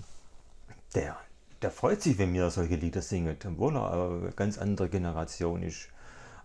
der, 0.96 1.18
der 1.62 1.72
freut 1.72 2.02
sich, 2.02 2.18
wenn 2.18 2.34
wir 2.34 2.50
solche 2.50 2.76
Lieder 2.76 3.02
singen, 3.02 3.38
obwohl 3.46 3.76
er 3.78 3.92
eine 3.92 4.32
ganz 4.36 4.58
andere 4.58 4.90
Generation 4.90 5.64
ist. 5.64 5.90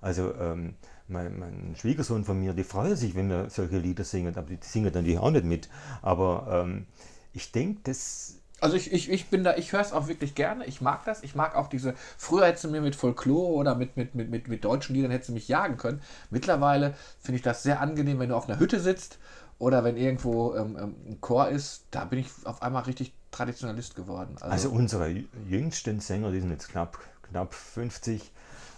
Also 0.01 0.35
ähm, 0.35 0.75
mein, 1.09 1.39
mein, 1.39 1.75
Schwiegersohn 1.77 2.25
von 2.25 2.39
mir, 2.39 2.53
die 2.53 2.63
freuen 2.63 2.95
sich, 2.95 3.15
wenn 3.15 3.29
wir 3.29 3.51
solche 3.51 3.79
Lieder 3.79 4.05
singen, 4.05 4.37
aber 4.37 4.49
die 4.49 4.59
singen 4.61 4.93
natürlich 4.93 5.19
auch 5.19 5.31
nicht 5.31 5.45
mit. 5.45 5.69
Aber 6.03 6.65
ähm, 6.65 6.87
ich 7.33 7.51
denke, 7.51 7.81
das 7.85 8.39
also 8.61 8.77
ich, 8.77 8.93
ich, 8.93 9.11
ich 9.11 9.27
bin 9.27 9.45
da, 9.45 9.57
ich 9.57 9.73
höre 9.73 9.81
es 9.81 9.93
auch 9.93 10.09
wirklich 10.09 10.35
gerne. 10.35 10.67
Ich 10.67 10.81
mag 10.81 11.05
das. 11.05 11.23
Ich 11.23 11.35
mag 11.35 11.55
auch 11.55 11.69
diese. 11.69 11.95
Früher 12.17 12.47
hättest 12.47 12.65
du 12.65 12.71
mir 12.71 12.81
mit 12.81 12.97
Folklore 12.97 13.53
oder 13.53 13.75
mit, 13.75 13.97
mit, 13.97 14.15
mit, 14.15 14.31
mit, 14.31 14.49
mit 14.49 14.65
deutschen 14.65 14.95
Liedern 14.95 15.11
hättest 15.11 15.31
du 15.31 15.35
mich 15.35 15.49
jagen 15.49 15.77
können. 15.77 16.01
Mittlerweile 16.31 16.95
finde 17.21 17.37
ich 17.37 17.43
das 17.43 17.63
sehr 17.63 17.81
angenehm, 17.81 18.19
wenn 18.19 18.31
du 18.31 18.37
auf 18.37 18.49
einer 18.49 18.59
Hütte 18.59 18.81
sitzt 18.81 19.19
oder 19.59 19.85
wenn 19.85 19.97
irgendwo 19.97 20.55
ähm, 20.57 20.77
ähm 20.81 20.95
ein 21.09 21.21
Chor 21.21 21.49
ist. 21.49 21.85
Da 21.91 22.05
bin 22.05 22.19
ich 22.19 22.29
auf 22.45 22.63
einmal 22.63 22.83
richtig 22.85 23.13
Traditionalist 23.31 23.95
geworden. 23.95 24.37
Also, 24.41 24.53
also 24.53 24.71
unsere 24.71 25.09
jüngsten 25.49 26.01
Sänger, 26.01 26.33
die 26.33 26.41
sind 26.41 26.51
jetzt 26.51 26.69
knapp, 26.69 26.99
knapp 27.31 27.55
50. 27.55 28.33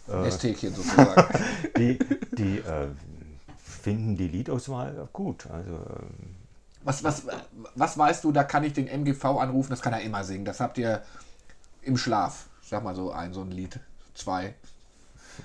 Äh, 0.09 0.31
sozusagen. 0.31 1.35
die 1.79 1.99
die 2.37 2.59
äh, 2.59 2.88
finden 3.57 4.16
die 4.16 4.29
Liedauswahl 4.29 5.09
gut. 5.12 5.47
Also. 5.47 5.79
Ähm, 6.81 6.87
was, 6.87 7.05
was, 7.05 7.23
was 7.75 7.99
weißt 7.99 8.25
du, 8.25 8.33
da 8.33 8.45
kann 8.45 8.64
ich 8.64 8.73
den 8.73 8.87
MGV 8.87 9.25
anrufen, 9.25 9.71
das 9.71 9.83
kann 9.83 9.93
er 9.93 10.01
immer 10.01 10.25
singen. 10.25 10.45
Das 10.45 10.61
habt 10.61 10.79
ihr 10.79 11.03
im 11.83 11.97
Schlaf. 11.97 12.47
Sag 12.62 12.85
mal 12.85 12.95
so 12.95 13.11
ein, 13.11 13.33
so 13.33 13.43
ein 13.43 13.51
Lied. 13.51 13.79
Zwei. 14.14 14.55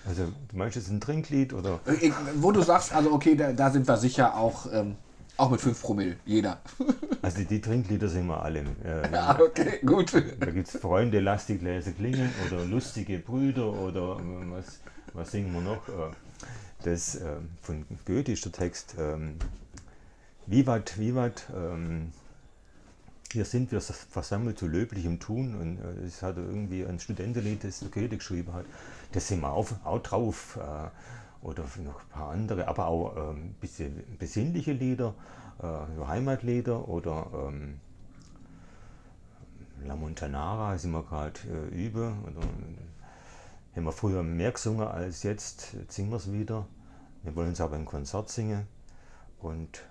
Also 0.07 0.25
du 0.25 0.57
meinst 0.57 0.75
jetzt 0.75 0.89
ein 0.89 0.99
Trinklied 0.99 1.53
oder? 1.53 1.79
Ich, 2.01 2.11
wo 2.35 2.51
du 2.51 2.61
sagst, 2.61 2.93
also 2.93 3.11
okay, 3.13 3.35
da, 3.35 3.53
da 3.53 3.69
sind 3.69 3.87
wir 3.87 3.97
sicher 3.97 4.35
auch, 4.35 4.71
ähm, 4.71 4.95
auch 5.37 5.49
mit 5.49 5.61
5 5.61 5.81
Promille, 5.81 6.17
jeder. 6.25 6.59
Also 7.21 7.43
die 7.43 7.61
Trinklieder 7.61 8.07
singen 8.09 8.27
wir 8.27 8.41
alle. 8.41 8.59
Äh, 8.83 9.11
ja, 9.13 9.39
okay, 9.39 9.79
gut. 9.85 10.13
Da 10.13 10.51
gibt 10.51 10.67
es 10.67 10.77
Freunde, 10.79 11.19
lass 11.19 11.45
die 11.45 11.57
Gläser 11.57 11.91
klingen 11.91 12.29
oder 12.45 12.65
lustige 12.65 13.19
Brüder 13.19 13.71
oder 13.71 14.17
äh, 14.19 14.51
was, 14.51 14.79
was 15.13 15.31
singen 15.31 15.53
wir 15.53 15.61
noch? 15.61 15.87
Äh, 15.87 16.11
das 16.83 17.15
äh, 17.15 17.37
von 17.61 17.85
Goethe 18.05 18.33
ist 18.33 18.45
der 18.45 18.51
Text. 18.51 18.95
Ähm, 18.99 19.37
Vivat, 20.47 20.99
Vivat, 20.99 21.47
ähm, 21.55 22.11
hier 23.31 23.45
sind 23.45 23.71
wir 23.71 23.81
versammelt 23.81 24.59
zu 24.59 24.67
löblichem 24.67 25.19
Tun 25.19 25.55
und 25.55 25.77
äh, 25.79 26.03
das 26.03 26.21
hat 26.21 26.37
irgendwie 26.37 26.85
ein 26.85 26.99
Studentenlied, 26.99 27.63
das 27.63 27.79
Goethe 27.91 28.17
geschrieben 28.17 28.53
hat, 28.53 28.65
das 29.11 29.27
sind 29.27 29.41
wir 29.41 29.51
auch, 29.51 29.67
auch 29.83 29.99
drauf 29.99 30.59
äh, 30.61 31.45
oder 31.45 31.63
noch 31.83 31.99
ein 31.99 32.09
paar 32.11 32.29
andere, 32.29 32.67
aber 32.67 32.85
auch 32.87 33.15
ein 33.15 33.37
ähm, 33.37 33.55
bisschen 33.59 34.03
besinnliche 34.19 34.73
Lieder, 34.73 35.15
äh, 35.63 36.05
Heimatlieder 36.05 36.87
oder 36.87 37.27
ähm, 37.47 37.79
La 39.83 39.95
Montanara 39.95 40.77
sind 40.77 40.91
wir 40.91 41.03
gerade 41.03 41.39
äh, 41.71 41.85
über 41.85 42.13
oder 42.23 42.47
haben 43.75 43.83
wir 43.83 43.91
früher 43.91 44.21
mehr 44.21 44.51
gesungen 44.51 44.87
als 44.87 45.23
jetzt, 45.23 45.73
jetzt 45.73 45.95
singen 45.95 46.09
wir 46.09 46.17
es 46.17 46.31
wieder. 46.31 46.65
Wir 47.23 47.35
wollen 47.35 47.51
es 47.51 47.61
aber 47.61 47.75
im 47.75 47.85
Konzert 47.85 48.29
singen 48.29 48.67
und 49.41 49.83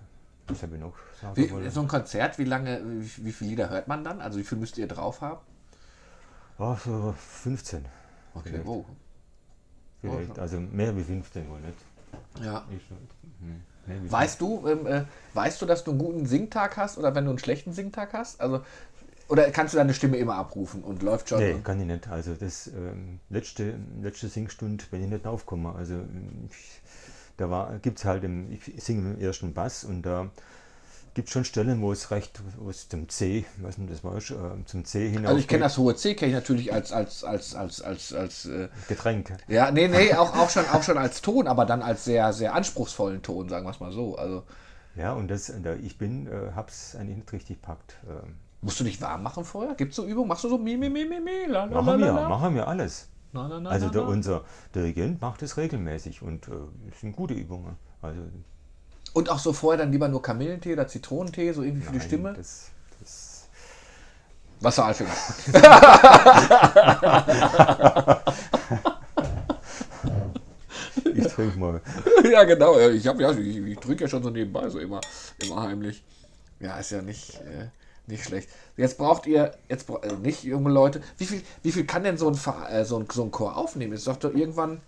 das 0.47 0.63
habe 0.63 0.75
ich 0.77 0.81
noch 0.81 0.95
wie, 1.35 1.71
So 1.71 1.81
ein 1.81 1.89
Konzert, 1.89 2.39
wie 2.39 2.45
lange, 2.45 2.81
wie, 2.85 3.27
wie 3.27 3.33
viele 3.33 3.51
Lieder 3.51 3.71
hört 3.71 3.89
man 3.89 4.05
dann? 4.05 4.21
Also 4.21 4.39
wie 4.39 4.45
viel 4.45 4.59
müsst 4.59 4.79
ihr 4.79 4.87
drauf 4.87 5.21
haben? 5.21 5.41
Oh, 6.59 6.77
so 6.85 7.15
15. 7.19 7.85
Okay, 8.35 8.49
vielleicht. 8.51 8.67
oh. 8.67 8.85
Vielleicht, 10.01 10.39
also 10.39 10.61
mehr 10.61 10.95
wie 10.97 11.03
15 11.03 11.49
wohl 11.49 11.61
nicht. 11.61 11.79
Ja. 12.45 12.65
Ich, 12.71 12.83
hm, 12.91 14.11
weißt 14.11 14.41
du, 14.41 14.67
ähm, 14.69 14.87
äh, 14.87 15.05
weißt 15.33 15.63
du, 15.63 15.67
dass 15.67 15.83
du 15.83 15.93
einen 15.93 16.01
guten 16.01 16.27
Singtag 16.27 16.77
hast 16.77 16.99
oder 16.99 17.15
wenn 17.15 17.25
du 17.25 17.31
einen 17.31 17.39
schlechten 17.39 17.73
Singtag 17.73 18.13
hast? 18.13 18.41
Also 18.41 18.63
oder 19.29 19.51
kannst 19.51 19.73
du 19.73 19.79
deine 19.79 19.95
Stimme 19.95 20.19
immer 20.19 20.35
abrufen 20.35 20.83
und 20.83 21.03
läuft 21.03 21.31
schon? 21.31 21.39
Nee, 21.39 21.57
kann 21.65 21.81
ich 21.81 21.87
nicht. 21.87 22.09
Also 22.09 22.35
das 22.35 22.67
ähm, 22.67 23.21
letzte, 23.31 23.75
letzte 24.03 24.29
Singstunde, 24.29 24.85
wenn 24.91 25.03
ich 25.03 25.11
nicht 25.11 25.27
aufkomme. 25.27 25.75
Also 25.75 25.95
ich, 26.51 26.81
da 27.37 27.79
gibt 27.83 27.99
es 27.99 28.05
halt, 28.05 28.25
im, 28.25 28.51
ich 28.53 28.83
singe 28.83 29.15
im 29.15 29.21
ersten 29.21 29.55
Bass 29.55 29.85
und 29.85 30.03
da 30.03 30.31
gibt 31.15 31.29
es 31.29 31.33
schon 31.33 31.45
Stellen, 31.45 31.81
wo 31.81 31.93
es 31.93 32.11
recht, 32.11 32.41
wo 32.59 32.71
es 32.71 32.89
zum 32.89 33.09
C, 33.09 33.45
was 33.59 33.77
denn 33.77 33.87
das 33.87 34.03
war, 34.03 34.17
äh, 34.17 34.65
zum 34.67 34.85
C 34.85 35.09
hinaus. 35.09 35.29
Also 35.29 35.41
ich 35.41 35.49
kenne 35.49 35.63
das 35.63 35.79
hohe 35.79 35.95
C, 35.95 36.15
kenne 36.15 36.31
ich 36.31 36.35
natürlich 36.35 36.73
als 36.73 36.93
als 36.93 37.25
als 37.25 37.55
als 37.55 37.83
als 37.83 38.13
als 38.13 38.47
äh, 38.47 38.69
Getränk. 38.89 39.33
Ja, 39.49 39.71
nee, 39.71 39.89
nee, 39.89 40.13
auch, 40.15 40.37
auch 40.37 40.51
schon 40.51 40.67
auch 40.67 40.83
schon 40.83 40.99
als 40.99 41.23
Ton, 41.23 41.47
aber 41.47 41.65
dann 41.65 41.83
als 41.83 42.05
sehr 42.05 42.33
sehr 42.33 42.55
anspruchsvollen 42.55 43.23
Ton, 43.23 43.49
sagen 43.49 43.65
wir 43.65 43.71
es 43.71 43.81
mal 43.81 43.93
so. 43.93 44.17
Also 44.17 44.43
ja, 44.97 45.13
und 45.13 45.29
das, 45.29 45.53
ich 45.83 45.99
bin, 45.99 46.29
äh, 46.29 46.53
hab's 46.55 46.95
eigentlich 46.95 47.17
nicht 47.17 47.33
richtig 47.33 47.61
packt. 47.61 47.97
Ähm. 48.09 48.37
Musst 48.61 48.81
du 48.81 48.85
dich 48.85 49.01
warm 49.03 49.23
machen 49.23 49.45
vorher? 49.45 49.75
Gibt 49.75 49.91
es 49.91 49.97
so 49.97 50.07
Übungen? 50.07 50.29
Machst 50.29 50.45
du 50.45 50.49
so 50.49 50.57
mi, 50.57 50.77
mi, 50.77 50.89
mi, 50.89 51.05
mi, 51.05 51.21
mi, 51.21 51.47
la, 51.49 51.65
la, 51.65 51.83
machen 51.83 52.01
wir, 52.01 52.13
machen 52.13 52.55
wir 52.55 52.67
alles. 52.67 53.09
Na, 53.35 53.49
na, 53.49 53.59
na, 53.59 53.71
also 53.71 53.89
der, 53.89 54.07
unser 54.07 54.45
Dirigent 54.77 55.21
macht 55.21 55.43
es 55.43 55.57
regelmäßig 55.57 56.23
und 56.23 56.47
äh, 56.47 56.53
es 56.93 57.01
sind 57.01 57.17
gute 57.17 57.35
Übungen. 57.35 57.77
Also, 58.01 58.23
und 59.13 59.29
auch 59.29 59.41
so 59.41 59.53
vorher 59.53 59.79
dann 59.79 59.91
lieber 59.91 60.07
nur 60.07 60.23
Kamillentee 60.23 60.73
oder 60.73 60.87
Zitronentee, 60.87 61.51
so 61.53 61.63
irgendwie 61.63 61.83
für 61.83 61.91
nein, 61.91 62.01
die 62.01 62.07
Stimme? 62.07 62.33
Das, 62.35 62.71
das 63.01 63.49
Wasser 64.61 64.85
Alfinger. 64.85 65.11
ich 71.13 71.27
trinke 71.27 71.59
mal. 71.59 71.81
Ja, 72.31 72.45
genau. 72.45 72.79
Ich, 72.79 73.03
ja, 73.03 73.31
ich, 73.33 73.57
ich 73.57 73.79
trinke 73.79 74.05
ja 74.05 74.09
schon 74.09 74.23
so 74.23 74.31
nebenbei, 74.31 74.69
so 74.69 74.79
immer, 74.79 75.01
immer 75.45 75.63
heimlich. 75.63 76.05
Ja, 76.61 76.79
ist 76.79 76.93
ja 76.93 77.03
nicht. 77.03 77.35
Äh, 77.41 77.67
nicht 78.07 78.25
schlecht. 78.25 78.49
Jetzt 78.77 78.99
braucht 78.99 79.27
ihr, 79.27 79.55
jetzt 79.69 79.87
bra 79.87 80.01
äh, 80.03 80.15
nicht 80.17 80.45
junge 80.45 80.71
Leute. 80.71 81.01
Wie 81.19 81.27
viel, 81.27 81.43
wie 81.63 81.73
viel 81.73 81.85
kann 81.85 82.05
denn 82.05 82.19
so 82.19 82.29
ein, 82.29 82.39
äh, 82.71 82.85
so, 82.85 82.99
ein, 82.99 83.07
so 83.11 83.23
ein 83.23 83.31
Chor 83.31 83.57
aufnehmen? 83.57 83.93
Ist 83.93 84.07
doch, 84.07 84.17
doch 84.17 84.35
irgendwann, 84.35 84.81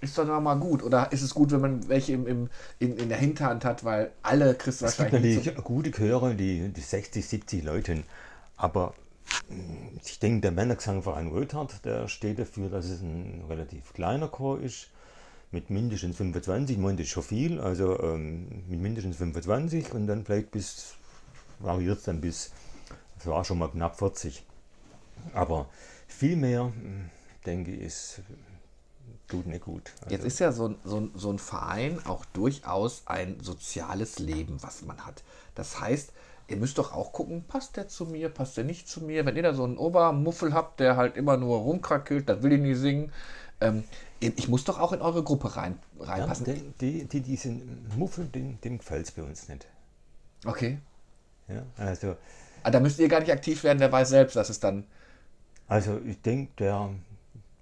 ist 0.00 0.16
doch 0.16 0.40
mal 0.40 0.54
gut. 0.54 0.82
Oder 0.82 1.12
ist 1.12 1.22
es 1.22 1.34
gut, 1.34 1.50
wenn 1.50 1.60
man 1.60 1.88
welche 1.88 2.12
im, 2.12 2.26
im, 2.26 2.50
in, 2.78 2.96
in 2.96 3.08
der 3.08 3.18
Hinterhand 3.18 3.64
hat, 3.64 3.84
weil 3.84 4.12
alle 4.22 4.54
kriegst 4.54 4.80
du 4.80 4.86
wahrscheinlich. 4.86 5.36
Es 5.36 5.44
gibt 5.44 5.56
natürlich 5.56 5.64
gute 5.64 5.90
Chöre, 5.90 6.34
die, 6.34 6.68
die 6.68 6.80
60, 6.80 7.26
70 7.26 7.64
Leute. 7.64 8.02
Aber 8.56 8.94
mm, 9.48 9.98
ich 10.04 10.18
denke, 10.18 10.40
der 10.40 10.52
Männergesangverein 10.52 11.28
Röthard, 11.28 11.84
der 11.84 12.08
steht 12.08 12.38
dafür, 12.38 12.68
dass 12.68 12.86
es 12.86 13.02
ein 13.02 13.44
relativ 13.48 13.92
kleiner 13.92 14.28
Chor 14.28 14.60
ist. 14.60 14.88
Mit 15.54 15.68
mindestens 15.68 16.16
25, 16.16 16.76
ich 16.76 16.82
meine, 16.82 16.96
das 16.96 17.08
ist 17.08 17.12
schon 17.12 17.22
viel, 17.22 17.60
also 17.60 18.00
ähm, 18.00 18.64
mit 18.70 18.80
mindestens 18.80 19.18
25 19.18 19.92
und 19.92 20.06
dann 20.06 20.24
vielleicht 20.24 20.50
bis 20.50 20.94
variiert 21.62 21.98
es 21.98 22.04
dann 22.04 22.20
bis, 22.20 22.50
es 23.18 23.26
war 23.26 23.44
schon 23.44 23.58
mal 23.58 23.68
knapp 23.68 23.98
40. 23.98 24.44
Aber 25.34 25.66
viel 26.08 26.36
mehr, 26.36 26.64
hm, 26.64 27.10
denke 27.46 27.72
ich, 27.72 27.82
ist, 27.82 28.20
tut 29.28 29.46
nicht 29.46 29.64
gut. 29.64 29.92
Also 30.02 30.14
Jetzt 30.14 30.24
ist 30.24 30.38
ja 30.40 30.52
so, 30.52 30.74
so, 30.84 31.08
so 31.14 31.30
ein 31.30 31.38
Verein 31.38 32.04
auch 32.06 32.24
durchaus 32.26 33.02
ein 33.06 33.40
soziales 33.40 34.18
Leben, 34.18 34.62
was 34.62 34.82
man 34.82 35.04
hat. 35.06 35.22
Das 35.54 35.80
heißt, 35.80 36.12
ihr 36.48 36.56
müsst 36.56 36.78
doch 36.78 36.92
auch 36.92 37.12
gucken, 37.12 37.44
passt 37.46 37.76
der 37.76 37.88
zu 37.88 38.06
mir, 38.06 38.28
passt 38.28 38.56
der 38.56 38.64
nicht 38.64 38.88
zu 38.88 39.02
mir. 39.02 39.24
Wenn 39.24 39.36
ihr 39.36 39.42
da 39.42 39.54
so 39.54 39.64
einen 39.64 39.78
Obermuffel 39.78 40.52
habt, 40.52 40.80
der 40.80 40.96
halt 40.96 41.16
immer 41.16 41.36
nur 41.36 41.58
rumkrackelt, 41.58 42.28
das 42.28 42.42
will 42.42 42.52
ich 42.52 42.60
nie 42.60 42.74
singen. 42.74 43.12
Ähm, 43.60 43.84
ich 44.20 44.48
muss 44.48 44.64
doch 44.64 44.78
auch 44.78 44.92
in 44.92 45.00
eure 45.00 45.22
Gruppe 45.22 45.56
rein, 45.56 45.78
reinpassen. 45.98 46.46
Ja, 46.46 46.54
die, 46.80 47.04
die, 47.04 47.20
diesen 47.20 47.86
Muffel, 47.96 48.26
dem, 48.26 48.60
dem 48.60 48.78
gefällt 48.78 49.06
es 49.06 49.12
bei 49.12 49.22
uns 49.22 49.48
nicht. 49.48 49.66
Okay. 50.44 50.78
Ja, 51.52 51.62
also, 51.76 52.08
Aber 52.08 52.18
ah, 52.62 52.70
da 52.70 52.80
müsst 52.80 52.98
ihr 52.98 53.08
gar 53.08 53.20
nicht 53.20 53.32
aktiv 53.32 53.64
werden, 53.64 53.78
der 53.78 53.90
weiß 53.90 54.08
selbst, 54.08 54.36
dass 54.36 54.48
es 54.48 54.60
dann. 54.60 54.84
Also 55.68 56.00
ich 56.06 56.20
denke, 56.20 56.52
der, 56.58 56.90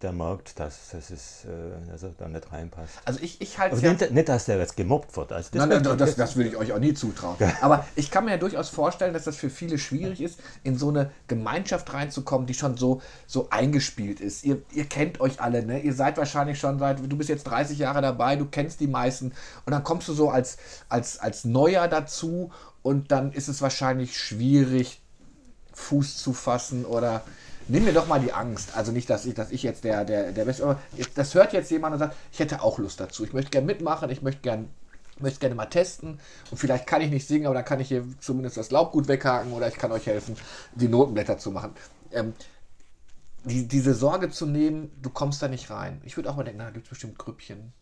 der 0.02 0.12
merkt, 0.12 0.58
dass, 0.58 0.90
dass, 0.90 1.10
es, 1.10 1.44
äh, 1.44 1.90
dass 1.90 2.02
er 2.02 2.10
da 2.16 2.26
nicht 2.26 2.50
reinpasst. 2.50 2.94
Also 3.04 3.20
ich, 3.22 3.40
ich 3.40 3.58
halte 3.58 3.76
ja, 3.76 3.92
nicht, 3.92 4.10
nicht, 4.10 4.28
dass 4.28 4.46
der 4.46 4.56
jetzt 4.58 4.76
gemobbt 4.76 5.14
wird. 5.16 5.32
Also 5.32 5.50
das 5.52 5.58
Nein, 5.58 5.68
nein, 5.68 5.84
wird- 5.84 6.00
das, 6.00 6.16
das 6.16 6.36
will 6.36 6.46
ich 6.46 6.56
euch 6.56 6.72
auch 6.72 6.78
nie 6.78 6.94
zutrauen. 6.94 7.36
Aber 7.60 7.86
ich 7.96 8.10
kann 8.10 8.24
mir 8.24 8.32
ja 8.32 8.36
durchaus 8.38 8.70
vorstellen, 8.70 9.12
dass 9.12 9.24
das 9.24 9.36
für 9.36 9.50
viele 9.50 9.78
schwierig 9.78 10.20
ist, 10.22 10.40
in 10.62 10.78
so 10.78 10.88
eine 10.88 11.10
Gemeinschaft 11.28 11.92
reinzukommen, 11.92 12.46
die 12.46 12.54
schon 12.54 12.76
so, 12.78 13.02
so 13.26 13.48
eingespielt 13.50 14.20
ist. 14.20 14.44
Ihr, 14.44 14.62
ihr 14.72 14.86
kennt 14.86 15.20
euch 15.20 15.40
alle, 15.40 15.64
ne? 15.66 15.80
Ihr 15.80 15.92
seid 15.94 16.16
wahrscheinlich 16.16 16.58
schon 16.58 16.78
seit, 16.78 16.98
du 17.00 17.16
bist 17.16 17.28
jetzt 17.28 17.44
30 17.44 17.78
Jahre 17.78 18.00
dabei, 18.00 18.36
du 18.36 18.46
kennst 18.46 18.80
die 18.80 18.86
meisten 18.86 19.32
und 19.66 19.70
dann 19.72 19.84
kommst 19.84 20.08
du 20.08 20.14
so 20.14 20.30
als, 20.30 20.56
als, 20.88 21.18
als 21.18 21.44
Neuer 21.44 21.88
dazu 21.88 22.50
und 22.82 23.12
dann 23.12 23.32
ist 23.32 23.48
es 23.48 23.60
wahrscheinlich 23.60 24.18
schwierig, 24.18 25.02
Fuß 25.72 26.16
zu 26.18 26.32
fassen 26.32 26.84
oder 26.84 27.22
nimm 27.70 27.84
mir 27.84 27.92
doch 27.92 28.06
mal 28.06 28.20
die 28.20 28.32
Angst. 28.32 28.76
Also 28.76 28.92
nicht, 28.92 29.08
dass 29.08 29.24
ich, 29.24 29.34
dass 29.34 29.50
ich 29.50 29.62
jetzt 29.62 29.84
der, 29.84 30.04
der, 30.04 30.32
der 30.32 30.44
Beste, 30.44 30.76
das 31.14 31.34
hört 31.34 31.52
jetzt 31.52 31.70
jemand 31.70 31.94
und 31.94 31.98
sagt, 32.00 32.16
ich 32.32 32.38
hätte 32.38 32.62
auch 32.62 32.78
Lust 32.78 33.00
dazu. 33.00 33.24
Ich 33.24 33.32
möchte 33.32 33.50
gerne 33.50 33.66
mitmachen, 33.66 34.10
ich 34.10 34.22
möchte 34.22 34.42
gerne 34.42 34.66
möchte 35.18 35.40
gerne 35.40 35.54
mal 35.54 35.66
testen 35.66 36.18
und 36.50 36.56
vielleicht 36.56 36.86
kann 36.86 37.02
ich 37.02 37.10
nicht 37.10 37.28
singen, 37.28 37.44
aber 37.44 37.54
dann 37.54 37.64
kann 37.66 37.78
ich 37.78 37.88
hier 37.88 38.04
zumindest 38.20 38.56
das 38.56 38.70
Laubgut 38.70 39.06
weghaken 39.06 39.52
oder 39.52 39.68
ich 39.68 39.74
kann 39.74 39.92
euch 39.92 40.06
helfen, 40.06 40.34
die 40.74 40.88
Notenblätter 40.88 41.36
zu 41.36 41.50
machen. 41.50 41.74
Ähm, 42.10 42.32
die, 43.44 43.68
diese 43.68 43.92
Sorge 43.92 44.30
zu 44.30 44.46
nehmen, 44.46 44.90
du 45.02 45.10
kommst 45.10 45.42
da 45.42 45.48
nicht 45.48 45.68
rein. 45.68 46.00
Ich 46.04 46.16
würde 46.16 46.30
auch 46.30 46.36
mal 46.36 46.44
denken, 46.44 46.60
na, 46.60 46.64
da 46.66 46.70
gibt 46.70 46.86
es 46.86 46.90
bestimmt 46.90 47.18
Grüppchen. 47.18 47.74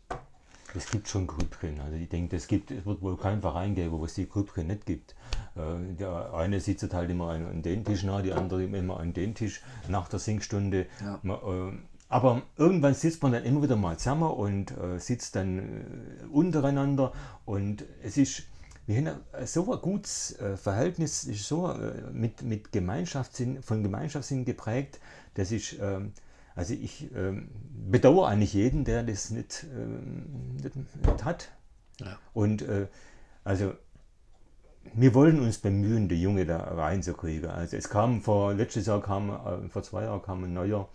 Es 0.75 0.91
gibt 0.91 1.09
schon 1.09 1.27
Grüppchen. 1.27 1.81
Also 1.81 1.97
ich 1.97 2.09
denke, 2.09 2.37
es, 2.37 2.47
gibt, 2.47 2.71
es 2.71 2.85
wird 2.85 3.01
wohl 3.03 3.17
keinen 3.17 3.41
Verein 3.41 3.75
geben, 3.75 3.93
wo 3.99 4.05
es 4.05 4.15
die 4.15 4.29
Grüppchen 4.29 4.67
nicht 4.67 4.87
gibt. 4.87 5.15
Äh, 5.57 5.95
Der 5.99 6.33
eine 6.35 6.61
sitzt 6.61 6.93
halt 6.93 7.11
immer 7.11 7.31
an, 7.31 7.47
an 7.47 7.63
den 7.63 7.85
Tisch 7.85 8.05
nah, 8.05 8.21
die 8.23 8.33
andere 8.33 8.63
immer 8.65 9.01
an 9.01 9.13
den 9.13 9.35
Tisch 9.35 9.63
nach 9.89 10.09
der 10.09 10.19
Singstunde. 10.19 10.87
Ja. 11.03 11.19
Ma- 11.23 11.41
äh, 11.71 11.73
Aber 12.11 12.43
irgendwann 12.57 12.95
sitzt 12.95 13.23
man 13.23 13.33
dann 13.33 13.45
immer 13.45 13.63
wieder 13.63 13.77
mal 13.77 13.97
zusammen 13.99 14.31
und 14.31 14.71
äh, 14.73 14.99
sitzt 14.99 15.37
dann 15.37 15.59
äh, 15.59 16.27
untereinander 16.31 17.13
und 17.45 17.85
es 18.03 18.17
ist, 18.17 18.45
wir 18.87 18.97
haben 18.99 19.09
ein- 19.33 19.47
so 19.47 19.73
ein 19.73 19.81
gutes 19.81 20.39
äh, 20.39 20.57
Verhältnis, 20.57 21.25
ist 21.25 21.47
so 21.49 21.71
äh, 21.73 22.11
mit, 22.13 22.43
mit 22.43 22.73
Gemeinschaftssinn, 22.73 23.63
von 23.63 23.83
Gemeinschaftssinn 23.83 24.45
geprägt, 24.45 25.01
das 25.35 25.51
ist, 25.53 25.77
ähm, 25.81 26.13
also 26.59 26.75
ich 26.75 27.09
ähm, 27.15 27.51
bedauere 27.89 28.27
eigentlich 28.27 28.53
jeden, 28.53 28.85
der 28.85 29.05
das 29.05 29.31
nicht, 29.31 29.65
ähm, 29.73 30.57
nicht, 30.61 30.75
nicht 30.75 31.25
hat. 31.25 31.53
Ja. 32.01 32.19
Und 32.35 32.63
äh, 32.63 32.89
also 33.45 33.75
wir 34.93 35.15
wollen 35.15 35.39
uns 35.39 35.59
bemühen, 35.59 36.09
die 36.09 36.21
Junge 36.21 36.47
da 36.47 36.59
reinzukriegen. 36.59 37.49
Also 37.49 37.77
es 37.77 37.89
kam 37.89 38.23
vor, 38.23 38.55
letztes 38.55 38.87
Jahr 38.87 39.01
kam, 39.01 39.31
äh, 39.31 39.69
vor 39.69 39.85
zwei 39.85 40.03
Jahren 40.03 40.21
kam 40.21 40.43
ein 40.43 40.53
neuer 40.53 40.89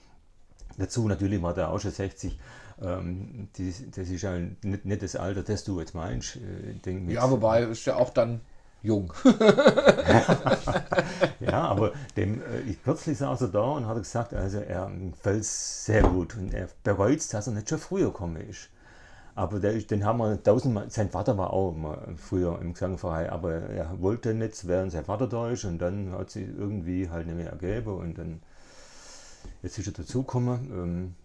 dazu, 0.78 1.08
natürlich 1.08 1.41
war 1.41 1.54
der 1.54 1.69
auch 1.69 1.80
schon 1.80 1.91
60. 1.91 2.38
Ähm, 2.82 3.47
die, 3.56 3.73
das 3.95 4.10
ist 4.10 4.21
ja 4.21 4.38
nicht, 4.38 4.84
nicht 4.84 5.02
das 5.02 5.15
Alter, 5.15 5.43
das 5.43 5.63
du 5.63 5.80
jetzt 5.80 5.95
meinst. 5.95 6.36
Äh, 6.36 7.08
Ja, 7.10 7.32
wobei 7.32 7.63
ist 7.63 7.86
ja 7.86 7.95
auch 7.95 8.10
dann 8.10 8.41
jung. 8.84 9.12
Ja, 11.39 11.65
aber 11.65 11.93
dem, 12.15 12.41
äh, 12.41 12.62
ich 12.67 12.84
kürzlich 12.84 13.17
saß 13.17 13.41
er 13.41 13.48
da 13.50 13.62
und 13.62 13.88
hat 13.88 13.98
gesagt, 13.98 14.34
also 14.34 14.60
er 14.60 14.91
fällt 15.22 15.46
sehr 15.46 16.02
gut 16.02 16.36
und 16.36 16.54
er 16.54 16.67
bereut 16.84 17.19
es, 17.19 17.28
dass 17.28 17.48
er 17.48 17.54
nicht 17.54 17.69
schon 17.69 17.80
früher 17.80 18.08
gekommen 18.08 18.38
ist. 18.38 18.69
Aber 19.36 19.60
der, 19.60 19.74
den 19.74 20.06
haben 20.06 20.19
wir 20.19 20.41
tausendmal, 20.41 20.89
sein 20.89 21.10
Vater 21.10 21.38
war 21.38 21.52
auch 21.54 21.74
mal 21.74 22.13
früher 22.17 22.60
im 22.62 22.74
Gesangverein, 22.74 23.30
aber 23.30 23.54
er 23.54 24.02
wollte 24.02 24.34
nicht, 24.34 24.67
während 24.67 24.91
sein 24.91 25.06
Vater 25.06 25.28
da 25.28 25.50
ist 25.50 25.65
und 25.65 25.80
dann 25.80 26.12
hat 26.13 26.30
sich 26.30 26.48
irgendwie 26.48 27.10
halt 27.10 27.28
nicht 27.28 27.38
mehr 27.38 27.52
ergeben 27.52 27.98
und 27.98 28.17
dann, 28.17 28.41
jetzt 29.63 29.78
ist 29.80 29.88
er 29.88 29.93
dazugekommen. 29.93 30.60
Ähm, 30.72 31.15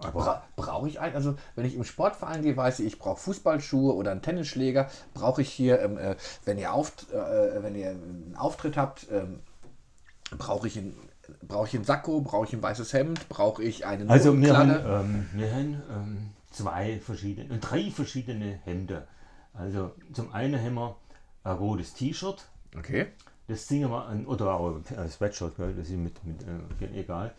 Bra 0.00 0.42
brauche 0.56 0.88
ich 0.88 1.00
ein, 1.00 1.14
also 1.14 1.36
wenn 1.54 1.64
ich 1.64 1.74
im 1.74 1.84
Sportverein 1.84 2.42
gehe, 2.42 2.56
weiß 2.56 2.80
ich, 2.80 2.86
ich 2.86 2.98
brauche 2.98 3.18
Fußballschuhe 3.20 3.94
oder 3.94 4.10
einen 4.10 4.22
Tennisschläger. 4.22 4.88
Brauche 5.14 5.42
ich 5.42 5.50
hier, 5.50 5.80
ähm, 5.80 5.96
äh, 5.98 6.16
wenn, 6.44 6.58
ihr 6.58 6.72
auft 6.72 7.10
äh, 7.12 7.62
wenn 7.62 7.74
ihr 7.74 7.90
einen 7.90 8.34
Auftritt 8.36 8.76
habt, 8.76 9.06
ähm, 9.10 9.40
brauche 10.36 10.66
ich, 10.66 10.76
ein, 10.76 10.94
brauche 11.42 11.66
ich 11.68 11.74
einen 11.74 11.84
Sakko, 11.84 12.20
brauche 12.20 12.46
ich 12.46 12.52
ein 12.52 12.62
weißes 12.62 12.92
Hemd, 12.92 13.28
brauche 13.28 13.62
ich 13.62 13.86
eine 13.86 14.08
Also 14.10 14.38
wir 14.38 14.56
haben, 14.56 14.70
ähm, 14.70 15.26
wir 15.32 15.50
haben 15.52 15.82
ähm, 15.90 16.30
zwei 16.50 17.00
verschiedene, 17.00 17.54
äh, 17.54 17.58
drei 17.58 17.90
verschiedene 17.90 18.60
Hemden. 18.64 19.02
Also 19.54 19.92
zum 20.12 20.32
einen 20.32 20.62
haben 20.62 20.74
wir 20.74 20.96
ein 21.44 21.56
rotes 21.56 21.94
T-Shirt, 21.94 22.46
Okay. 22.76 23.06
das 23.48 23.66
ziehen 23.66 23.88
wir 23.88 24.04
an, 24.06 24.26
oder 24.26 24.52
auch 24.54 24.80
ein 24.96 25.08
Sweatshirt, 25.08 25.56
gell, 25.56 25.74
das 25.74 25.88
ist 25.88 25.96
mit, 25.96 26.22
mit 26.24 26.42
äh, 26.42 27.00
egal. 27.00 27.32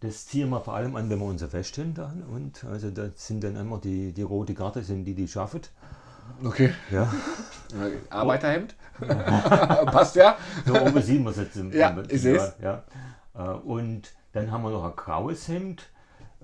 Das 0.00 0.26
ziehen 0.26 0.48
wir 0.50 0.60
vor 0.60 0.74
allem 0.74 0.94
an, 0.96 1.10
wenn 1.10 1.18
wir 1.18 1.26
unser 1.26 1.48
Fest 1.48 1.76
haben 1.78 1.94
dann. 1.94 2.22
Und 2.22 2.64
also 2.64 2.90
das 2.90 3.26
sind 3.26 3.42
dann 3.42 3.56
immer 3.56 3.78
die, 3.78 4.12
die 4.12 4.22
rote 4.22 4.54
Karte, 4.54 4.82
sind 4.84 5.04
die, 5.04 5.14
die 5.14 5.26
schaffen. 5.26 5.60
Okay. 6.44 6.72
Ja. 6.90 7.12
Arbeiterhemd? 8.10 8.76
Passt 9.00 10.14
ja. 10.16 10.36
So 10.66 10.74
oben 10.80 11.02
sieht 11.02 11.22
man 11.22 11.32
es 11.32 11.38
jetzt 11.38 11.56
im 11.56 11.72
Ja, 11.72 11.88
im- 11.90 12.04
ich 12.08 12.22
seh's. 12.22 12.54
Ja. 12.62 12.84
Äh, 13.34 13.40
Und 13.64 14.12
dann 14.32 14.50
haben 14.52 14.62
wir 14.62 14.70
noch 14.70 14.84
ein 14.84 14.94
graues 14.94 15.48
Hemd, 15.48 15.88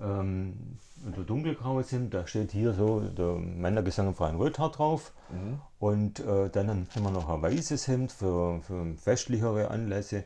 ähm, 0.01 0.77
ein 1.05 1.25
dunkelgraues 1.25 1.91
Hemd, 1.91 2.13
da 2.13 2.25
steht 2.27 2.51
hier 2.51 2.73
so 2.73 2.99
der 3.01 3.35
Männergesang 3.35 4.07
im 4.07 4.15
Freien 4.15 4.35
Röthard 4.37 4.77
drauf. 4.79 5.13
Mhm. 5.29 5.59
Und 5.79 6.19
äh, 6.19 6.49
dann 6.49 6.67
haben 6.69 7.03
wir 7.03 7.11
noch 7.11 7.29
ein 7.29 7.41
weißes 7.41 7.87
Hemd 7.87 8.11
für, 8.11 8.59
für 8.61 8.85
festlichere 8.97 9.69
Anlässe. 9.69 10.23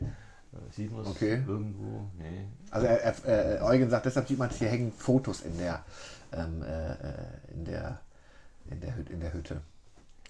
Äh, 0.52 0.56
sieht 0.74 0.92
man 0.92 1.02
es 1.02 1.08
Okay. 1.08 1.42
irgendwo? 1.46 2.08
Nee. 2.18 2.46
Also 2.70 2.86
er, 2.86 3.00
er, 3.24 3.60
äh, 3.60 3.62
Eugen 3.62 3.90
sagt, 3.90 4.06
deshalb 4.06 4.28
sieht 4.28 4.38
man 4.38 4.50
hier 4.50 4.68
hängen 4.68 4.92
Fotos 4.92 5.42
in 5.42 5.56
der, 5.58 5.84
ähm, 6.32 6.62
äh, 6.62 6.92
äh, 6.92 6.96
in 7.52 7.64
der, 7.64 8.00
in 8.70 8.80
der, 8.80 8.96
Hüt- 8.96 9.10
in 9.10 9.20
der 9.20 9.32
Hütte. 9.32 9.60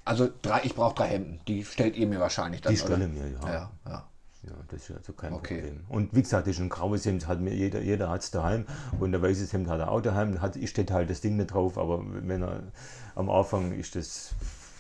Also 0.05 0.29
drei, 0.43 0.63
ich 0.65 0.75
brauche 0.75 0.95
drei 0.95 1.09
Hemden. 1.09 1.41
Die 1.47 1.65
stellt 1.65 1.97
ihr 1.97 2.07
mir 2.07 2.21
wahrscheinlich 2.21 2.61
dann. 2.63 2.75
Die 2.75 2.81
oder? 2.81 2.97
stellen 2.97 3.15
wir, 3.15 3.29
ja. 3.29 3.53
Ja, 3.53 3.71
ja. 3.87 4.07
Ja, 4.43 4.53
das 4.69 4.89
ist 4.89 4.97
also 4.97 5.13
kein 5.13 5.35
Okay. 5.35 5.61
Problem. 5.61 5.85
Und 5.91 6.15
wie 6.15 6.23
gesagt, 6.23 6.47
das 6.47 6.55
ist 6.57 6.61
ein 6.63 6.71
graues 6.71 7.05
Hemd, 7.05 7.27
hat 7.29 7.41
mir 7.41 7.53
jeder, 7.55 7.83
jeder 7.83 8.09
hat 8.09 8.23
es 8.23 8.31
daheim 8.31 8.65
und 8.99 9.15
ein 9.15 9.21
weißes 9.21 9.53
Hemd 9.53 9.69
hat 9.69 9.81
er 9.81 9.91
auch 9.91 10.01
daheim, 10.01 10.41
hat, 10.41 10.57
steht 10.67 10.91
halt 10.91 11.11
das 11.11 11.21
Ding 11.21 11.37
nicht 11.37 11.53
drauf, 11.53 11.77
aber 11.77 12.03
wenn 12.27 12.43
er 12.43 12.63
am 13.17 13.29
Anfang 13.29 13.73
ist 13.73 13.97
das, 13.97 14.31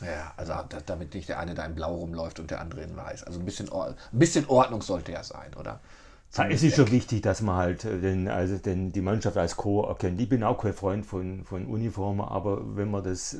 Ja, 0.00 0.32
also 0.36 0.52
da, 0.68 0.80
damit 0.84 1.14
nicht 1.14 1.28
der 1.28 1.38
eine 1.38 1.54
da 1.54 1.64
in 1.64 1.74
Blau 1.74 1.94
rumläuft 1.96 2.40
und 2.40 2.50
der 2.50 2.60
andere 2.60 2.82
in 2.82 2.96
Weiß. 2.96 3.24
Also 3.24 3.38
ein 3.38 3.44
bisschen, 3.44 3.68
Or 3.68 3.88
ein 3.88 4.18
bisschen 4.18 4.46
Ordnung 4.46 4.82
sollte 4.82 5.12
ja 5.12 5.22
sein, 5.22 5.54
oder? 5.58 5.80
Es 6.48 6.62
ist 6.62 6.76
schon 6.76 6.90
wichtig, 6.92 7.22
dass 7.22 7.40
man 7.42 7.56
halt 7.56 7.84
äh, 7.84 7.98
den, 8.00 8.28
also 8.28 8.56
den, 8.56 8.92
die 8.92 9.00
Mannschaft 9.00 9.36
als 9.36 9.56
Chor 9.56 9.88
erkennt. 9.88 10.20
Ich 10.20 10.28
bin 10.28 10.44
auch 10.44 10.62
kein 10.62 10.72
Freund 10.74 11.04
von, 11.04 11.44
von 11.44 11.66
Uniformen, 11.66 12.20
aber 12.20 12.76
wenn 12.76 12.90
man 12.90 13.02
das, 13.02 13.36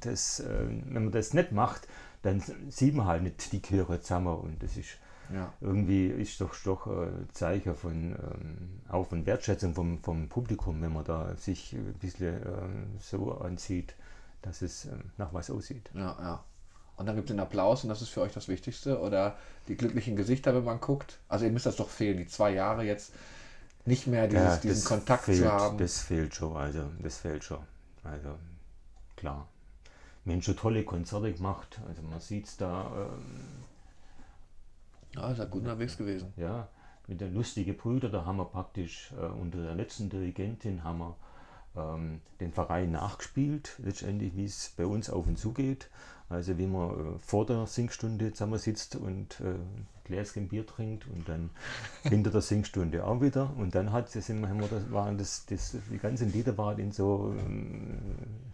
das, 0.00 0.40
äh, 0.40 0.46
wenn 0.68 1.04
man 1.04 1.12
das 1.12 1.34
nicht 1.34 1.52
macht, 1.52 1.86
dann 2.22 2.42
sieht 2.68 2.94
man 2.94 3.06
halt 3.06 3.22
nicht 3.22 3.52
die 3.52 3.60
Chöre 3.62 4.00
zusammen 4.00 4.36
und 4.38 4.62
das 4.62 4.76
ist 4.76 4.88
Ja. 5.32 5.52
irgendwie 5.60 6.08
ist 6.08 6.40
doch, 6.40 6.54
doch 6.64 6.86
ein 6.86 7.28
Zeichen 7.32 7.74
von 7.74 8.12
ähm, 8.12 8.80
auch 8.88 9.06
von 9.06 9.24
Wertschätzung 9.26 9.74
vom, 9.74 10.02
vom 10.02 10.28
Publikum, 10.28 10.82
wenn 10.82 10.92
man 10.92 11.04
da 11.04 11.34
sich 11.36 11.72
ein 11.74 11.94
bisschen 12.00 12.40
so 13.00 13.32
anzieht, 13.38 13.94
dass 14.42 14.62
es 14.62 14.86
ähm, 14.86 15.10
nach 15.18 15.32
was 15.32 15.50
aussieht. 15.50 15.90
Ja, 15.94 16.16
ja. 16.20 16.44
Und 16.96 17.06
dann 17.06 17.16
gibt 17.16 17.30
es 17.30 17.34
den 17.34 17.40
Applaus 17.40 17.82
und 17.82 17.88
das 17.88 18.02
ist 18.02 18.10
für 18.10 18.20
euch 18.20 18.32
das 18.32 18.48
Wichtigste. 18.48 19.00
Oder 19.00 19.36
die 19.68 19.76
glücklichen 19.76 20.16
Gesichter, 20.16 20.54
wenn 20.54 20.64
man 20.64 20.80
guckt. 20.80 21.18
Also 21.28 21.46
ihr 21.46 21.50
müsst 21.50 21.66
das 21.66 21.76
doch 21.76 21.88
fehlen, 21.88 22.18
die 22.18 22.26
zwei 22.26 22.50
Jahre 22.52 22.84
jetzt 22.84 23.12
nicht 23.86 24.06
mehr 24.06 24.28
dieses, 24.28 24.44
Ja, 24.44 24.56
diesen 24.58 24.84
Kontakt 24.84 25.24
fehlt, 25.24 25.38
zu 25.38 25.50
haben. 25.50 25.78
Das 25.78 26.02
fehlt 26.02 26.34
schon, 26.34 26.56
also 26.56 26.90
das 27.00 27.18
fehlt 27.18 27.42
schon. 27.42 27.60
Also 28.04 28.34
klar. 29.16 29.48
Wir 30.24 30.34
haben 30.34 30.42
schon 30.42 30.56
tolle 30.56 30.84
Konzerte 30.84 31.32
gemacht, 31.32 31.80
also 31.88 32.02
man 32.02 32.20
sieht 32.20 32.46
es 32.46 32.58
da, 32.58 32.92
ähm, 32.94 33.64
Ja, 35.14 35.30
ist 35.30 35.38
ja 35.38 35.46
gut 35.46 35.62
unterwegs 35.62 35.96
gewesen. 35.96 36.32
ja, 36.36 36.68
mit 37.06 37.20
den 37.22 37.32
lustigen 37.34 37.74
Brüdern, 37.76 38.12
da 38.12 38.26
haben 38.26 38.36
wir 38.36 38.44
praktisch 38.44 39.12
äh, 39.18 39.24
unter 39.24 39.62
der 39.62 39.74
letzten 39.74 40.10
Dirigentin 40.10 40.84
haben 40.84 40.98
wir 40.98 41.16
ähm, 41.76 42.20
den 42.40 42.52
Verein 42.52 42.90
nachgespielt, 42.92 43.76
letztendlich 43.78 44.36
wie 44.36 44.44
es 44.44 44.72
bei 44.76 44.86
uns 44.86 45.10
auf 45.10 45.26
und 45.26 45.38
zu 45.38 45.52
geht. 45.52 45.88
Also 46.28 46.58
wie 46.58 46.66
man 46.66 46.90
äh, 46.90 47.18
vor 47.18 47.44
der 47.44 47.66
Singstunde 47.66 48.32
zusammensitzt 48.32 48.94
und 48.96 49.40
äh, 49.40 49.54
ein 49.54 49.86
Gläschen 50.04 50.48
Bier 50.48 50.64
trinkt 50.66 51.06
und 51.08 51.28
dann 51.28 51.50
hinter 52.02 52.30
der 52.30 52.40
Singstunde 52.40 53.04
auch 53.04 53.20
wieder. 53.20 53.52
Und 53.56 53.74
dann 53.74 53.92
hat 53.92 54.14
das, 54.14 54.28
immer- 54.28 54.48
haben 54.48 54.60
wir 54.60 54.68
das, 54.68 54.90
waren 54.92 55.18
das, 55.18 55.44
das, 55.46 55.76
die 55.90 55.98
ganzen 55.98 56.32
Lieder 56.32 56.56
waren 56.56 56.78
in 56.78 56.92
so 56.92 57.34
ähm, 57.36 57.98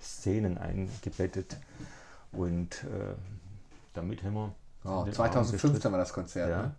Szenen 0.01 0.57
eingebettet. 0.57 1.59
Und 2.33 2.85
äh, 2.85 3.14
damit 3.93 4.23
haben 4.23 4.35
wir. 4.35 4.55
Oh, 4.85 5.05
den 5.05 5.12
2015 5.12 5.91
war 5.93 5.99
das 5.99 6.12
Konzert. 6.12 6.49
ja. 6.51 6.62
Ne? 6.62 6.75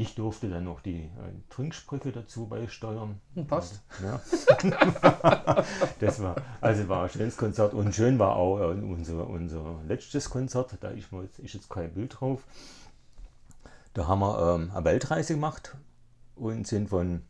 Ich 0.00 0.14
durfte 0.14 0.48
dann 0.48 0.64
noch 0.64 0.80
die 0.80 1.02
äh, 1.02 1.10
Trinksprüche 1.50 2.10
dazu 2.10 2.46
beisteuern. 2.46 3.20
Hm, 3.34 3.46
passt. 3.46 3.82
Ja. 4.02 4.18
das 6.00 6.22
war, 6.22 6.36
also 6.62 6.88
war 6.88 7.02
ein 7.02 7.10
schönes 7.10 7.36
Konzert 7.36 7.74
und 7.74 7.94
schön 7.94 8.18
war 8.18 8.36
auch 8.36 8.60
äh, 8.60 8.80
unser, 8.80 9.28
unser 9.28 9.78
letztes 9.86 10.30
Konzert. 10.30 10.78
Da 10.80 10.88
ist, 10.88 11.12
mal, 11.12 11.28
ist 11.36 11.52
jetzt 11.52 11.68
kein 11.68 11.92
Bild 11.92 12.18
drauf. 12.18 12.44
Da 13.92 14.08
haben 14.08 14.20
wir 14.20 14.54
ähm, 14.54 14.70
eine 14.74 14.86
Weltreise 14.86 15.34
gemacht 15.34 15.76
und 16.34 16.66
sind 16.66 16.88
von 16.88 17.20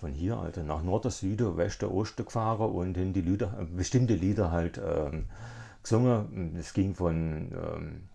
von 0.00 0.12
hier 0.12 0.38
also 0.38 0.64
nach 0.64 0.82
Norden, 0.82 1.12
Süden, 1.12 1.56
Westen, 1.56 1.88
Osten 1.88 2.24
gefahren 2.24 2.72
und 2.72 2.98
haben 2.98 3.12
die 3.12 3.22
Lieder, 3.22 3.68
bestimmte 3.70 4.14
Lieder 4.14 4.50
halt 4.50 4.80
ähm, 4.84 5.26
gesungen. 5.80 6.56
Es 6.58 6.74
ging 6.74 6.96
von 6.96 7.52
ähm, 7.52 8.08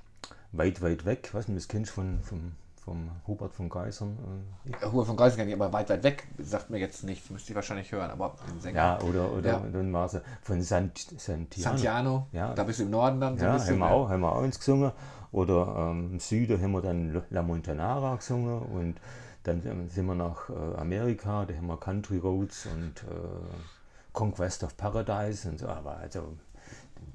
weit, 0.51 0.81
weit 0.81 1.05
weg, 1.05 1.29
was 1.31 1.45
du 1.45 1.53
das 1.53 1.69
kennst 1.69 1.93
von, 1.93 2.21
von, 2.23 2.51
vom 2.83 3.09
Hubert 3.27 3.53
von 3.53 3.69
Geisern. 3.69 4.17
Äh, 4.65 4.85
Hubert 4.85 5.07
von 5.07 5.15
Geisern 5.15 5.39
kann 5.39 5.47
ich 5.47 5.53
aber 5.53 5.71
weit, 5.71 5.89
weit 5.89 6.03
weg, 6.03 6.27
sagt 6.39 6.69
mir 6.69 6.79
jetzt 6.79 7.03
nichts, 7.03 7.29
müsste 7.29 7.51
ich 7.51 7.55
wahrscheinlich 7.55 7.91
hören, 7.91 8.09
aber. 8.09 8.35
Ja, 8.73 8.99
oder, 9.01 9.31
oder 9.31 9.49
ja. 9.49 9.59
dann 9.71 9.93
war 9.93 10.05
es 10.05 10.19
von 10.41 10.61
Sant, 10.61 10.97
Santiano. 11.17 11.47
Santiano, 11.77 12.27
ja. 12.31 12.53
da 12.53 12.63
bist 12.63 12.79
du 12.79 12.83
im 12.83 12.91
Norden 12.91 13.19
dann. 13.21 13.37
So 13.37 13.45
ja, 13.45 13.59
haben 13.59 13.77
wir, 13.77 13.91
auch, 13.91 14.09
haben 14.09 14.21
wir 14.21 14.31
auch 14.31 14.41
uns 14.41 14.59
gesungen. 14.59 14.91
Oder 15.31 15.91
ähm, 15.91 16.13
im 16.13 16.19
Süden 16.19 16.61
haben 16.61 16.71
wir 16.71 16.81
dann 16.81 17.23
La 17.29 17.41
Montanara 17.41 18.15
gesungen 18.17 18.63
und 18.63 18.95
dann 19.43 19.89
sind 19.89 20.05
wir 20.05 20.15
nach 20.15 20.49
äh, 20.49 20.77
Amerika, 20.77 21.45
da 21.45 21.53
haben 21.53 21.67
wir 21.67 21.77
Country 21.77 22.17
Roads 22.17 22.67
und 22.67 23.03
äh, 23.03 24.13
Conquest 24.13 24.63
of 24.63 24.75
Paradise 24.75 25.47
und 25.47 25.59
so. 25.59 25.67
Aber 25.67 25.97
also, 25.97 26.37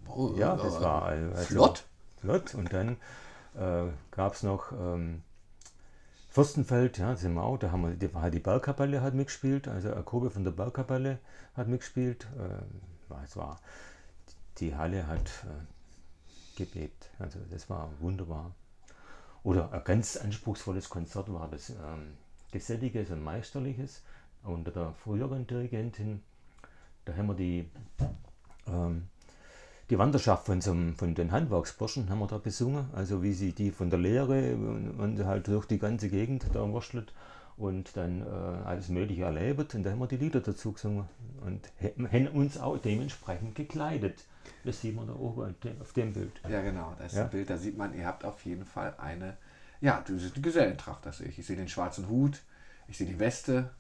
oh, 0.09 0.33
ja, 0.37 0.57
das 0.57 0.81
war 0.81 1.03
also, 1.03 1.43
flott. 1.43 1.85
Flott. 2.21 2.55
Und 2.55 2.73
dann 2.73 2.97
äh, 3.55 3.91
gab 4.11 4.33
es 4.33 4.43
noch 4.43 4.73
ähm, 4.73 5.23
Fürstenfeld, 6.37 6.99
ja, 6.99 7.17
sind 7.17 7.33
wir 7.33 7.45
auch, 7.45 7.57
da 7.57 7.71
haben 7.71 7.81
wir, 7.81 7.95
die, 7.95 8.11
die 8.31 8.41
Bergkapelle 8.41 9.01
hat 9.01 9.15
mitgespielt, 9.15 9.69
also 9.69 9.89
Jakobe 9.89 10.31
von 10.31 10.45
der 10.45 10.51
Bergkapelle 10.51 11.19
hat 11.55 11.67
mitgespielt. 11.67 12.27
Äh, 12.39 13.15
es 13.25 13.39
war, 13.39 13.59
die 14.59 14.77
Halle 14.77 15.07
hat 15.07 15.31
äh, 15.47 16.59
gebebt, 16.59 17.09
also 17.19 17.39
das 17.51 17.71
war 17.71 17.91
wunderbar. 18.01 18.55
Oder 19.45 19.73
ein 19.73 19.83
ganz 19.85 20.19
anspruchsvolles 20.19 20.91
Konzert 20.91 21.33
war 21.33 21.49
das 21.49 21.71
ähm, 21.71 22.19
Geselliges 22.53 23.11
und 23.11 23.25
Meisterliches 23.25 24.03
unter 24.43 24.73
der 24.73 24.93
früheren 24.93 25.47
Dirigentin. 25.47 26.23
Da 27.07 27.17
haben 27.17 27.29
wir 27.29 27.35
die, 27.35 27.71
ähm, 28.67 29.09
die 29.91 29.99
Wanderschaft 29.99 30.47
von, 30.47 30.61
so 30.61 30.75
von 30.97 31.15
den 31.15 31.31
Handwerksburschen 31.31 32.11
haben 32.11 32.19
wir 32.19 32.27
da 32.27 32.39
besungen, 32.39 32.87
also 32.93 33.23
wie 33.23 33.33
sie 33.33 33.53
die 33.53 33.71
von 33.71 33.91
der 33.91 33.99
Lehre 33.99 34.55
und 34.55 35.25
halt 35.25 35.47
durch 35.49 35.67
die 35.67 35.79
ganze 35.79 36.09
Gegend 36.09 36.47
da 36.53 36.69
wurstelt 36.69 37.13
und 37.57 37.97
dann 37.97 38.23
äh, 38.23 38.25
alles 38.65 38.89
Mögliche 38.89 39.25
erlebt 39.25 39.75
und 39.75 39.85
da 39.85 39.91
haben 39.91 40.01
wir 40.01 40.09
die 40.09 40.17
Lieder 40.17 40.41
dazu 40.41 40.73
gesungen 40.73 41.07
und 41.45 41.71
haben 42.13 42.29
uns 42.29 42.59
auch 42.59 42.79
dementsprechend 42.79 43.55
gekleidet. 43.55 44.25
Das 44.65 44.81
sieht 44.81 44.95
man 44.95 45.07
da 45.07 45.15
oben 45.15 45.55
auf 45.81 45.93
dem 45.93 46.13
Bild. 46.13 46.41
Ja, 46.49 46.63
genau, 46.63 46.95
das 46.99 47.13
ist 47.13 47.19
ja. 47.19 47.25
ein 47.25 47.31
Bild, 47.31 47.49
da 47.49 47.57
sieht 47.57 47.79
man, 47.79 47.95
ihr 47.95 48.07
habt 48.07 48.25
auf 48.25 48.45
jeden 48.45 48.65
Fall 48.65 48.95
eine, 48.99 49.37
ja, 49.81 50.05
die 50.07 50.43
Gesellentracht, 50.43 51.07
das 51.07 51.19
sehe 51.19 51.29
ich. 51.29 51.39
Ich 51.39 51.47
sehe 51.47 51.57
den 51.57 51.69
schwarzen 51.69 52.09
Hut, 52.09 52.43
ich 52.89 52.99
sehe 52.99 53.07
die 53.07 53.19
Weste, 53.19 53.71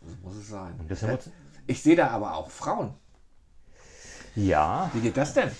das 0.00 0.12
muss 0.22 0.36
es 0.36 0.48
sein. 0.48 0.74
Äh, 0.88 1.18
ich 1.66 1.82
sehe 1.82 1.96
da 1.96 2.08
aber 2.08 2.34
auch 2.34 2.50
Frauen. 2.50 2.94
Ja. 4.34 4.90
Wie 4.92 5.00
geht 5.00 5.16
das 5.16 5.34
denn? 5.34 5.50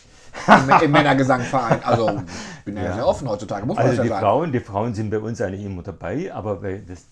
Im, 0.47 0.85
im 0.85 0.91
Männergesangverein. 0.91 1.85
Also 1.85 2.23
ich 2.59 2.65
bin 2.65 2.77
ja, 2.77 2.85
ja, 2.85 2.95
sehr 2.95 3.07
offen 3.07 3.29
heutzutage, 3.29 3.67
muss 3.67 3.77
man 3.77 3.87
also 3.87 3.97
ja 3.99 4.03
die 4.03 4.09
sagen. 4.09 4.21
Frauen, 4.23 4.53
die 4.53 4.61
Frauen 4.61 4.95
sind 4.95 5.11
bei 5.11 5.19
uns 5.19 5.41
eigentlich 5.41 5.65
immer 5.65 5.83
dabei, 5.83 6.33
aber 6.33 6.57
bei 6.57 6.83
das 6.87 7.05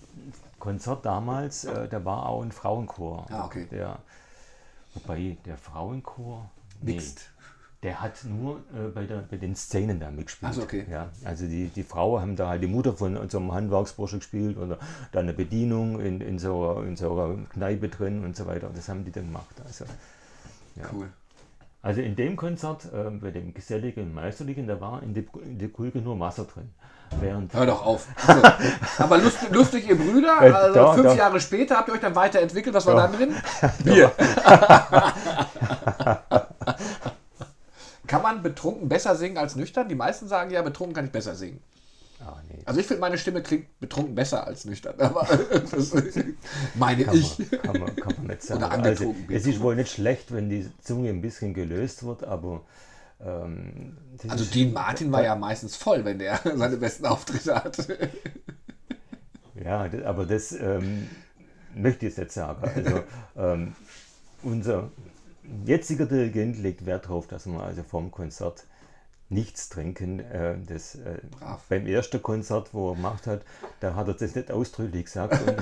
Konzert 0.58 1.04
damals, 1.04 1.64
äh, 1.64 1.88
da 1.88 2.04
war 2.04 2.26
auch 2.26 2.42
ein 2.42 2.52
Frauenchor. 2.52 3.26
Ah, 3.30 3.44
okay. 3.46 3.66
Der, 3.70 3.98
wobei 4.94 5.36
der 5.44 5.56
Frauenchor. 5.56 6.50
Mixed. 6.82 7.30
Der 7.82 8.02
hat 8.02 8.24
nur 8.24 8.58
äh, 8.74 8.88
bei, 8.94 9.06
der, 9.06 9.18
bei 9.18 9.38
den 9.38 9.56
Szenen 9.56 10.00
da 10.00 10.10
mitgespielt. 10.10 10.50
Also, 10.50 10.62
okay. 10.62 10.84
ja, 10.90 11.08
also 11.24 11.46
die, 11.46 11.68
die 11.68 11.82
Frauen 11.82 12.20
haben 12.20 12.36
da 12.36 12.48
halt 12.48 12.62
die 12.62 12.66
Mutter 12.66 12.92
von 12.92 13.16
unserem 13.16 13.52
Handwerksbursche 13.52 14.18
gespielt 14.18 14.58
oder 14.58 14.78
dann 15.12 15.24
eine 15.24 15.32
Bedienung 15.32 15.98
in, 15.98 16.20
in, 16.20 16.38
so, 16.38 16.82
in 16.86 16.96
so 16.96 17.18
einer 17.18 17.46
Kneipe 17.46 17.88
drin 17.88 18.22
und 18.22 18.36
so 18.36 18.46
weiter. 18.46 18.70
Das 18.74 18.88
haben 18.90 19.04
die 19.04 19.10
dann 19.10 19.26
gemacht. 19.26 19.54
Also, 19.64 19.86
ja. 20.76 20.84
Cool. 20.92 21.08
Also 21.82 22.02
in 22.02 22.14
dem 22.14 22.36
Konzert, 22.36 22.84
äh, 22.92 23.10
bei 23.10 23.30
dem 23.30 23.54
Geselligen 23.54 24.12
Meisterlichen, 24.12 24.66
da 24.66 24.80
war 24.80 25.02
in 25.02 25.14
der, 25.14 25.24
in 25.42 25.58
der 25.58 25.70
Kulke 25.70 25.98
nur 25.98 26.20
Wasser 26.20 26.44
drin. 26.44 26.70
Während 27.18 27.52
Hör 27.54 27.66
doch 27.66 27.84
auf. 27.84 28.06
Also, 28.26 28.42
aber 28.98 29.18
lustig, 29.18 29.50
lustig, 29.50 29.88
ihr 29.88 29.96
Brüder, 29.96 30.38
also 30.38 30.74
da, 30.74 30.92
fünf 30.92 31.06
da. 31.06 31.14
Jahre 31.14 31.40
später 31.40 31.76
habt 31.76 31.88
ihr 31.88 31.94
euch 31.94 32.00
dann 32.00 32.14
weiterentwickelt. 32.14 32.74
Was 32.74 32.86
war 32.86 32.94
da 32.94 33.08
drin? 33.08 33.34
Bier. 33.84 34.12
kann 38.06 38.22
man 38.22 38.42
betrunken 38.42 38.88
besser 38.88 39.16
singen 39.16 39.38
als 39.38 39.56
nüchtern? 39.56 39.88
Die 39.88 39.94
meisten 39.94 40.28
sagen 40.28 40.50
ja, 40.50 40.62
betrunken 40.62 40.94
kann 40.94 41.06
ich 41.06 41.12
besser 41.12 41.34
singen. 41.34 41.60
Oh, 42.22 42.36
nee. 42.48 42.62
Also 42.66 42.80
ich 42.80 42.86
finde, 42.86 43.00
meine 43.00 43.16
Stimme 43.16 43.42
klingt 43.42 43.80
betrunken 43.80 44.14
besser 44.14 44.46
als 44.46 44.64
nüchtern. 44.64 44.94
Aber 44.98 45.26
das 45.70 45.92
meine 46.74 47.04
kann 47.04 47.16
ich. 47.16 47.38
Man, 47.38 47.48
kann, 47.62 47.80
man, 47.80 47.96
kann 47.96 48.14
man 48.18 48.26
nicht 48.26 48.42
sagen. 48.42 48.62
Oder 48.62 48.82
also, 48.82 49.14
es 49.28 49.46
ist 49.46 49.60
wohl 49.60 49.76
nicht 49.76 49.92
schlecht, 49.92 50.32
wenn 50.32 50.50
die 50.50 50.70
Zunge 50.82 51.08
ein 51.08 51.22
bisschen 51.22 51.54
gelöst 51.54 52.04
wird, 52.04 52.24
aber 52.24 52.62
ähm, 53.24 53.96
also 54.28 54.44
Dean 54.44 54.72
Martin 54.72 55.12
war 55.12 55.22
ja 55.22 55.34
meistens 55.36 55.76
voll, 55.76 56.04
wenn 56.04 56.18
der 56.18 56.40
seine 56.54 56.76
besten 56.76 57.06
Auftritte 57.06 57.54
hatte. 57.54 58.10
ja, 59.62 59.88
aber 60.04 60.26
das 60.26 60.52
ähm, 60.52 61.08
möchte 61.74 62.06
ich 62.06 62.16
jetzt 62.16 62.34
sagen. 62.34 62.62
Also 62.74 63.02
ähm, 63.36 63.74
unser 64.42 64.90
jetziger 65.64 66.06
Dirigent 66.06 66.58
legt 66.58 66.86
Wert 66.86 67.06
darauf, 67.06 67.26
dass 67.26 67.46
wir 67.46 67.60
also 67.60 67.82
vorm 67.82 68.10
Konzert 68.10 68.64
nichts 69.30 69.68
trinken. 69.68 70.20
Äh, 70.20 70.58
das, 70.66 70.96
äh, 70.96 71.18
beim 71.68 71.86
ersten 71.86 72.22
Konzert, 72.22 72.74
wo 72.74 72.90
er 72.90 72.96
gemacht 72.96 73.26
hat, 73.26 73.42
da 73.80 73.94
hat 73.94 74.08
er 74.08 74.14
das 74.14 74.34
nicht 74.34 74.50
ausdrücklich 74.50 75.06
gesagt. 75.06 75.40
Und, 75.40 75.56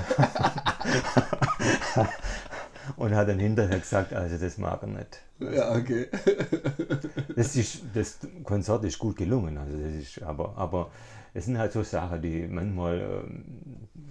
und 2.97 3.15
hat 3.15 3.29
dann 3.29 3.39
hinterher 3.39 3.79
gesagt, 3.79 4.13
also 4.13 4.37
das 4.37 4.57
mag 4.57 4.81
er 4.81 4.87
nicht. 4.87 5.21
Ja, 5.39 5.75
okay. 5.75 6.07
das, 7.35 7.55
ist, 7.55 7.83
das 7.93 8.19
Konzert 8.43 8.83
ist 8.83 8.99
gut 8.99 9.15
gelungen, 9.15 9.57
also 9.57 9.77
das 9.77 9.93
ist, 9.93 10.21
aber, 10.21 10.57
aber 10.57 10.91
es 11.33 11.45
sind 11.45 11.57
halt 11.57 11.71
so 11.71 11.83
Sachen, 11.83 12.21
die 12.21 12.47
manchmal, 12.47 12.99
ähm, 12.99 13.45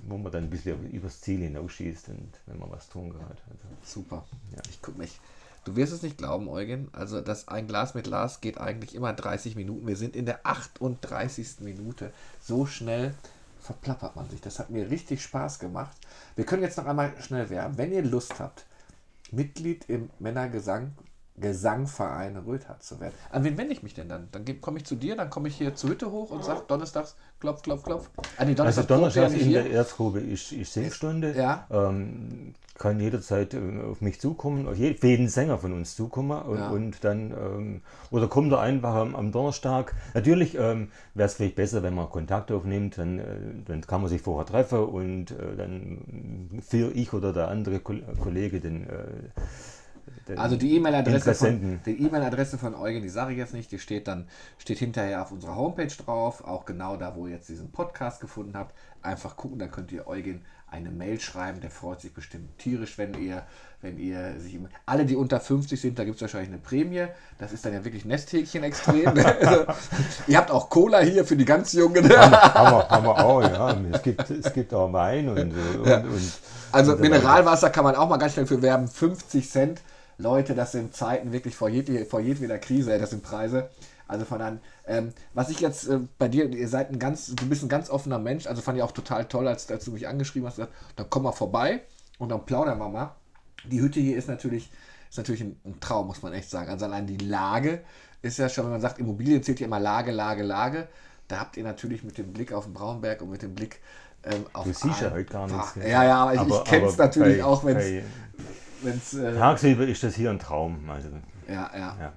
wo 0.06 0.16
man 0.16 0.32
dann 0.32 0.44
ein 0.44 0.50
bisschen 0.50 0.90
übers 0.90 1.20
Ziel 1.20 1.40
hinausschießt 1.40 2.08
und 2.10 2.30
wenn 2.46 2.58
man 2.58 2.70
was 2.70 2.88
tun 2.88 3.12
hat. 3.14 3.42
Also, 3.50 3.66
Super. 3.82 4.24
Ja. 4.54 4.62
Ich 4.70 4.80
gucke 4.80 4.98
mich 4.98 5.20
Du 5.68 5.76
wirst 5.76 5.92
es 5.92 6.02
nicht 6.02 6.16
glauben, 6.16 6.48
Eugen. 6.48 6.88
Also, 6.92 7.20
das 7.20 7.48
ein 7.48 7.68
Glas 7.68 7.92
mit 7.92 8.04
Glas 8.04 8.40
geht 8.40 8.56
eigentlich 8.56 8.94
immer 8.94 9.12
30 9.12 9.54
Minuten. 9.54 9.86
Wir 9.86 9.96
sind 9.96 10.16
in 10.16 10.24
der 10.24 10.46
38. 10.46 11.60
Minute. 11.60 12.10
So 12.40 12.64
schnell 12.64 13.14
verplappert 13.60 14.16
man 14.16 14.30
sich. 14.30 14.40
Das 14.40 14.58
hat 14.58 14.70
mir 14.70 14.90
richtig 14.90 15.22
Spaß 15.22 15.58
gemacht. 15.58 15.94
Wir 16.36 16.46
können 16.46 16.62
jetzt 16.62 16.78
noch 16.78 16.86
einmal 16.86 17.12
schnell 17.20 17.50
werben. 17.50 17.76
Wenn 17.76 17.92
ihr 17.92 18.02
Lust 18.02 18.40
habt, 18.40 18.64
Mitglied 19.30 19.84
im 19.90 20.08
Männergesang 20.18 20.92
Gesangverein 21.40 22.36
Röthardt 22.36 22.82
zu 22.82 23.00
werden. 23.00 23.14
An 23.30 23.44
wen 23.44 23.56
wende 23.56 23.72
ich 23.72 23.82
mich 23.82 23.94
denn 23.94 24.08
dann? 24.08 24.28
Dann 24.32 24.60
komme 24.60 24.78
ich 24.78 24.84
zu 24.84 24.96
dir, 24.96 25.16
dann 25.16 25.30
komme 25.30 25.48
ich 25.48 25.56
hier 25.56 25.74
zur 25.74 25.90
Hütte 25.90 26.10
hoch 26.10 26.30
und 26.30 26.44
sage 26.44 26.62
donnerstags 26.66 27.16
klopf, 27.40 27.62
klopf, 27.62 27.82
klopf. 27.84 28.10
Ah, 28.36 28.44
nee, 28.44 28.54
also 28.58 28.82
donnerstags 28.82 29.34
in 29.34 29.52
der 29.52 29.70
Erzgrube 29.70 30.20
ist, 30.20 30.52
ist 30.52 30.72
Singstunde. 30.72 31.34
Ja. 31.36 31.66
Ähm, 31.70 32.54
kann 32.78 33.00
jederzeit 33.00 33.54
äh, 33.54 33.58
auf 33.90 34.00
mich 34.00 34.20
zukommen, 34.20 34.66
auf 34.68 34.76
jeden 34.76 35.28
Sänger 35.28 35.58
von 35.58 35.72
uns 35.72 35.96
zukommen 35.96 36.40
und, 36.42 36.58
ja. 36.58 36.70
und 36.70 37.04
dann, 37.04 37.32
ähm, 37.32 37.82
oder 38.10 38.28
kommt 38.28 38.52
er 38.52 38.60
einfach 38.60 38.94
am, 38.94 39.14
am 39.14 39.32
Donnerstag. 39.32 39.94
Natürlich 40.14 40.56
ähm, 40.56 40.90
wäre 41.14 41.26
es 41.26 41.34
vielleicht 41.34 41.56
besser, 41.56 41.82
wenn 41.82 41.94
man 41.94 42.08
Kontakt 42.08 42.52
aufnimmt, 42.52 42.96
dann, 42.96 43.18
äh, 43.18 43.24
dann 43.66 43.82
kann 43.82 44.00
man 44.00 44.08
sich 44.08 44.22
vorher 44.22 44.46
treffen 44.46 44.78
und 44.78 45.32
äh, 45.32 45.56
dann 45.56 46.62
für 46.66 46.92
ich 46.94 47.12
oder 47.12 47.32
der 47.32 47.48
andere 47.48 47.80
Kollege 47.80 48.60
den 48.60 48.88
äh, 48.88 49.06
also 50.36 50.56
die 50.56 50.76
E-Mail-Adresse 50.76 51.34
von, 51.34 51.80
die 51.86 52.02
E-Mail-Adresse 52.02 52.58
von 52.58 52.74
Eugen, 52.74 53.02
die 53.02 53.08
sage 53.08 53.32
ich 53.32 53.38
jetzt 53.38 53.54
nicht, 53.54 53.70
die 53.72 53.78
steht 53.78 54.08
dann 54.08 54.28
steht 54.58 54.78
hinterher 54.78 55.22
auf 55.22 55.32
unserer 55.32 55.56
Homepage 55.56 55.86
drauf, 55.86 56.44
auch 56.44 56.64
genau 56.64 56.96
da, 56.96 57.14
wo 57.16 57.26
ihr 57.26 57.34
jetzt 57.34 57.48
diesen 57.48 57.70
Podcast 57.70 58.20
gefunden 58.20 58.56
habt. 58.56 58.74
Einfach 59.02 59.36
gucken, 59.36 59.58
dann 59.58 59.70
könnt 59.70 59.92
ihr 59.92 60.06
Eugen 60.06 60.42
eine 60.70 60.90
Mail 60.90 61.20
schreiben. 61.20 61.60
Der 61.60 61.70
freut 61.70 62.00
sich 62.00 62.12
bestimmt 62.12 62.58
tierisch, 62.58 62.98
wenn 62.98 63.14
ihr, 63.14 63.42
wenn 63.80 63.98
ihr 63.98 64.38
sich 64.38 64.58
alle, 64.86 65.06
die 65.06 65.16
unter 65.16 65.40
50 65.40 65.80
sind, 65.80 65.98
da 65.98 66.04
gibt 66.04 66.16
es 66.16 66.22
wahrscheinlich 66.22 66.50
eine 66.50 66.58
Prämie. 66.58 67.06
Das 67.38 67.52
ist 67.52 67.64
dann 67.64 67.72
ja 67.72 67.84
wirklich 67.84 68.04
Nesthäkchen 68.04 68.64
extrem. 68.64 69.06
also, 69.40 69.64
ihr 70.26 70.36
habt 70.36 70.50
auch 70.50 70.68
Cola 70.68 71.00
hier 71.00 71.24
für 71.24 71.36
die 71.36 71.44
ganz 71.44 71.72
Jungen. 71.72 72.04
haben, 72.04 72.32
wir, 72.32 72.88
haben 72.88 73.04
wir 73.06 73.24
auch, 73.24 73.42
ja. 73.42 73.76
Es 73.92 74.02
gibt, 74.02 74.30
es 74.30 74.52
gibt 74.52 74.74
auch 74.74 74.92
Wein 74.92 75.28
und, 75.28 75.38
und, 75.38 75.86
ja. 75.86 75.98
und 76.00 76.32
also 76.72 76.92
und 76.92 77.00
Mineralwasser 77.00 77.70
kann 77.70 77.84
man 77.84 77.94
auch 77.94 78.08
mal 78.08 78.18
ganz 78.18 78.34
schnell 78.34 78.46
für 78.46 78.60
werben. 78.60 78.88
50 78.88 79.48
Cent 79.48 79.82
Leute, 80.18 80.54
das 80.54 80.72
sind 80.72 80.94
Zeiten 80.94 81.32
wirklich 81.32 81.54
vor, 81.56 81.68
jed 81.68 82.08
vor 82.08 82.20
jedweder 82.20 82.58
Krise, 82.58 82.98
das 82.98 83.10
sind 83.10 83.22
Preise. 83.22 83.70
Also 84.08 84.24
von 84.24 84.40
an, 84.40 84.60
ähm, 84.86 85.12
was 85.34 85.50
ich 85.50 85.60
jetzt 85.60 85.86
äh, 85.88 86.00
bei 86.18 86.28
dir, 86.28 86.48
ihr 86.50 86.68
seid 86.68 86.90
ein 86.90 86.98
ganz, 86.98 87.26
du 87.34 87.46
bist 87.46 87.62
ein 87.62 87.68
ganz 87.68 87.90
offener 87.90 88.18
Mensch, 88.18 88.46
also 88.46 88.62
fand 88.62 88.78
ich 88.78 88.82
auch 88.82 88.92
total 88.92 89.26
toll, 89.26 89.46
als, 89.46 89.70
als 89.70 89.84
du 89.84 89.92
mich 89.92 90.08
angeschrieben 90.08 90.48
hast, 90.48 90.56
gesagt, 90.56 90.72
dann 90.96 91.06
komm 91.10 91.24
mal 91.24 91.32
vorbei 91.32 91.82
und 92.18 92.30
dann 92.30 92.44
plaudern 92.46 92.78
wir 92.78 92.88
mal. 92.88 93.14
Die 93.64 93.80
Hütte 93.80 94.00
hier 94.00 94.16
ist 94.16 94.26
natürlich, 94.28 94.70
ist 95.10 95.18
natürlich 95.18 95.42
ein, 95.42 95.60
ein, 95.64 95.78
Traum, 95.80 96.06
muss 96.06 96.22
man 96.22 96.32
echt 96.32 96.48
sagen. 96.48 96.70
Also 96.70 96.86
allein 96.86 97.06
die 97.06 97.18
Lage 97.18 97.82
ist 98.22 98.38
ja 98.38 98.48
schon, 98.48 98.64
wenn 98.64 98.72
man 98.72 98.80
sagt, 98.80 98.98
Immobilien 98.98 99.42
zählt 99.42 99.60
ja 99.60 99.66
immer 99.66 99.78
Lage, 99.80 100.10
Lage, 100.10 100.42
Lage. 100.42 100.88
Da 101.28 101.38
habt 101.38 101.58
ihr 101.58 101.64
natürlich 101.64 102.02
mit 102.02 102.16
dem 102.16 102.32
Blick 102.32 102.52
auf 102.54 102.64
den 102.64 102.72
Braunberg 102.72 103.20
und 103.20 103.30
mit 103.30 103.42
dem 103.42 103.54
Blick 103.54 103.80
Ähm, 104.24 104.46
auf 104.52 104.64
Du 104.64 104.72
siehst 104.72 105.00
ja 105.02 105.10
heute 105.12 105.24
gar 105.26 105.46
nichts. 105.46 105.74
gell? 105.74 105.88
Ja, 105.88 106.02
ja, 106.02 106.16
aber 106.16 106.34
ich, 106.34 106.40
ich 106.40 106.64
kenne 106.64 106.86
es 106.86 106.96
natürlich 106.96 107.38
bei- 107.38 107.44
auch, 107.44 107.62
wenn 107.64 107.76
bei 107.76 108.02
wenn's, 108.82 109.14
äh, 109.14 109.34
Tagsüber 109.34 109.86
ist 109.86 110.02
das 110.02 110.14
hier 110.14 110.30
ein 110.30 110.38
Traum. 110.38 110.88
Also, 110.88 111.08
ja, 111.48 111.70
ja, 111.74 111.96
ja. 112.00 112.12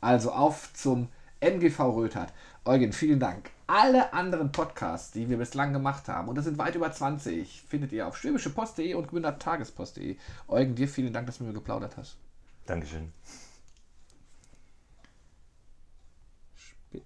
Also 0.00 0.32
auf 0.32 0.72
zum 0.74 1.08
MGV 1.40 1.80
Röthard. 1.80 2.32
Eugen, 2.64 2.92
vielen 2.92 3.18
Dank. 3.18 3.50
Alle 3.66 4.12
anderen 4.12 4.52
Podcasts, 4.52 5.10
die 5.12 5.28
wir 5.28 5.38
bislang 5.38 5.72
gemacht 5.72 6.08
haben, 6.08 6.28
und 6.28 6.36
das 6.36 6.44
sind 6.44 6.58
weit 6.58 6.74
über 6.74 6.92
20, 6.92 7.62
findet 7.68 7.92
ihr 7.92 8.06
auf 8.06 8.16
schwäbischepost.de 8.16 8.94
und 8.94 9.08
gründertagespost.de. 9.08 10.16
Eugen, 10.48 10.74
dir 10.74 10.88
vielen 10.88 11.12
Dank, 11.12 11.26
dass 11.26 11.38
du 11.38 11.44
mit 11.44 11.52
mir 11.52 11.58
geplaudert 11.58 11.96
hast. 11.96 12.16
Dankeschön. 12.66 13.12
Spät. 16.54 17.02